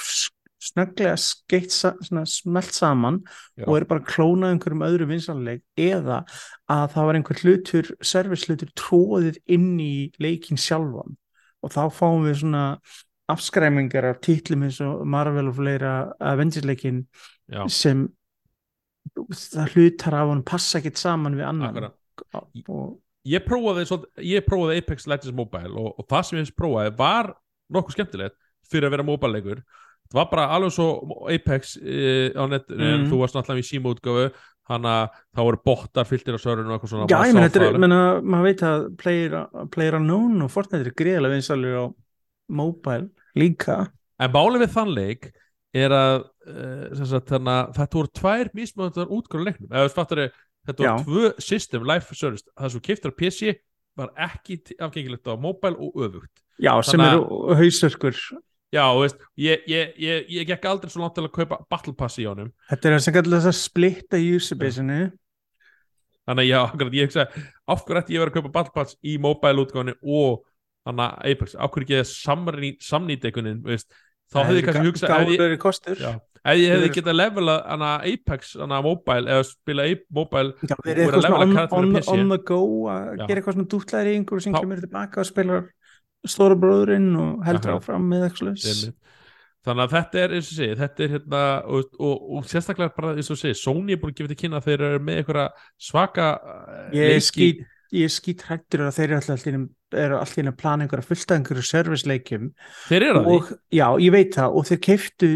[0.65, 3.21] snögglega skeitt smelt saman
[3.59, 3.67] Já.
[3.67, 6.23] og eru bara klónað einhverjum öðru vinsanleik eða
[6.71, 11.17] að það var einhver hlutur, service hlutur tróðið inn í leikin sjálfan.
[11.65, 12.65] Og þá fáum við svona
[13.33, 17.07] afskræmingar af títlum eins og Marvel og fleira Avengers leikin
[17.49, 18.07] já, sem
[19.15, 21.89] það hlutar af hann passa ekkert saman við annan.
[22.69, 22.99] Og
[23.29, 23.87] ég prófaði,
[24.25, 27.33] ég prófaði Apex Legends Mobile og, og það sem ég prófaði var
[27.73, 28.37] nokkuð skemmtilegt
[28.69, 29.65] fyrir að vera mobile-leikur
[30.15, 30.89] það var bara alveg svo
[31.35, 33.09] Apex uh, á netinu en Mm.
[33.11, 34.29] þú varst náttúrulega í síma útgáfu
[34.71, 37.61] hann að það voru bottar fylltir á sörunum og eitthvað svona Já, ég meina, þetta
[37.61, 37.81] er, alveg.
[37.83, 39.35] meina, maður veit að player,
[39.75, 41.85] player unknown og Fortnite er greiðlega vinsalur á
[42.49, 43.91] mobile líka.
[44.23, 45.29] en bálið við þann leik
[45.75, 49.95] er að uh, sem sagt, þannig að þetta voru tvær mismöndar útgáfu leiknum eða þú
[49.99, 50.23] fattar
[50.65, 53.55] þetta voru tvö system life service það sem keftur á PC
[53.99, 58.17] var ekki afgengilegt á mobile og öfugt Já, sem Þannig eru hausörkur.
[58.75, 62.19] Já, veist, ég, ég, ég, ég gekk aldrei svo langt til að kaupa Battle Pass
[62.19, 62.51] í honum.
[62.73, 64.99] Þetta er það sem kallar þess að splitta userbase-inu.
[66.25, 66.61] Þannig að já,
[66.97, 67.27] ég hugsa
[67.69, 70.43] Af hverju ætti ég verið að kaupa Battle Pass í mobile útgáðinu og
[70.85, 71.57] þannig að Apex?
[71.57, 73.91] Af hverju ekki að samnýta einhvern veginn veist,
[74.33, 75.13] Þá hefði ég kannski hugsað
[76.45, 80.89] ef ég, hefði getað levelað hana Apex, hana mobile eða spila Ape- mobile Já, og
[80.89, 82.61] verið að levela on, on, on the go
[82.93, 85.65] að gera eitthvað svona dútlæri yngur sem kemur tilbaka og spilar
[86.31, 88.97] stóra bróðurinn og heldur áfram með eitthvað Einmitt.
[89.65, 93.15] þannig að þetta er eins og sé þetta er hérna og, og, og sérstaklega bara
[93.15, 95.47] eins og sé Sony er búin að gefa þetta kynna að þeir eru með einhverja
[95.91, 97.65] svaka uh, ég er
[97.95, 101.39] er skít hrættur að þeir eru alltaf allir eru allir að plana einhverja fullt af
[101.39, 102.49] einhverju serviceleikjum.
[102.89, 105.31] Þeir eru að því já, ég veit það og þeir keiftu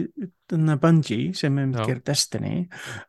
[0.83, 2.55] Bungie sem um gerir Destiny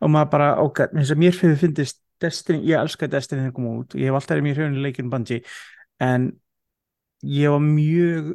[0.00, 3.56] og maður bara, ok, eins og mér fyrir fyndist Destiny, ég elska Destiny þegar það
[3.56, 5.40] kom út ég hef alltaf verið mjög leikinu Bungie
[6.04, 6.30] en
[7.26, 8.30] ég var mjög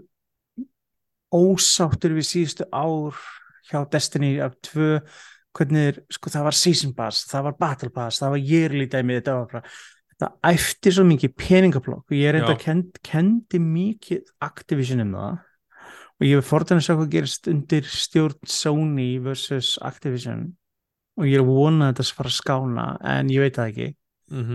[1.36, 3.18] ósáttur við síðustu ár
[3.70, 5.00] hjá Destiny af tvö
[5.56, 9.18] hvernig er, sko það var Season Pass það var Battle Pass, það var yearly dæmi
[9.18, 9.76] þetta var bara,
[10.14, 12.06] þetta æfti svo mikið peningablokk.
[12.08, 15.42] Og ég er enda kend, kendi mikið Activision um það
[16.16, 20.46] og ég hef forðan að sjá hvað gerist undir stjórn Sony versus Activision
[21.20, 23.90] og ég er að vona að þetta fara að skána en ég veit það ekki.
[24.32, 24.46] Mm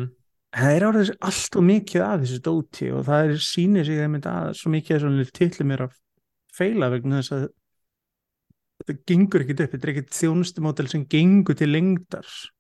[0.57, 4.29] það er árið allt og mikið af þessu dóti og það er sýnir sig einmitt
[4.29, 5.99] að svo mikið að svona tillum er að
[6.57, 7.45] feila vegna þess að
[8.81, 12.57] þetta gengur ekkit upp, þetta er ekkit þjónustumódel sem gengur til lengdar sko,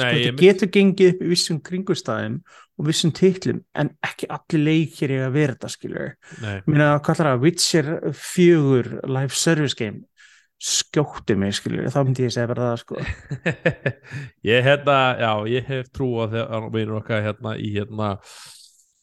[0.00, 2.38] Nei, ég þetta getur gengið upp í vissum kringustæðum
[2.78, 6.14] og vissum tillum en ekki allir leikir ég að vera þetta skilur.
[6.66, 7.90] Mér að það að Witcher
[8.24, 10.02] 4 live service game
[10.62, 13.00] skjóttu mig skilur, þá myndi ég segja bara það sko.
[14.50, 18.14] Ég hérna, já, ég hef trú á þegar vinur okkar hérna í hérna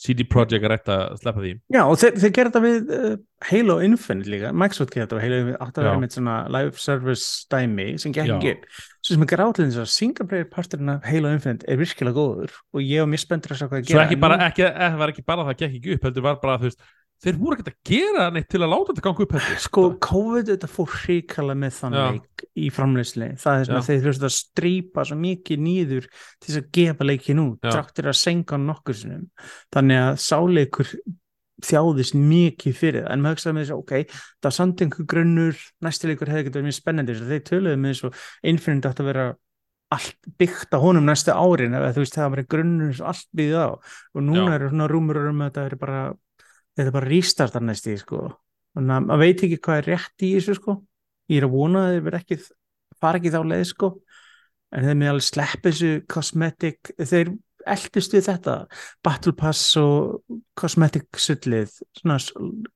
[0.01, 1.51] CD Projekt er ætti að sleppa því.
[1.75, 3.17] Já, og þeir, þeir þetta við uh,
[3.49, 7.87] Halo Infinite líka, Microsoft við Halo Infinite, átt að vera með svona live service dæmi
[8.01, 8.55] sem ekki.
[8.55, 12.57] Upp svo sem er grátlinn þess að singleplayer parturinn af Halo Infinite er virkilega góður
[12.75, 14.65] og ég var mjög spenntur að sjá hvað að svo gera ekki En bara, ekki,
[14.69, 16.83] ekki, var ekki bara það gekk ekki upp heldur var bara, þú veist,
[17.21, 19.57] þeir voru ekkert að gera neitt til að láta þetta ganga upp heldur.
[19.65, 22.03] Sko, COVID þetta fór hrikalega með þann Já.
[22.11, 26.61] leik í framleysli það er að þeir þurftu að strýpa svo mikið nýður til þess
[26.61, 29.27] að gefa leikin út dráttir að senka nokkur sinnum.
[29.73, 30.93] Þannig að sáleikur
[31.67, 33.11] þjáðist mikið fyrir það.
[33.13, 36.47] En maður hugsaði með þess að ok, það er samt einhver grunnur næsti leikur hefði
[36.49, 39.25] getið mjög spennandi þess að þeir töluðu með þess að Infinite átt að vera
[39.91, 43.65] allt byggt á honum næstu árin eða þú veist það var grunnur sem allt byggði
[43.67, 43.69] á.
[44.15, 46.03] Og núna eru svona rúmur um að þetta er bara
[46.77, 48.23] þetta er bara rístartar næsti sko.
[48.77, 50.77] Þannig að maður veit ekki hvað er rétt í þessu sko.
[51.31, 52.39] Ég er að vona að þeir ekki
[53.01, 53.91] fara ekki þá leið sko.
[54.71, 57.33] En þeir með alveg slepp þessu cosmetic þeir
[57.69, 58.55] eldist við þetta.
[59.05, 60.21] Battle Pass og
[60.57, 62.19] cosmetic sullið svona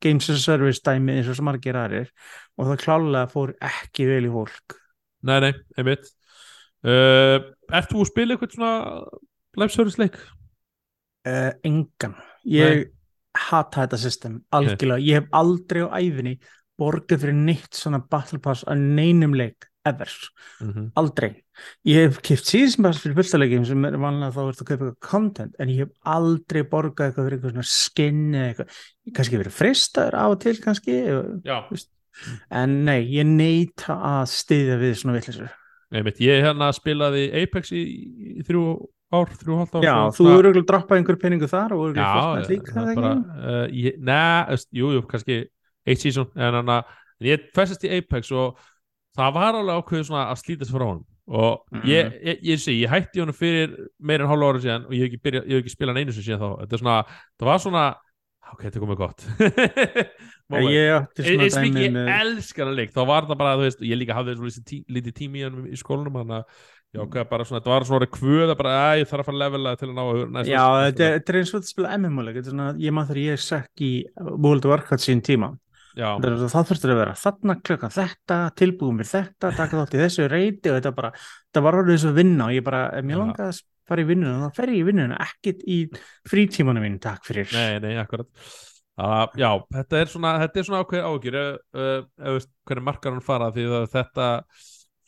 [0.03, 2.11] Games as a Service dæmi eins og sem margir aðrir.
[2.59, 4.79] Og það klálega fór ekki vel í fólk.
[5.25, 6.11] Nei, nei, einmitt.
[6.85, 7.41] Uh,
[7.73, 8.73] Ert þú að spila eitthvað svona
[9.57, 10.19] live service leik?
[11.25, 12.15] uh, engan.
[12.45, 12.91] Ég
[13.49, 16.35] hata þetta system algjörlega, ég hef aldrei á æfinni
[16.79, 20.11] borgað fyrir neitt svona Battle Pass að neinum leik ever.
[20.59, 20.91] Mm -hmm.
[20.95, 21.31] aldrei.
[21.87, 25.53] Ég hef kipt pass fyrir fulltalegjum sem er vanlega þá ertu að kaupa eitthvað content
[25.59, 28.79] en ég hef aldrei borgað eitthvað fyrir eitthvað svona skin eða eitthvað,
[29.15, 30.95] kannski verið fristaður af og til kannski
[32.49, 35.53] en nei, ég neita að styðja við svona vittlisur
[36.23, 37.83] ég hérna spilaði Apex í,
[38.39, 38.63] í þrjú
[39.15, 42.07] ár, þrjú hálft ár já, þú eru örugglega droppað einhver peningu þar og eru líka
[42.39, 43.01] er ekki?
[43.01, 45.41] bara, uh, ég, neða, veist, jú, jú, kannski
[45.85, 46.95] eitt season, en hann að
[47.29, 48.59] ég festast í Apex og
[49.15, 51.05] það var alveg ákveðið svona að slítast frá honum.
[51.27, 51.85] Og Mhm.
[51.89, 55.01] ég, ég, ég sé, ég hætti honum fyrir meira en hálfa ára síðan og ég
[55.01, 56.97] hef ekki, byrja, ég hef ekki spilað hann einu sem síðan þá, þetta er svona,
[57.39, 57.85] það var svona
[58.53, 59.25] ok, þetta komið gott.
[60.53, 64.61] Ég mikið ég elskar að leik þá var það bara, þú veist, ég líka hafði
[64.69, 67.07] tí, lítið tími í, honum í skólanum þannig að já, Mm.
[67.09, 69.75] ok, bara svona, þetta var svona kvöða bara, að ég þarf að fara að levela
[69.75, 71.89] til að ná að næsta Já, þetta er, eins og þetta spila
[72.45, 75.49] svona, ég maður þegar ég sekk í World of Warcraft sín tíma,
[75.95, 80.27] það, það þurftur að vera þarna klukkan þetta, tilbúum við þetta, taka þátt í þessu
[80.31, 81.13] reyti og þetta bara,
[81.47, 84.47] þetta var orðið svo vinna og ég bara, ef mér langaði að fara í vinnuna,
[84.49, 85.79] þá fer ég í vinnuna, ekkit í
[86.29, 87.51] frítímanum mín, takk fyrir.
[87.53, 88.29] Nei, nei, akkurat.
[88.95, 91.49] Uh, Já, þetta er svona, þetta er svona ákveð ágjur uh,
[92.23, 94.29] uh, hvernig markar hann fara því að þetta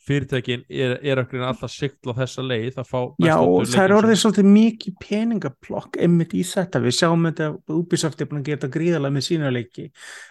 [0.08, 3.36] fyrirtækin er, er alltaf sigla þessa leið að fá Já,
[3.68, 8.42] það er orðið svolítið mikið peningaplokk einmitt í þetta, við sjáum þetta Ubisoft er búin
[8.42, 9.86] að geta gríðalega með sína leiki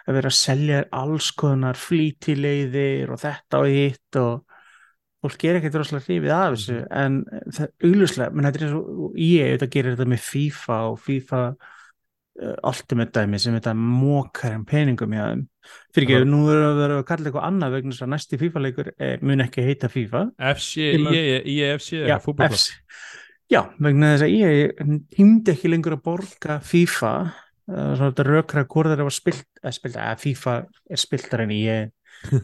[0.08, 4.44] að vera að selja alls konar flítileiðir og þetta og hitt og
[5.24, 6.92] fólk er ekkert rosalega hrifið af þessu Mhm.
[7.02, 7.16] en
[7.52, 11.00] það er augljóslega, menn þetta er eins og ég þetta gerir þetta með FIFA og
[11.02, 11.42] FIFA
[12.38, 15.40] Ultimate dæmi sem þetta mókar um peningum í aðeim
[15.96, 18.90] fyrir ekki, nú erum við að kalla eitthvað annað vegna þess að næsti FIFA leikur
[18.94, 20.22] eh, mun ekki heita FIFA.
[20.54, 21.90] FC, Ég má- IEFC
[23.50, 24.82] Já, vegna þess að ég
[25.16, 29.76] tímdi ekki lengur að borga FIFA uh, svona þetta rökra hvort þeirra var spilt að
[29.80, 30.56] spilta, að FIFA
[30.94, 31.94] er spiltar en ég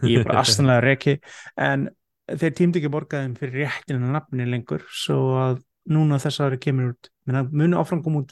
[0.08, 1.18] ég er bara astanlega reki.
[1.60, 1.90] En
[2.32, 5.60] þeir tímdi ekki borgaðum fyrir réttinu nafni lengur svo að
[5.92, 7.10] núna þess ári kemur út
[7.52, 8.32] muni áfram koma út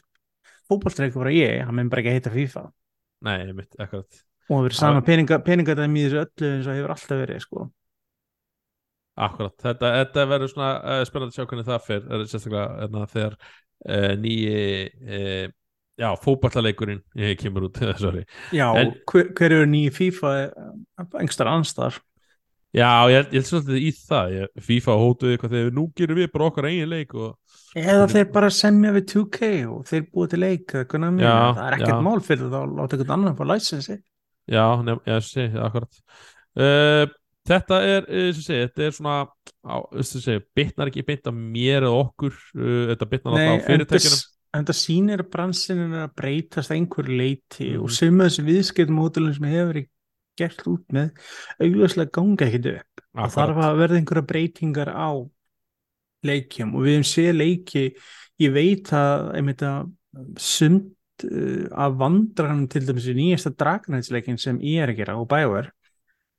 [0.72, 2.66] fótballstreikur bara ég, hann mun bara ekki heita FIFA
[3.28, 6.94] nei, einmitt, ekkert og það verður sama peninga, peningadæmi í þessu öllu eins og hefur
[6.96, 7.66] alltaf verið sko.
[9.22, 13.08] Akkurat, þetta, þetta verður svona uh, spennandi að sjá hvernig það fer er sérstaklega enna,
[13.12, 14.62] þegar uh, nýji
[15.08, 15.56] uh,
[16.02, 17.82] já, fótballaleikurinn eh, kemur út.
[18.60, 20.32] Já, En- hver, hver eru nýju FIFA
[21.22, 22.00] engstar anstar
[22.72, 26.30] Já, ég, ég held svolítið í það ég, FIFA hótuði eitthvað þegar nú gerum við
[26.32, 27.36] bara okkar eigin leik og
[27.76, 31.94] eða þeir bara semja við 2K og þeir búið til leik Já, það er ekkert
[31.96, 32.02] já.
[32.04, 33.98] mál fyrir það að láta einhvern annan fá læsensi
[34.52, 36.02] já, nefn, ég sé, akkurat.
[36.58, 37.08] Uh,
[37.48, 39.14] Þetta er, uh, sem sé, þetta er svona
[39.66, 39.76] á,
[40.06, 44.20] sem sé, bitnar ekki beint af mér eða okkur uh, þetta bitnar alltaf á fyrirtækjunum.
[44.60, 47.82] en það sýnir að bransinin er að breytast einhver leiti Mhm.
[47.82, 49.82] og sem þessi viðskiptumódulin sem hefur
[50.38, 51.10] gert út með
[51.66, 53.02] augljóslega ganga ekkit upp.
[53.18, 55.10] Og þarf að verða einhverja breytingar á
[56.28, 57.86] leikjum og við hefum séð leiki
[58.42, 59.92] ég veit að einmitt að
[60.42, 65.28] sumt uh, af vandranum til dæmis í nýjasta Dragonheads-leikin sem ég er að gera og
[65.32, 65.70] Bioware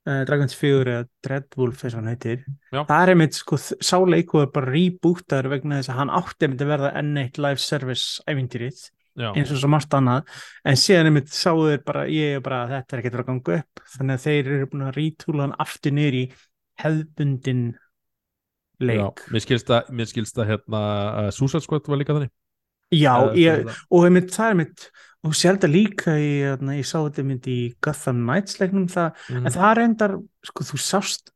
[0.09, 2.41] uh, Dragons 4 eða Dreadwolf eins og hann heitir
[2.75, 2.83] Já.
[2.89, 6.49] það er einmitt sko þ- sá leiku er bara rebootaður vegna þess að hann átti
[6.49, 8.83] einmitt að verða N1 live service ævintýrið
[9.23, 10.31] já, eins og svo margt annað
[10.67, 14.19] en síðan einmitt þeir bara ég er bara þetta er ekki að ganga upp þannig
[14.19, 16.25] að þeir eru búin að rítúla hann aftur niður í
[18.83, 20.83] hefðbundin já, leik mér skilst að, mér skilst að hérna,
[21.27, 22.31] uh, Suicide Squad var líka þannig.
[22.93, 24.91] Já, Eða- ég, og einmitt það er einmitt
[25.25, 29.13] og sér þetta líka í, þarna, ég sá þetta einmitt í Gotham Knights leiknum það,
[29.31, 29.47] Mhm.
[29.47, 31.31] en það er endar sko þú sást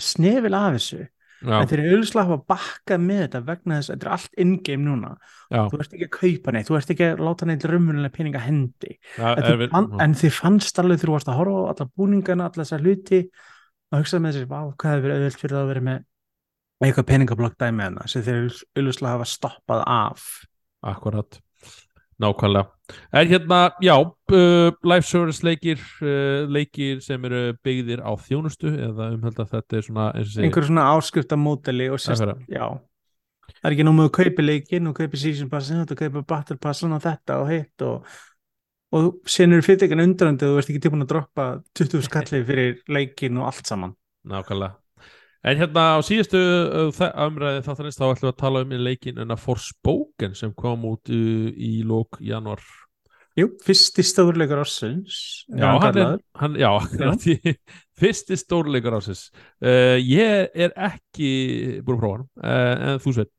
[0.00, 1.08] snefil af þessu.
[1.42, 4.36] Já, en þeir eru auðvitað hafa bakkað með þetta vegna þess að þetta er allt
[4.38, 5.08] in-game núna.
[5.50, 8.42] Já, þú ert ekki að kaupa neitt, þú ert ekki að láta neitt raunverulega peninga
[8.44, 8.92] hendi.
[9.18, 12.46] Já, en, við- fann, en þið fannst alveg þú varst að horfa á alla búningana,
[12.46, 13.20] alla þessar hluti
[13.90, 14.46] og hugsaði með þessi,
[14.78, 16.04] hvað hefur auðvöld fyrir það að vera með
[16.88, 20.28] eitthvað peningablokk dæmi hana sem þeir auðvitað hafa stoppað af.
[20.82, 21.38] Akkurat,
[22.22, 22.70] nákvæmlega.
[23.14, 29.12] En hérna, já, uh, live service leikir uh, leikir sem eru byggðir á þjónustu eða
[29.14, 32.66] umheld að þetta er svona einhver svona áskrifta móteli og sérst, já.
[33.52, 36.58] Það er ekki nóg með að kaupa leikinn og kaupa season passin og kaupa battle
[36.60, 38.12] passin og þetta og hitt og,
[38.98, 41.48] og síðan eru fyrirtekin undrandi og þú ert ekki tilbúin að droppa
[41.78, 43.94] 20 skallið fyrir leikinn og allt saman.
[44.26, 44.81] Nákvæmlega
[45.42, 49.18] En hérna á síðustu uh, umræði þáttanins þá ætlum við að tala um í leikin
[49.24, 52.62] en að Forspoken sem kom út uh, í lók januar
[53.32, 57.26] Jú, fyrsti stórleikur ársins Já, hann er, hann, já, akkurat
[58.02, 59.30] fyrsti stórleikur ásins
[59.64, 61.30] uh, Ég er ekki
[61.82, 63.32] búin að prófa hann uh, en þú sveit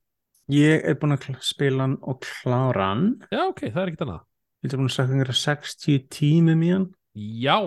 [0.51, 3.05] Ég er búin að spila hann og klára hann.
[3.31, 4.23] Já, ok, það er ekkert annað.
[4.59, 6.88] Ég er búin að sagt einhverja 60 tímum í hann.
[7.15, 7.57] Já,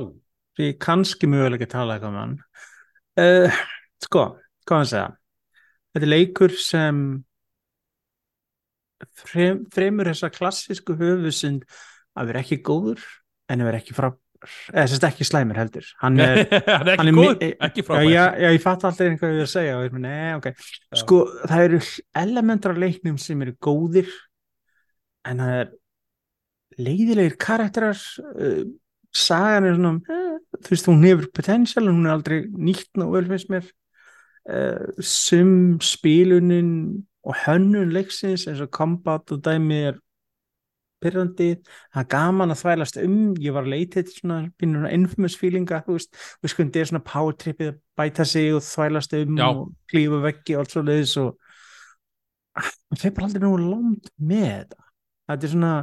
[0.56, 2.36] Því kannski mögulega tala eitthvað með hann.
[3.16, 3.58] Uh,
[4.04, 4.26] Sko,
[4.68, 5.06] hvað að segja?
[5.96, 7.00] Þetta er leikur sem
[9.24, 11.64] frem, fremur þessa klassísku höfusind
[12.16, 13.02] að vera ekki góður
[13.52, 14.10] en að vera ekki frá
[14.70, 15.86] eða sérst ekki slæmur heldur.
[16.02, 19.24] Hann er, hann er ekki hann góð, mi- ekki frábær já, já, ég fatt alltaf
[19.26, 20.50] er að segja og er nei, ok.
[21.02, 21.80] Sko, það eru
[22.22, 24.12] elementar leiknum sem eru góðir
[25.26, 25.72] en það er
[26.76, 28.60] leiðilegir karakterar uh,
[29.16, 33.06] sagan er svona eh, þú veist, hún hefur potential en hún er aldrei nýtt ná
[33.14, 33.70] vel finnst mér
[34.52, 36.72] uh, sum spilunin
[37.26, 39.96] og hönnun leiksins eins og combat og dæmi er
[41.02, 41.50] pyrrandi,
[41.92, 45.82] það er gaman að þvælast um, ég var að leita til svona, svona infamous feelinga,
[45.84, 46.14] þú veist.
[46.42, 49.46] Við sko, þetta er svona power tripið að bæta sig og þvælast um Já.
[49.50, 49.60] og
[49.92, 51.30] klífa veggi og allt svo leiðis og
[52.56, 54.88] það fyrir bara aldrei nú langt með þetta.
[55.26, 55.74] Þetta er svona,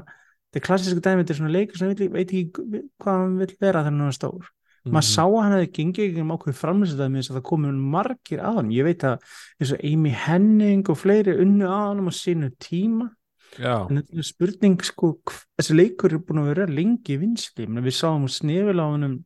[0.48, 3.84] þetta er klassísku dæmi þetta er svona leikur sem veit ekki hvað hann vil vera
[3.84, 4.52] þegar hann er stór
[4.84, 7.76] Maður sá að hann hefði gengið ekki um ákveð framlýsitaði með þess að það komið
[7.94, 9.28] margir að hann ég veit að
[9.60, 13.08] eins og Amy Henning og fleiri unnu að hann á sínu tíma.
[13.54, 15.12] Já, en þetta er spurning sko,
[15.60, 19.22] þessi leikur er búin að vera lengi vinsli, við sáum snefil á hann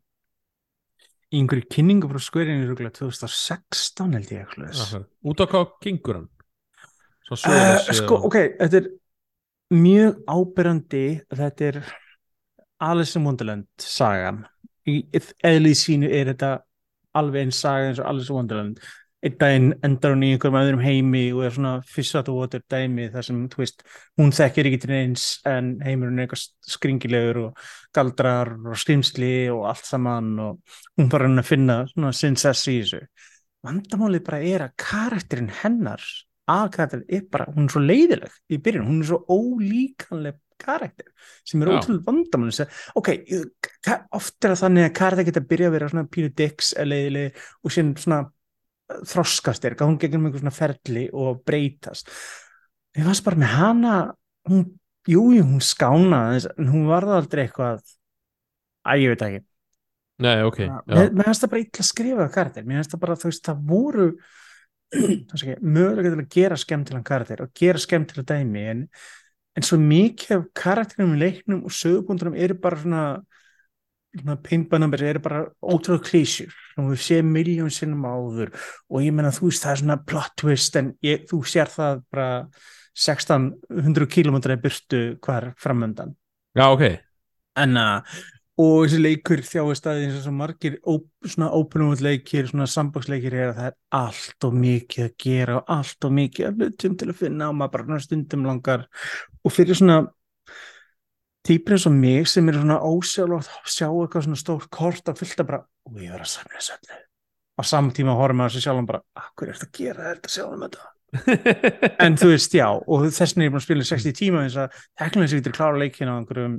[1.31, 5.07] í einhverju kynningu frá skverinu 2016 held ég akkurat.
[5.23, 6.27] út á hvað gengur hann?
[7.27, 8.91] Uh, sko, ok, þetta er
[9.75, 11.79] mjög ábyrrandi þetta er
[12.87, 14.45] Alice in Wonderland sagan
[14.87, 15.01] í
[15.45, 16.53] eðlið sínu er þetta
[17.17, 18.81] alveg eins saga eins og Alice in Wonderland.
[19.25, 23.07] Einn daginn endar hún í einhverjum öðrum heimi og er svona out of water dæmi
[23.13, 23.81] þar sem, þú veist,
[24.21, 26.43] hún þekkir ekki til eins en heimurinn er eitthvað
[26.75, 27.65] skringilegur og
[27.97, 32.77] galdrar og skrimsli og allt saman og hún fara hann að finna svona sinsess í
[32.83, 33.01] þessu.
[33.65, 36.05] Vandamálið bara er að karakterinn hennar
[36.47, 41.11] aðkarakterinn er bara, hún er svo leiðileg í byrjun, hún er svo ólíkanleg karakter
[41.47, 43.11] sem er ótrúlega að, ok,
[44.17, 47.27] oft er það þannig að karakter geta að byrja að vera svona pínu dicks eða
[47.63, 48.21] og síðan svona
[48.87, 52.09] þroskast er, ganga gegnum einhver svona ferli og breytast.
[52.97, 53.95] Ég varst bara með hana
[54.47, 54.63] hún,
[55.09, 57.83] jú, jú, hún skánaði en hún varði aldrei eitthvað
[58.87, 59.43] að ég veit ekki.
[60.23, 63.17] Nei, ok, já, mér finnst það bara illa að skrifa karakter mér finnst það bara,
[63.21, 64.07] þú veist, það voru
[65.75, 68.85] mögulega að gera skemmtilegan karakter og gera skemmtilega dæmi en,
[69.57, 73.03] en svo mikið af karakterinum í leiknum og sögubúndunum eru bara svona,
[74.21, 78.53] svona numbers eru bara ótrúlega klísjur og við séum miljón sinnum áður.
[78.93, 82.03] Og ég menna þú veist það er svona plot twist en ég, þú sér það
[82.13, 82.29] bara
[82.97, 86.15] 1600 kilometrar í burtu hvar framöndan
[86.57, 86.83] já, ok.
[87.57, 88.17] En að
[88.57, 93.35] og þessi leikur þjáist að eins og margir op, svona open world leikir, svona sandbox-leikir
[93.37, 96.95] er að það er allt og mikið að gera og allt og mikið að hlutum
[96.97, 98.87] til að finna og maður bara stundum langar.
[99.45, 99.99] Og fyrir svona
[101.47, 105.21] týpur eins og mig sem er svona ósjálfátt að sjá eitthvað svona stórt kort að
[105.21, 107.01] fylta bara, og ég verð að samla þessu öllu.
[107.57, 109.03] Á saman tíma að þessu sjálfum bara,
[109.37, 110.93] hvað er þetta að gera, er þetta að sjá um þetta?
[112.03, 114.41] En þú veist, já, og þess vegna er ég búin að spila í 60 tíma
[114.43, 116.57] eins að teknilega sér getur klára leikina á einhverjum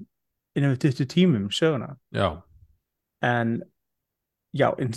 [0.56, 1.94] innan við 20 tímum söguna.
[2.14, 2.42] Já,
[3.24, 3.58] en
[4.56, 4.92] já en,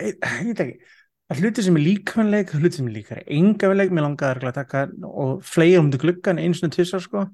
[0.00, 0.92] ég, veit ekki.
[1.32, 5.38] Að hluti sem er líkvæmleik, hluti sem er líkar engaveik, mér langaði að taka og
[5.46, 7.24] fleira um til gluggan einu svona tvisar sko.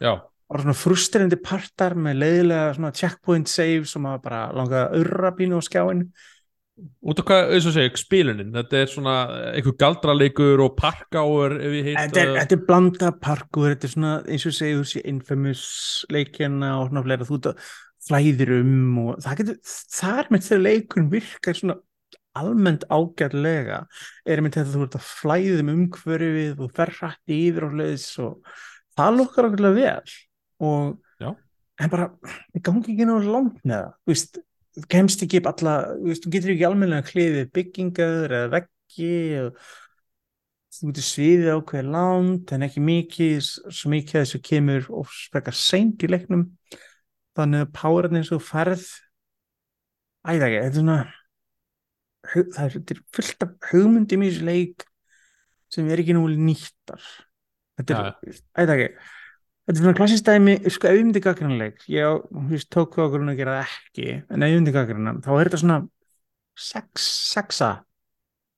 [0.00, 0.14] Já,
[0.50, 5.32] og svona frustrerandi partar með leiðilega svona checkpoint saves sem maður bara langaði að urra
[5.38, 6.02] pínu á skjáin
[6.80, 9.16] út af hvað, eins og segja, spilunin þetta er svona
[9.50, 13.94] einhver galdraleikur og parkáur ef ég heit Þetta er, þetta er blanda parkur, þetta er
[13.94, 15.62] svona eins og segið þú sé infamous
[16.12, 17.54] leikjana og svona fleira þú
[18.00, 19.60] flæðir um og það getur,
[19.92, 21.76] það er með þegar leikurinn virkar svona
[22.40, 23.80] almennt ágætlega
[24.24, 28.52] er með þetta þú ert að flæðum umhverfið og fer hrætt yfir og leiðis og
[28.98, 30.14] það lukkar okkurlega vel
[30.70, 31.30] og Já.
[31.80, 32.08] en bara,
[32.54, 34.40] við gangi ekki náðu langt með það, þú veist
[34.76, 39.62] þú kemst ekki upp alla, þú getur ekki almennilega kliðið byggingar eða veggi og
[40.70, 43.38] þú getur sviðið ákveðið langt en ekki mikið,
[43.74, 46.46] svo mikið að þessu kemur og spekar seint í leiknum.
[47.38, 48.86] Þannig að powerinn eins og ferð
[50.26, 51.00] æða ekki, þetta er svona
[52.30, 54.86] það er, fullt af hugmyndum í þessu leik
[55.70, 57.02] sem er ekki nú nýttar.
[57.80, 58.88] Þetta er, æða ekki
[59.70, 63.26] þetta er svona klassist dæmi, sko ef ég myndi gaggrinleik ég veist, tók við okkur
[63.30, 65.76] að gera það ekki en ef ég myndi gaggrina, þá er þetta svona
[66.58, 67.68] sex, sexa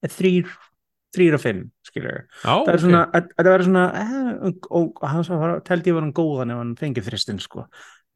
[0.02, 0.55] eða þrýr,
[1.12, 5.26] þrýr og fimm skilur, Já, það er svona þetta verður svona eh, og, og hann
[5.28, 7.66] svo var, teldi ég var hann góðan ef hann fengið þristinn sko.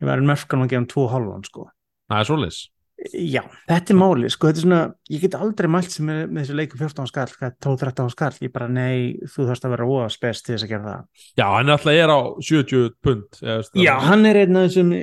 [0.00, 1.68] Ég var mörkan að gefa hann tvo hálfan sko.
[2.08, 2.62] Það er svoleiðis
[2.96, 4.78] Já, þetta er máli, sko, þetta er svona,
[5.12, 8.68] ég get aldrei mælt sem með, með þessu leiku 14 skall, 12-13 skall, ég bara,
[8.72, 11.24] nei, þú þarfst að vera óa spes til þess að gera það.
[11.36, 13.40] Já, hann alltaf er á 70 pund
[13.76, 14.94] Já, hann er einn af þessum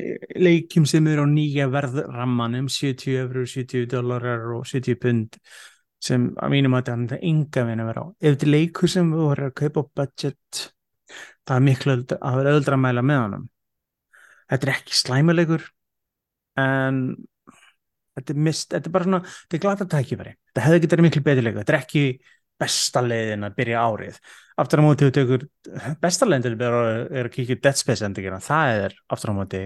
[0.48, 5.38] leikjum sem eru á nýja verðrammanum, 70 eurur, 70 dólarar og 70 pund,
[6.04, 8.08] sem að mínum að þetta er enga veginn að vera á.
[8.18, 10.64] Ef þetta er leikur sem þú voru að kaupa á budget,
[11.46, 13.46] það er miklu að vera öldra að mæla með honum.
[14.50, 15.70] Þetta er ekki slæmuleikur,
[16.64, 16.98] en
[18.18, 20.36] þetta er, mist, þetta er bara svona, þetta er glata tækifæri.
[20.52, 21.64] Þetta hefði getið verið miklu betri leikur.
[21.64, 22.06] Þetta er ekki
[22.64, 24.20] besta leiðin að byrja árið.
[24.62, 25.46] Aftur á móti þú tekur,
[26.04, 28.42] besta leiðin til að byrja árið er að kíkja Dead Space endurgerna.
[28.44, 29.64] Það er aftur á móti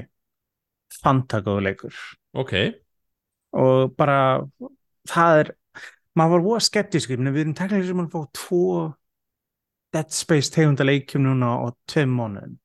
[1.01, 2.03] fantakóðu leikur.
[2.37, 2.53] Ok,
[3.55, 4.43] Og bara,
[5.07, 5.51] það er,
[6.17, 8.63] maður var voða skeptisk, við erum teknilega sem að fá tvo
[9.95, 12.57] Dead Space tegunda leikjum núna á tveim mánuðum.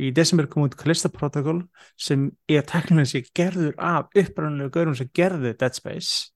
[0.00, 1.60] Í desember kom út Callisto Protocol
[2.00, 6.30] sem er teknilega sér gerður af upprænulegu gaurum sem gerðu Dead Space.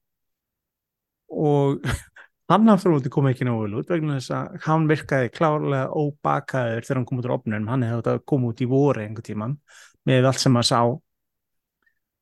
[1.33, 1.81] Og
[2.53, 7.01] hann aftur móti kom ekki náðu út vegna þess að hann virkaði klárlega óbakaður þegar
[7.01, 9.59] hann kom út á opnunum, hann hefði átt að koma út í voru einhver tíman
[10.07, 10.81] með allt sem maður sá.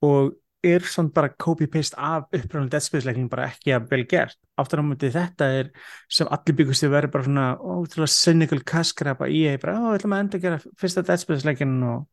[0.04, 0.32] Og
[0.66, 4.38] er svona bara copy-paste af upprænulegu Dead Space leikning bara ekki að vel gert.
[4.60, 5.70] Aftur á móti þetta er
[6.12, 10.00] sem allir byggust að vera bara svona ótrúlega cynical kaskrapa í eða bara, ó, við
[10.00, 12.04] ætlum að enda að gera fyrsta Dead Space leikinn og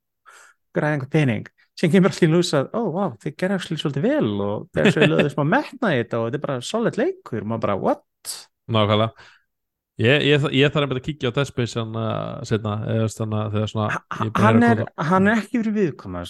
[0.76, 1.52] græða einhver pening.
[1.80, 5.34] Sem kemur allir lús að, ó, vá, þið gerða svolítið vel og þeir svo lögðu
[5.34, 8.08] smá metna þetta og þetta er bara solid leikur, maður bara, what?
[8.72, 9.12] nákvæmlega
[10.02, 13.72] Ég, ég, ég þarf að kíkja á Dead Space hann uh, setna, eða að þegar
[13.72, 13.90] svona
[14.40, 16.24] Hann er, hann er ekki verið viðkoma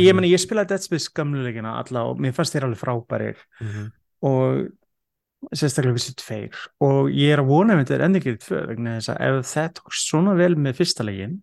[0.00, 3.44] Ég ég spilaði Dead Space gamlu leikina alla og mér fannst þeir alveg frábærir.
[3.60, 3.92] Mhm.
[4.24, 6.54] og sérstaklega vissi tveir.
[6.80, 9.74] Og ég er að vona með þetta er ekki tvö vegna þess að ef það
[9.78, 11.42] tókst svona vel með fyrsta legin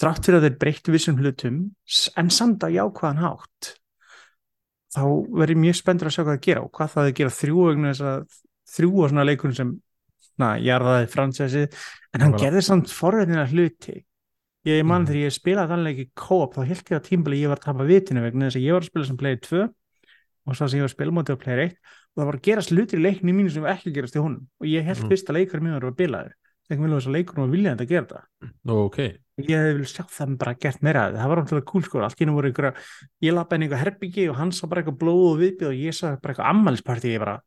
[0.00, 1.62] þrátt fyrir að þeir breyttu vissum hlutum
[2.18, 3.72] en samt að jákvæðan hátt
[4.92, 7.34] þá verður mjög spenndur að sjá hvað það gera og hvað það er að gera
[7.38, 8.38] þrjú vegna þess að
[8.72, 9.72] þrjú á svona leikunum sem
[10.38, 11.66] na, jarðaði fransessi
[12.14, 14.04] en hann gerði samt forveitina hluti.
[14.64, 15.08] Ég man Mhm.
[15.10, 17.84] þegar ég spilaði þannig ekki co-op þá held ég á tímbali ég var að tapa
[17.84, 19.62] vitinu vegna þess að ég var að spila sem player 2
[20.46, 21.76] og svo sem ég var að spila mótið á player 1
[22.16, 24.46] það var að gerast hlutir í leikni mínu sem ekki gerast í honum.
[24.60, 25.08] Og ég held Mm.
[25.10, 26.32] fyrst að leikar mér var bilaður
[26.70, 28.22] þegar mér var þess að leikur og vilja þetta gera þetta.
[28.64, 28.98] Nú, ok
[29.42, 32.32] ég hefði viljað sjá það bara gert meira það var umtala cool sko, allt hennu
[32.36, 32.74] voru ykkur
[33.22, 35.74] ég lappa inn í eitthvað herbyggi og hann sá bara eitthvað blóð og viðbjöð og
[35.82, 37.40] ég sá bara eitthvað ammælisparti ég bara,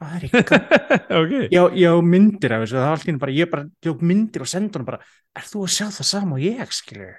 [0.00, 1.32] hvað er eitthvað Ok.
[1.52, 4.04] Ég, ég á myndir af þessu það var allt í hennu bara, ég bara tók
[4.10, 5.00] myndir og sendi hann bara,
[5.36, 7.14] er þú að sjá það sama og ég skilur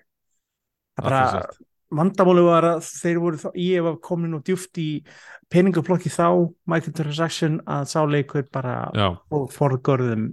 [0.98, 1.62] það bara, Athyglisvert.
[2.02, 4.90] vandamáli var að þeir voru þá, ég var komin og djúft í
[5.52, 6.28] peningaplokki þá,
[6.72, 10.30] microtransaction að sá leikur bara Já, og forgörðum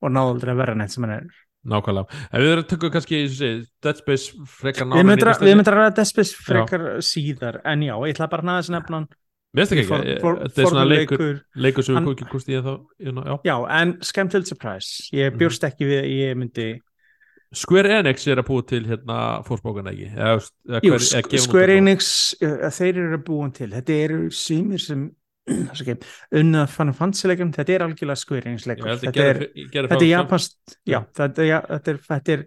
[0.00, 1.30] og náðu aldrei að vera neitt sem hann er.
[1.70, 2.18] Nákvæmlega.
[2.32, 5.76] En við erum tökum kannski, eins og segið, Dead Space frekar myndum við myndum að
[5.76, 9.08] ræða Despis frekar síðar en já, ég ætla bara að næða nefna hann
[9.50, 11.22] Mér finnst ekki ekki, þetta er svona leikur
[11.58, 12.70] leikur sem við kúst í þá
[13.02, 13.34] you know, já.
[13.48, 15.08] Já, en skemmtild surprise.
[15.12, 15.38] Ég Mhm.
[15.40, 16.68] bjórst ekki við að ég myndi
[17.52, 20.06] Square Enix er að búa til hérna fórsbókana ekki?
[20.14, 20.36] Eða,
[20.68, 21.76] eða, Jú, hver- Square.
[21.80, 25.10] Enix uh, þeir eru búin til, þetta eru sumir sem
[25.50, 29.42] unnað fann fansileikam, þetta er algjörlega Square Enix að þetta er,
[29.82, 32.44] er japansk já, þetta, ja, þetta, er, þetta er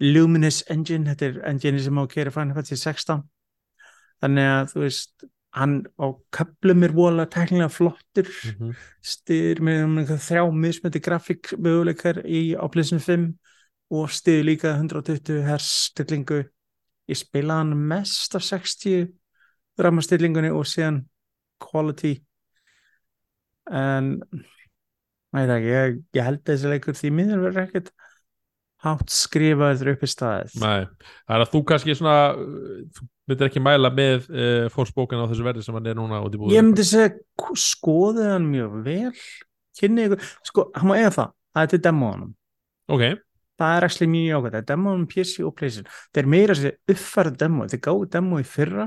[0.00, 3.22] Luminous Engine, þetta er engine sem á að gera Final Fantasy 16
[4.24, 5.26] þannig að þú veist
[5.56, 8.28] hann á köplum er vola teknilega flottur.
[8.28, 8.74] Mhm.
[9.02, 13.38] styrir með um þrjá mismöndi grafík möguleikar í á plesinu 5
[13.90, 16.44] og styrir líka 120 hers stillingu.
[17.08, 19.08] Ég spila hann mest af 60
[19.78, 21.06] rama stillingunni og síðan
[21.60, 22.20] quality.
[23.70, 24.20] En
[25.36, 27.90] Nei, það ég, ég held að þessi leikur því miður verður ekkert
[28.86, 30.56] hátt skrifaður upp í staðið.
[30.62, 32.16] Nei, það er að þú kannski svona
[32.96, 36.54] þú myndir ekki mæla með uh, fórsbókan á þessu verði sem hann er núna búið
[36.54, 37.12] Ég myndi segja,
[37.58, 39.12] skoðið hann mjög vel,
[39.78, 42.34] kynni ykkur, sko, hann má eiga það, það er til demóanum.
[42.86, 43.06] Ok,
[43.56, 45.92] Það er actually mjög jákvæmt, það er demóanum PC og PlayStation.
[46.12, 48.84] Það er meira sér uppfærið demó, þeir gáðu demó í fyrra,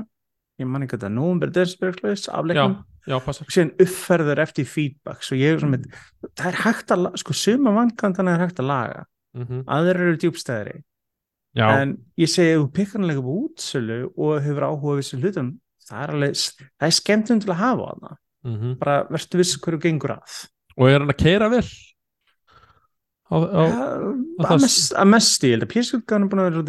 [0.62, 2.76] ég man ekki að það nóvumber desperklaus já, afleiknum,
[3.10, 3.48] já, passar.
[3.48, 5.88] Og síðan uppfærður eftir feedback, svo ég er svona með,
[6.28, 9.02] það er hægt að, sko, suma vankantana er hægt að laga,
[9.36, 10.78] mm aðrar eru djúbstæðri.
[11.58, 12.68] Já, en ég segi ef þú
[13.10, 15.48] leika upp útsölu og hefur áhuga við þessu hlutum
[15.90, 16.42] það er alveg,
[16.78, 18.16] það er skemmtum til að hafa hana.
[18.46, 20.36] Mm bara verður viss hverju gengur að.
[20.78, 21.66] Og er hann að keira vel?
[23.30, 23.74] Á, á, Já,
[24.40, 26.62] það- að, mest, að mest ég held að písutgáðan er búin að vera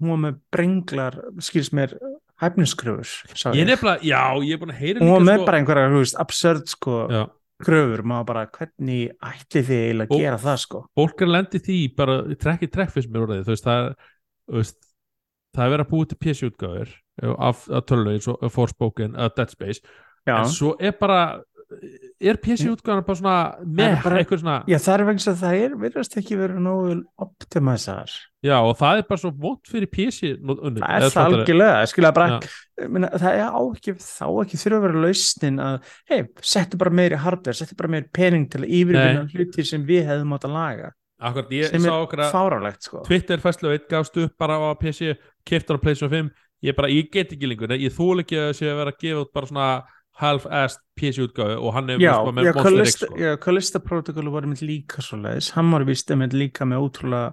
[0.00, 1.94] hún var með brenglar, skils mér
[2.42, 3.12] hæfniskröfur,
[3.54, 3.68] ég ég.
[3.70, 5.88] nefnilega, já, ég er búin að heyra hún var með sko, bara einhverja,
[6.20, 7.22] absurd sko, já,
[7.62, 10.82] kröfur, maður bara hvernig ætli þið eiginlega að gera það sko?
[10.98, 13.88] fólk er lendi því bara trekk í trekk fyrst mér orðið, þú veist, það
[14.58, 14.90] veist,
[15.54, 16.94] það er verið að búið til PC-útgáður
[17.38, 19.84] af, af tölvu eins og Forspoken, Dead Space.
[20.24, 21.20] Já, en svo er bara
[22.30, 25.74] er PC-útgáðan bara svona með bara- eitthvað svona, já það er vegna að það er
[25.84, 26.94] virðast ekki verið nógu
[27.24, 28.12] optimisar
[28.44, 32.12] já og það er bara svo vont fyrir PC unnið, það er það algjörlega, skilja
[32.18, 32.40] bara
[32.88, 36.20] meina, það er á ekki, þá ekki þurfa að vera lausnin að, hei,
[36.54, 40.34] settu bara meiri hardware, settu bara meiri pening til að yfirvinna hluti sem við hefðum
[40.36, 40.92] átt að laga.
[41.24, 43.02] Akkurat, ég sem er fárálegt sko.
[43.06, 45.14] Twitter fæslu og eitt gafst upp bara á PC
[45.46, 46.32] keftur á PlayStation 5
[46.64, 49.22] ég bara, ég get ekki lengur, ég þúl ekki að sé að vera að gefa
[49.24, 49.68] út bara svona
[50.20, 53.16] half-assed PC útgáfi og hann er Já, veist, með Monster X sko.
[53.18, 57.32] já, Callista Protocol var með líka svo leiðis, hann var vist með líka með ótrúlega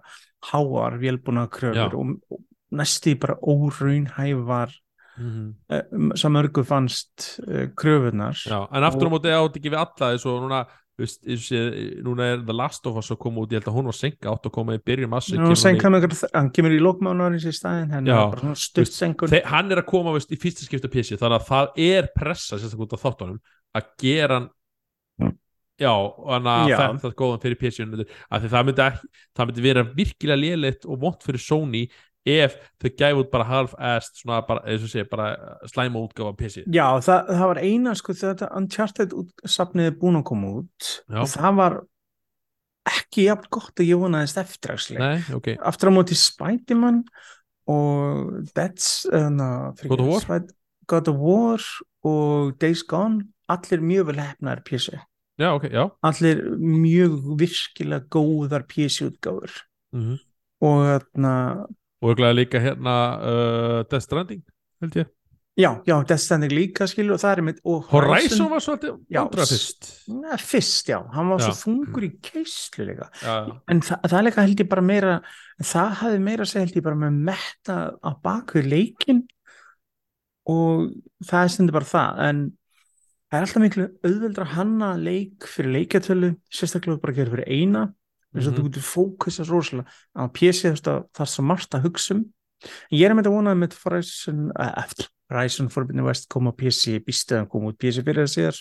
[0.51, 2.41] háar vélbúna kröfur og, og
[2.71, 4.71] næstu bara óraunhæfar
[5.19, 5.55] Mhm.
[5.69, 10.07] uh, sem örgu fannst uh, kröfunar Já, en aftur á móti átt ekki við alla
[10.15, 10.61] eins og núna,
[11.01, 11.61] veist, og sé,
[12.05, 14.31] núna er The Last of Us að koma út, ég held að hún var senka
[14.31, 16.79] átt að koma í byrjun massi Nú, senka með ykkur, hann kemur í
[17.51, 18.23] í staðin, hann Já, er
[19.75, 22.97] er að koma veist, í fyrsta skipta PC þannig að það er pressa sérstaklega út
[22.97, 23.39] af þáttunum
[23.77, 24.49] að gera hann
[25.21, 25.35] Mm.
[25.81, 25.93] já,
[26.27, 27.59] þannig að þetta er góðan fyrir
[28.29, 31.83] að það myndi, ekki, það myndi vera virkilega léleitt og vont fyrir Sony
[32.27, 35.31] ef þau gæfu út bara half-assed svona bara, eins og sé, bara
[35.69, 39.15] slæma útgáfa PC Já, það, það var eina sko þetta Uncharted
[39.49, 41.21] safnið er búin að koma út Já.
[41.23, 41.77] og það var
[42.91, 45.01] ekki jafn gott að ég vonaðist eftir actually.
[45.01, 47.03] Nei, ok, aftur á móti Spiderman
[47.69, 50.15] og That's uh, God of?
[50.25, 50.57] Spider
[50.89, 51.61] God of War
[52.05, 54.93] og Days Gone allir mjög vel hefnaðar PC
[55.41, 59.63] já, ok, já allir mjög virkilega góðar PC útgáfur
[59.95, 60.19] mm
[60.61, 61.35] og þarna
[62.01, 64.45] og glæði líka hérna uh, Death Stranding,
[64.81, 65.09] held ég.
[65.59, 69.47] Já, já, Death Stranding líka skilur og það er mitt og Horizon var svolítið vandræða
[69.51, 69.89] fyrst.
[70.15, 71.49] Nei, fyrst, já, hann var Já.
[71.49, 73.09] svo þungur í keislu líka.
[73.19, 73.57] Já, já.
[73.73, 75.19] en það, það líka held ég bara meira
[75.59, 79.25] það hafði meira segja held ég bara með metta á baku leikin
[80.49, 80.89] og
[81.27, 82.41] það er stundur bara það en
[83.31, 87.83] það er alltaf miklu auðveldra hanna leik fyrir leikjartölu sérstaklega bara að gera fyrir eina
[88.35, 88.59] þess að Mhm.
[88.59, 92.25] þú getur fókusast rosalega á að það er svo margt að hugsa um.
[92.91, 96.53] En ég er með þetta vonað með Horizon, uh, eftir Horizon Forbidden West kom á
[96.53, 98.59] PC býstu að hann kom út PC fyrir það síðar.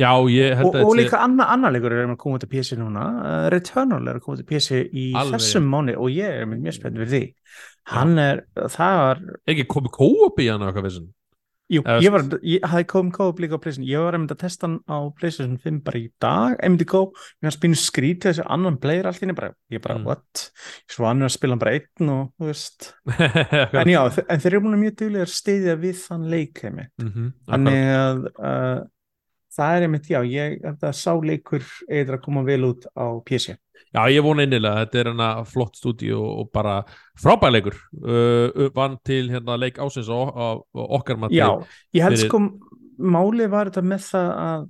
[0.00, 2.48] Já, ég held og, að og líka annar annar leikur er að koma út af
[2.48, 6.08] PC núna uh, Returnal er að koma út af PC í Alveg þessum mánu og
[6.14, 7.22] ég er mjög spennt fyrir því.
[7.90, 11.10] Hann er, það var ekki komið kóop í hann og eitthvað vissin
[11.70, 14.40] jú, Eða ég var, ég hafði komið kóp líka á PlayStation, ég var einmitt að
[14.42, 18.30] testa hann á PlayStation 5 bara í dag, einmitt í kóp mér hann spínu skrítið
[18.32, 20.04] þessi annan player allt bara, ég bara, Mm.
[20.10, 20.50] what?
[20.90, 22.92] Svo hann er að spila hann bara einn og, þú veist.
[23.84, 27.32] En já, en þeir eru að mjög duglega að stiðja við þann leik heimi Mhm,
[27.48, 28.80] þannig að uh,
[29.56, 33.56] það er einmitt, já, ég þetta sá leikur eitthvað að koma vel út á PC
[33.90, 36.74] Já, ég vona innilega, þetta er hana flott stúdíu og, og bara
[37.18, 37.74] frábæleikur
[38.04, 41.48] uh, vann til hérna leik ásins og, og, og okkar mati Já,
[41.96, 42.44] ég held sko
[43.00, 44.68] málið var þetta með það að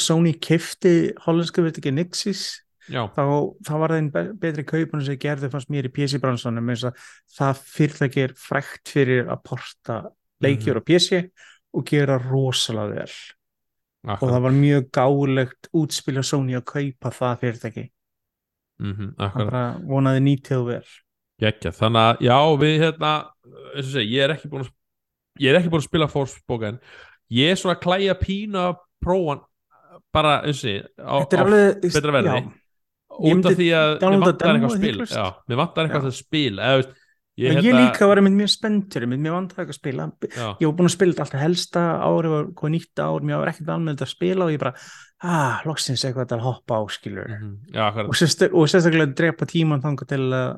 [0.00, 0.94] Sony kefti
[1.26, 2.46] hollensku ekki Nixis.
[2.88, 3.24] Þá,
[3.68, 6.86] þá var það einn be- betri kaupun sem gerði fannst mér í PC bransanum eins
[6.88, 7.02] að
[7.36, 9.98] það fyrirtæki er frækt fyrir að porta
[10.40, 11.20] leikjur á PC
[11.76, 13.18] og gera rosalega vel
[14.08, 17.84] og akkurat, það var mjög gálegt útspil á Sony að kaupa það fyrirtæki.
[18.78, 20.58] Mm -hmm, það bara vonaði nýtið
[21.38, 23.12] Gekja, þannig að já, við hérna
[23.78, 24.72] og segi, ég er ekki búin að
[25.38, 26.80] ég er ekki búin að spila Forspoken.
[27.30, 28.64] Ég er svona að klæja pína
[29.28, 29.44] hann
[30.14, 32.40] bara, eins og alveg betra verði.
[33.18, 34.96] út af því að mér vantar eitthvað spil.
[35.48, 36.96] mér vantar eitthvað spil eða, veist,
[37.38, 40.06] ég, ég, ég líka var einmitt mjög spenntur einmitt, vantaði eitthvað að spila.
[40.26, 43.42] Já, ég var búin að spila þetta alltaf helsta ári var hvað nýtt ár, mér
[43.42, 44.72] var ekkert almennt að spila og ég bara,
[45.22, 48.10] ah, loksins eitthvað til að hoppa á skilur mhm, já, akkurat.
[48.10, 50.48] Og, sérst, og sérstaklega drepa tíman þangað til að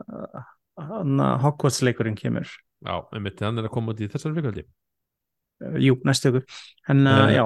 [0.81, 2.49] uh, Hogwarts leikurinn kemur.
[2.81, 6.63] Já, einmitt, hann er að koma út í þessari vikuldi uh, jú, næstu ykkur
[6.93, 7.35] en uh, Nei.
[7.37, 7.45] já,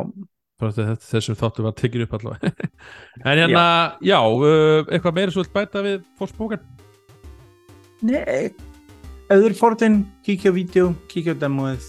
[1.08, 2.54] þessum þáttu var tekið upp allavega.
[3.26, 3.64] En hérna,
[4.04, 6.62] já, uh, eitthvað meira svo vilt bæta við Forspoken?
[8.04, 8.52] Nei
[9.32, 11.86] auður fortin, kíkja á vídeo kíkja á demóið,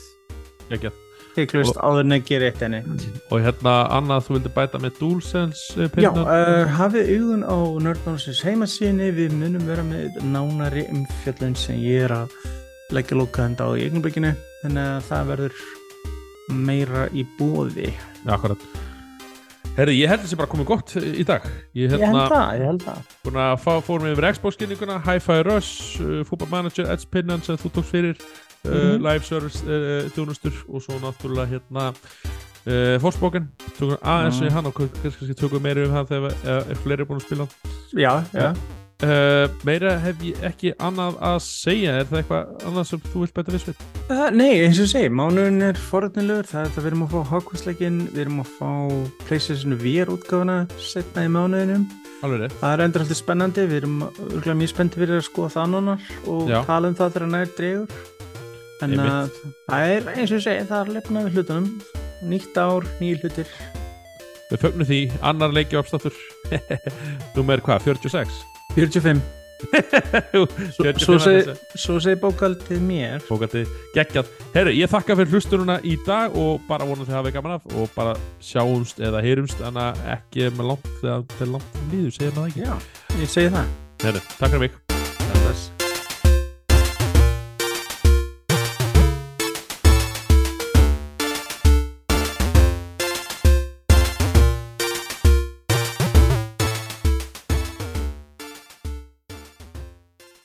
[0.70, 0.92] Gekja.
[1.36, 2.82] teklust áður en að gera eitt enni
[3.30, 7.58] og hérna, annað þú vildi bæta með DualSense uh, Já, uh, hafið augun á
[7.88, 12.40] Nerdnánsins heimasíðinni, við munum vera með nánari umfjöllun sem ég er að
[12.96, 15.64] leggja lókaðand á í eignablikinu, þannig að það verður
[16.54, 17.90] meira í bóði.
[18.30, 18.62] Akkurat
[19.76, 21.44] Herri, ég held þessi bara komið gott í dag
[21.76, 23.00] Ég held hérna það, ég held það.
[23.26, 27.74] búin að fá, fórum yfir Xbox-kynninguna Hi-Fi Rush, uh, Football Manager, Edge Pinnan sem þú
[27.76, 29.04] tókst fyrir uh, Mhm.
[29.04, 31.92] Live Service uh, þjónustur og svo náttúrulega hérna
[33.00, 33.44] Forspoken
[33.78, 34.46] tökum aðeins Mhm.
[34.48, 37.46] við hann og kannski, tökum meira um það þegar uh, er fleiri búin að spila
[37.94, 38.48] Já, já.
[39.04, 43.36] Uh, Meira hef ég ekki annað að segja Er það eitthvað annað sem þú vilt
[43.36, 43.82] bæta við sveit?
[44.06, 47.20] Uh, nei, eins og segi, mánuðin er forðnilegur, það er þetta við erum að fá
[47.34, 48.72] Hogwarts-leikin, við erum að fá
[49.26, 51.84] PlayStation VR útgáfuna setna í mánuðinum.
[52.24, 55.68] Alveg Það er endur alltaf spennandi, við erum örgulega mjög spennti fyrir að skoða það
[55.74, 56.00] nánar
[56.32, 56.60] og Já.
[56.70, 57.90] tala um það þegar nær dregur.
[58.84, 59.12] En Einmitt.
[59.12, 59.28] að,
[59.70, 61.68] það er eins og segi, það er lefnað við hlutunum.
[62.26, 63.50] Nýtt ár, nýjir hlutir.
[64.52, 65.76] Við fögnum því, annar leiki
[68.74, 69.26] uppstáttur Númer hvað, 46?
[69.26, 69.46] 45.
[70.76, 73.24] Svo, 45 svo, að segi, bókaldið mér.
[73.26, 73.64] Fókandi
[73.96, 77.70] geggjað Herru, ég þakka fyrir hlustununa í dag og bara vonum þið hafið gaman af
[77.74, 82.66] og bara sjáumst eða heyrumst en ekki með langt þegar langt líður, segir maður ekki
[82.66, 82.74] Já,
[83.22, 83.78] ég segi það.
[84.06, 84.85] Herru, takk fyrir mig